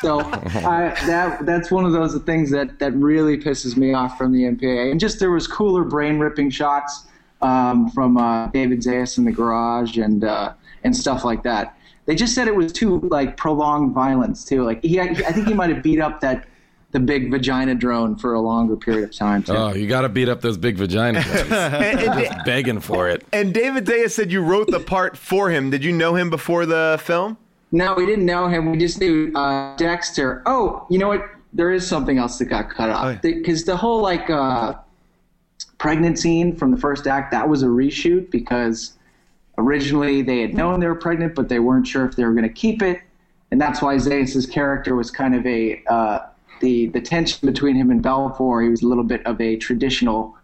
So 0.00 0.20
I, 0.20 0.92
that 1.06 1.46
that's 1.46 1.70
one 1.70 1.86
of 1.86 1.92
those 1.92 2.14
things 2.24 2.50
that 2.50 2.78
that 2.78 2.92
really 2.92 3.38
pisses 3.38 3.74
me 3.74 3.94
off 3.94 4.18
from 4.18 4.32
the 4.32 4.42
MPA. 4.42 4.90
And 4.90 5.00
just 5.00 5.18
there 5.18 5.30
was 5.30 5.46
cooler 5.46 5.82
brain 5.82 6.18
ripping 6.18 6.50
shots 6.50 7.06
um, 7.40 7.88
from 7.88 8.18
uh, 8.18 8.48
David 8.48 8.80
Zayas 8.80 9.16
in 9.16 9.24
the 9.24 9.32
garage 9.32 9.96
and 9.96 10.22
uh, 10.24 10.52
and 10.82 10.94
stuff 10.94 11.24
like 11.24 11.42
that. 11.44 11.78
They 12.04 12.14
just 12.16 12.34
said 12.34 12.48
it 12.48 12.54
was 12.54 12.70
too 12.70 13.00
like 13.08 13.38
prolonged 13.38 13.94
violence 13.94 14.44
too. 14.44 14.62
Like 14.64 14.82
he, 14.84 15.00
I 15.00 15.14
think 15.14 15.46
he 15.46 15.54
might 15.54 15.70
have 15.70 15.82
beat 15.82 16.00
up 16.00 16.20
that 16.20 16.44
the 16.94 17.00
big 17.00 17.28
vagina 17.28 17.74
drone 17.74 18.14
for 18.14 18.34
a 18.34 18.40
longer 18.40 18.76
period 18.76 19.02
of 19.02 19.12
time 19.14 19.42
too. 19.42 19.52
Oh, 19.52 19.74
you 19.74 19.88
got 19.88 20.02
to 20.02 20.08
beat 20.08 20.28
up 20.28 20.40
those 20.40 20.56
big 20.56 20.76
vaginas. 20.76 21.24
And- 21.50 21.98
and- 22.00 22.20
Just 22.20 22.44
begging 22.46 22.78
for 22.78 23.08
it. 23.08 23.26
And 23.32 23.52
David 23.52 23.84
Zayas 23.84 24.12
said 24.12 24.30
you 24.30 24.40
wrote 24.42 24.70
the 24.70 24.78
part 24.78 25.16
for 25.16 25.50
him. 25.50 25.70
Did 25.70 25.84
you 25.84 25.90
know 25.90 26.14
him 26.14 26.30
before 26.30 26.66
the 26.66 26.98
film? 27.02 27.36
No, 27.72 27.94
we 27.94 28.06
didn't 28.06 28.24
know 28.24 28.46
him. 28.46 28.70
We 28.70 28.78
just 28.78 29.00
knew 29.00 29.32
uh, 29.34 29.76
Dexter. 29.76 30.44
Oh, 30.46 30.86
you 30.88 30.98
know 31.00 31.08
what? 31.08 31.28
There 31.52 31.72
is 31.72 31.84
something 31.84 32.16
else 32.16 32.38
that 32.38 32.44
got 32.46 32.70
cut 32.70 32.90
off 32.90 33.20
because 33.22 33.64
the 33.64 33.76
whole 33.76 34.00
like 34.00 34.30
uh, 34.30 34.74
pregnant 35.78 36.16
scene 36.20 36.54
from 36.54 36.70
the 36.70 36.76
first 36.76 37.08
act 37.08 37.32
that 37.32 37.48
was 37.48 37.64
a 37.64 37.66
reshoot 37.66 38.30
because 38.30 38.92
originally 39.58 40.22
they 40.22 40.40
had 40.40 40.54
known 40.54 40.78
they 40.78 40.86
were 40.86 40.94
pregnant, 40.94 41.34
but 41.34 41.48
they 41.48 41.58
weren't 41.58 41.86
sure 41.88 42.04
if 42.06 42.14
they 42.14 42.24
were 42.24 42.32
going 42.32 42.44
to 42.44 42.48
keep 42.48 42.82
it, 42.82 43.00
and 43.50 43.60
that's 43.60 43.82
why 43.82 43.96
Zayas' 43.96 44.48
character 44.50 44.94
was 44.94 45.10
kind 45.10 45.34
of 45.34 45.44
a 45.46 45.82
uh, 45.88 46.18
the 46.60 46.86
the 46.86 47.00
tension 47.00 47.46
between 47.46 47.76
him 47.76 47.90
and 47.90 48.02
Balfour. 48.02 48.62
He 48.62 48.68
was 48.68 48.82
a 48.82 48.86
little 48.86 49.04
bit 49.04 49.24
of 49.26 49.40
a 49.40 49.56
traditional 49.56 50.36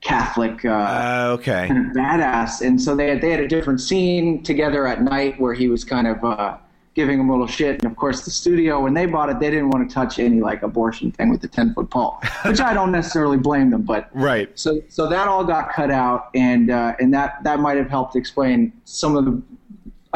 Catholic. 0.00 0.64
Uh, 0.64 1.36
okay. 1.38 1.66
kind 1.68 1.86
of 1.86 1.92
badass. 1.92 2.60
And 2.60 2.80
so 2.80 2.94
they 2.94 3.08
had, 3.08 3.20
they 3.20 3.30
had 3.30 3.40
a 3.40 3.48
different 3.48 3.80
scene 3.80 4.42
together 4.42 4.86
at 4.86 5.02
night 5.02 5.40
where 5.40 5.54
he 5.54 5.68
was 5.68 5.84
kind 5.84 6.06
of 6.06 6.22
uh, 6.24 6.58
giving 6.94 7.20
him 7.20 7.28
a 7.28 7.32
little 7.32 7.46
shit. 7.46 7.82
And 7.82 7.90
of 7.90 7.96
course, 7.96 8.24
the 8.24 8.30
studio, 8.30 8.80
when 8.80 8.94
they 8.94 9.06
bought 9.06 9.30
it, 9.30 9.40
they 9.40 9.50
didn't 9.50 9.70
want 9.70 9.88
to 9.88 9.94
touch 9.94 10.18
any 10.18 10.40
like 10.40 10.62
abortion 10.62 11.12
thing 11.12 11.30
with 11.30 11.40
the 11.40 11.48
10 11.48 11.74
foot 11.74 11.90
pole, 11.90 12.18
which 12.44 12.60
I 12.60 12.72
don't 12.72 12.92
necessarily 12.92 13.36
blame 13.36 13.70
them. 13.70 13.82
But 13.82 14.08
right. 14.14 14.48
So 14.58 14.80
so 14.88 15.08
that 15.08 15.28
all 15.28 15.44
got 15.44 15.72
cut 15.72 15.90
out, 15.90 16.30
and 16.34 16.70
uh, 16.70 16.94
and 16.98 17.12
that 17.12 17.42
that 17.44 17.60
might 17.60 17.76
have 17.76 17.90
helped 17.90 18.16
explain 18.16 18.72
some 18.84 19.16
of 19.16 19.24
the. 19.24 19.42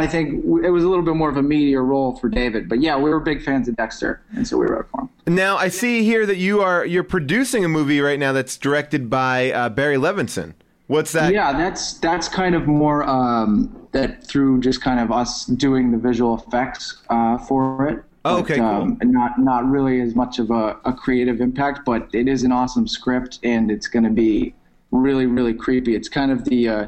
I 0.00 0.06
think 0.06 0.44
it 0.64 0.70
was 0.70 0.84
a 0.84 0.88
little 0.88 1.04
bit 1.04 1.14
more 1.14 1.28
of 1.28 1.36
a 1.36 1.42
meteor 1.42 1.84
role 1.84 2.16
for 2.16 2.28
David, 2.28 2.68
but 2.68 2.80
yeah, 2.80 2.96
we 2.96 3.10
were 3.10 3.20
big 3.20 3.42
fans 3.42 3.68
of 3.68 3.76
Dexter, 3.76 4.20
and 4.34 4.46
so 4.46 4.56
we 4.56 4.66
wrote 4.66 4.88
for 4.90 5.02
him. 5.02 5.10
Now 5.26 5.56
I 5.56 5.68
see 5.68 6.02
here 6.02 6.26
that 6.26 6.36
you 6.36 6.60
are 6.60 6.84
you're 6.84 7.04
producing 7.04 7.64
a 7.64 7.68
movie 7.68 8.00
right 8.00 8.18
now 8.18 8.32
that's 8.32 8.56
directed 8.56 9.08
by 9.08 9.52
uh, 9.52 9.68
Barry 9.68 9.96
Levinson. 9.96 10.54
What's 10.86 11.12
that? 11.12 11.32
Yeah, 11.32 11.52
that's 11.52 11.94
that's 11.98 12.28
kind 12.28 12.54
of 12.56 12.66
more 12.66 13.04
um, 13.04 13.86
that 13.92 14.26
through 14.26 14.60
just 14.60 14.80
kind 14.82 14.98
of 14.98 15.12
us 15.12 15.46
doing 15.46 15.92
the 15.92 15.98
visual 15.98 16.38
effects 16.38 17.02
uh, 17.10 17.38
for 17.38 17.88
it. 17.88 18.04
Oh, 18.24 18.36
But, 18.36 18.42
okay, 18.42 18.56
cool. 18.56 18.64
um, 18.66 18.98
and 19.00 19.12
not 19.12 19.38
not 19.38 19.64
really 19.70 20.00
as 20.00 20.14
much 20.14 20.38
of 20.38 20.50
a, 20.50 20.76
a 20.84 20.92
creative 20.92 21.40
impact, 21.40 21.80
but 21.86 22.08
it 22.12 22.26
is 22.26 22.42
an 22.42 22.52
awesome 22.52 22.88
script, 22.88 23.38
and 23.44 23.70
it's 23.70 23.86
going 23.86 24.04
to 24.04 24.10
be 24.10 24.54
really 24.90 25.26
really 25.26 25.54
creepy. 25.54 25.94
It's 25.94 26.08
kind 26.08 26.32
of 26.32 26.44
the 26.44 26.68
uh, 26.68 26.86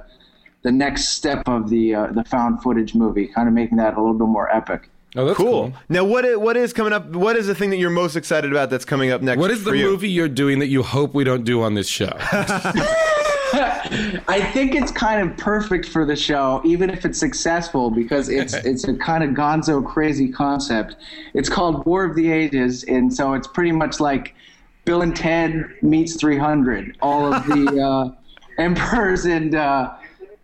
the 0.63 0.73
next 0.73 1.11
step 1.11 1.43
of 1.47 1.69
the 1.69 1.95
uh, 1.95 2.07
the 2.09 2.25
found 2.25 2.63
footage 2.63 2.95
movie, 2.95 3.27
kind 3.27 3.49
of 3.49 3.55
making 3.55 3.79
that 3.79 3.97
a 3.97 4.01
little 4.01 4.19
bit 4.19 4.29
more 4.29 4.55
epic. 4.55 4.89
Oh, 5.15 5.27
that's 5.27 5.37
cool. 5.37 5.75
Now 5.91 6.05
what 6.05 6.25
is, 6.25 6.39
what 6.39 6.57
is 6.57 6.73
coming 6.73 6.93
up? 6.93 7.11
What 7.11 7.37
is 7.37 7.47
the 7.47 7.55
thing 7.55 7.71
that 7.71 7.77
you're 7.77 7.91
most 7.91 8.17
excited 8.17 8.51
about 8.51 8.71
that's 8.71 8.85
coming 8.85 9.11
up 9.11 9.21
next? 9.21 9.39
What 9.39 9.51
is 9.51 9.65
the 9.65 9.73
you? 9.73 9.91
movie 9.91 10.09
you're 10.09 10.29
doing 10.29 10.59
that 10.61 10.69
you 10.69 10.83
hope 10.83 11.13
we 11.15 11.25
don't 11.25 11.45
do 11.45 11.63
on 11.63 11.75
this 11.75 11.89
show? 11.89 12.13
I 13.53 14.51
think 14.55 14.75
it's 14.75 14.91
kind 14.91 15.29
of 15.29 15.37
perfect 15.37 15.87
for 15.87 16.07
the 16.07 16.17
show, 16.17 16.63
even 16.65 16.89
if 16.89 17.05
it's 17.05 17.19
successful, 17.19 17.91
because 17.91 18.31
it's 18.31 18.55
it's 18.65 18.85
a 18.89 18.95
kind 18.95 19.23
of 19.23 19.31
gonzo 19.31 19.85
crazy 19.85 20.31
concept. 20.31 20.97
It's 21.35 21.51
called 21.51 21.85
War 21.85 22.05
of 22.05 22.17
the 22.17 22.31
Ages, 22.31 22.85
and 22.85 23.13
so 23.13 23.35
it's 23.35 23.47
pretty 23.47 23.73
much 23.73 24.01
like 24.01 24.35
Bill 24.87 25.03
and 25.03 25.15
Ted 25.15 25.67
meets 25.83 26.17
300. 26.17 26.97
All 27.03 27.33
of 27.33 27.47
the 27.47 27.83
uh, 27.83 28.11
emperors 28.59 29.27
and, 29.27 29.55
uh, 29.55 29.93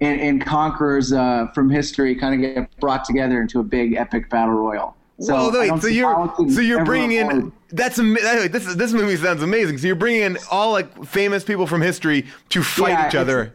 and 0.01 0.21
and 0.21 0.45
conquerors 0.45 1.13
uh, 1.13 1.49
from 1.55 1.71
history 1.71 2.15
kind 2.15 2.35
of 2.35 2.55
get 2.55 2.81
brought 2.81 3.05
together 3.05 3.41
into 3.41 3.61
a 3.61 3.65
big 3.65 3.95
epic 3.95 4.31
battle 4.31 4.55
royal. 4.55 4.97
So 5.21 5.35
I 5.35 5.51
wait, 5.51 5.69
so 5.69 5.79
see 5.81 5.97
you're 5.97 6.15
how 6.15 6.25
it 6.25 6.37
can 6.37 6.51
so 6.51 6.61
you're 6.61 6.85
bringing 6.85 7.13
in 7.13 7.53
that's 7.71 7.99
ama- 7.99 8.49
this 8.49 8.67
is 8.67 8.77
this 8.77 8.93
movie 8.93 9.17
sounds 9.17 9.43
amazing. 9.43 9.79
So 9.79 9.89
you're 9.89 9.97
bringing 9.97 10.23
in 10.23 10.39
all 10.51 10.73
like 10.73 11.05
famous 11.05 11.43
people 11.45 11.67
from 11.67 11.83
history 11.83 12.27
to 12.51 12.63
fight 12.63 12.91
Yeah, 12.91 13.09
each 13.09 13.15
other. 13.15 13.55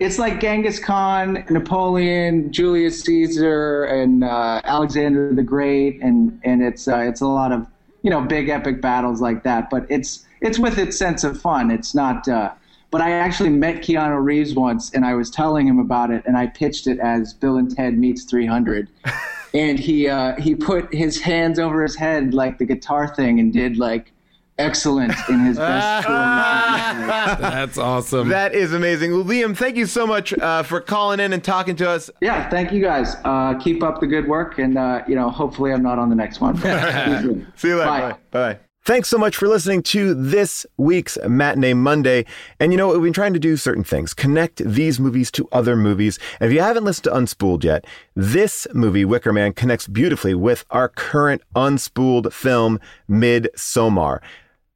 It's 0.00 0.18
like 0.18 0.40
Genghis 0.40 0.80
Khan, 0.80 1.44
Napoleon, 1.50 2.50
Julius 2.52 3.02
Caesar, 3.02 3.84
and 3.84 4.24
uh, 4.24 4.60
Alexander 4.64 5.32
the 5.34 5.42
Great, 5.42 6.00
and 6.02 6.40
and 6.42 6.62
it's 6.62 6.88
uh, 6.88 6.98
it's 6.98 7.20
a 7.20 7.26
lot 7.26 7.52
of 7.52 7.66
you 8.02 8.10
know 8.10 8.22
big 8.22 8.48
epic 8.48 8.80
battles 8.80 9.20
like 9.20 9.42
that. 9.44 9.68
But 9.70 9.86
it's 9.90 10.24
it's 10.40 10.58
with 10.58 10.78
its 10.78 10.96
sense 10.96 11.22
of 11.22 11.40
fun. 11.40 11.70
It's 11.70 11.94
not. 11.94 12.26
Uh, 12.26 12.52
but 12.94 13.00
I 13.00 13.10
actually 13.10 13.50
met 13.50 13.82
Keanu 13.82 14.22
Reeves 14.22 14.54
once, 14.54 14.92
and 14.94 15.04
I 15.04 15.14
was 15.14 15.28
telling 15.28 15.66
him 15.66 15.80
about 15.80 16.12
it, 16.12 16.22
and 16.26 16.36
I 16.36 16.46
pitched 16.46 16.86
it 16.86 17.00
as 17.00 17.34
Bill 17.34 17.56
and 17.56 17.68
Ted 17.68 17.98
meets 17.98 18.22
300. 18.22 18.88
and 19.52 19.80
he 19.80 20.06
uh, 20.08 20.40
he 20.40 20.54
put 20.54 20.94
his 20.94 21.20
hands 21.20 21.58
over 21.58 21.82
his 21.82 21.96
head 21.96 22.34
like 22.34 22.56
the 22.58 22.64
guitar 22.64 23.12
thing 23.12 23.40
and 23.40 23.52
did 23.52 23.78
like 23.78 24.12
excellent 24.58 25.12
in 25.28 25.40
his 25.40 25.56
best. 25.56 26.06
That's 27.40 27.78
awesome. 27.78 28.28
That 28.28 28.54
is 28.54 28.72
amazing. 28.72 29.10
Well, 29.10 29.24
Liam, 29.24 29.56
thank 29.56 29.74
you 29.74 29.86
so 29.86 30.06
much 30.06 30.32
uh, 30.32 30.62
for 30.62 30.80
calling 30.80 31.18
in 31.18 31.32
and 31.32 31.42
talking 31.42 31.74
to 31.74 31.90
us. 31.90 32.10
yeah, 32.20 32.48
thank 32.48 32.70
you 32.70 32.80
guys. 32.80 33.16
Uh, 33.24 33.58
keep 33.58 33.82
up 33.82 33.98
the 33.98 34.06
good 34.06 34.28
work, 34.28 34.60
and 34.60 34.78
uh, 34.78 35.02
you 35.08 35.16
know, 35.16 35.30
hopefully, 35.30 35.72
I'm 35.72 35.82
not 35.82 35.98
on 35.98 36.10
the 36.10 36.14
next 36.14 36.40
one. 36.40 36.56
See 37.56 37.70
you 37.70 37.76
later. 37.76 37.86
Bye. 37.90 38.12
Bye. 38.12 38.18
Bye. 38.30 38.58
Thanks 38.86 39.08
so 39.08 39.16
much 39.16 39.34
for 39.36 39.48
listening 39.48 39.82
to 39.84 40.12
this 40.12 40.66
week's 40.76 41.16
Matinee 41.26 41.72
Monday. 41.72 42.26
And 42.60 42.70
you 42.70 42.76
know, 42.76 42.88
we've 42.88 43.00
been 43.00 43.14
trying 43.14 43.32
to 43.32 43.38
do 43.38 43.56
certain 43.56 43.82
things, 43.82 44.12
connect 44.12 44.58
these 44.62 45.00
movies 45.00 45.30
to 45.30 45.48
other 45.52 45.74
movies. 45.74 46.18
And 46.38 46.50
if 46.50 46.54
you 46.54 46.60
haven't 46.60 46.84
listened 46.84 47.04
to 47.04 47.12
Unspooled 47.12 47.64
yet, 47.64 47.86
this 48.14 48.66
movie, 48.74 49.06
Wicker 49.06 49.32
Man, 49.32 49.54
connects 49.54 49.88
beautifully 49.88 50.34
with 50.34 50.66
our 50.70 50.90
current 50.90 51.40
unspooled 51.56 52.30
film, 52.30 52.78
Midsommar. 53.08 54.20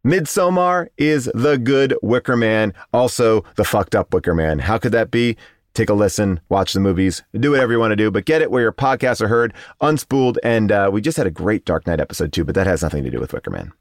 Midsommar 0.07 0.89
is 0.97 1.31
the 1.35 1.59
good 1.59 1.95
Wicker 2.01 2.35
Man, 2.35 2.73
also 2.95 3.45
the 3.57 3.65
fucked 3.65 3.95
up 3.95 4.15
Wicker 4.15 4.35
Man. 4.35 4.61
How 4.61 4.79
could 4.79 4.93
that 4.93 5.11
be? 5.11 5.37
Take 5.75 5.91
a 5.91 5.95
listen, 5.95 6.41
watch 6.49 6.73
the 6.73 6.81
movies, 6.81 7.23
do 7.39 7.51
whatever 7.51 7.73
you 7.73 7.79
want 7.79 7.93
to 7.93 7.97
do, 7.97 8.11
but 8.11 8.25
get 8.25 8.41
it 8.41 8.51
where 8.51 8.63
your 8.63 8.73
podcasts 8.73 9.21
are 9.21 9.29
heard, 9.29 9.53
unspooled. 9.83 10.39
And 10.43 10.73
uh, 10.73 10.89
we 10.91 11.03
just 11.03 11.19
had 11.19 11.27
a 11.27 11.31
great 11.31 11.67
Dark 11.67 11.87
Knight 11.87 12.01
episode 12.01 12.33
too, 12.33 12.47
but 12.47 12.55
that 12.55 12.67
has 12.67 12.83
nothing 12.83 13.05
to 13.05 13.11
do 13.11 13.21
with 13.21 13.35
Wicker 13.35 13.51
Man. 13.51 13.75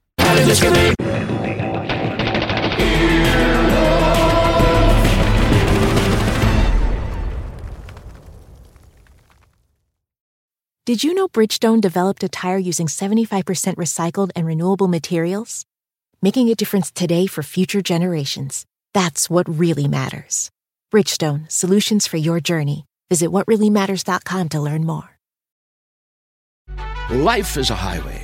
Did 10.88 11.04
you 11.04 11.14
know 11.14 11.28
Bridgestone 11.28 11.82
developed 11.82 12.24
a 12.24 12.30
tire 12.30 12.58
using 12.58 12.88
75% 12.88 13.76
recycled 13.76 14.32
and 14.38 14.48
renewable 14.48 14.88
materials? 14.88 15.66
Making 16.22 16.50
a 16.50 16.56
difference 16.56 16.92
today 16.92 17.28
for 17.28 17.44
future 17.44 17.82
generations. 17.82 18.66
That's 18.94 19.30
what 19.30 19.50
really 19.50 19.90
matters. 19.90 20.50
Bridgestone, 20.94 21.52
solutions 21.52 22.08
for 22.08 22.16
your 22.16 22.40
journey. 22.40 22.86
Visit 23.10 23.32
whatreallymatters.com 23.32 24.50
to 24.50 24.62
learn 24.62 24.86
more. 24.86 25.18
Life 27.10 27.58
is 27.58 27.70
a 27.70 27.76
highway, 27.76 28.24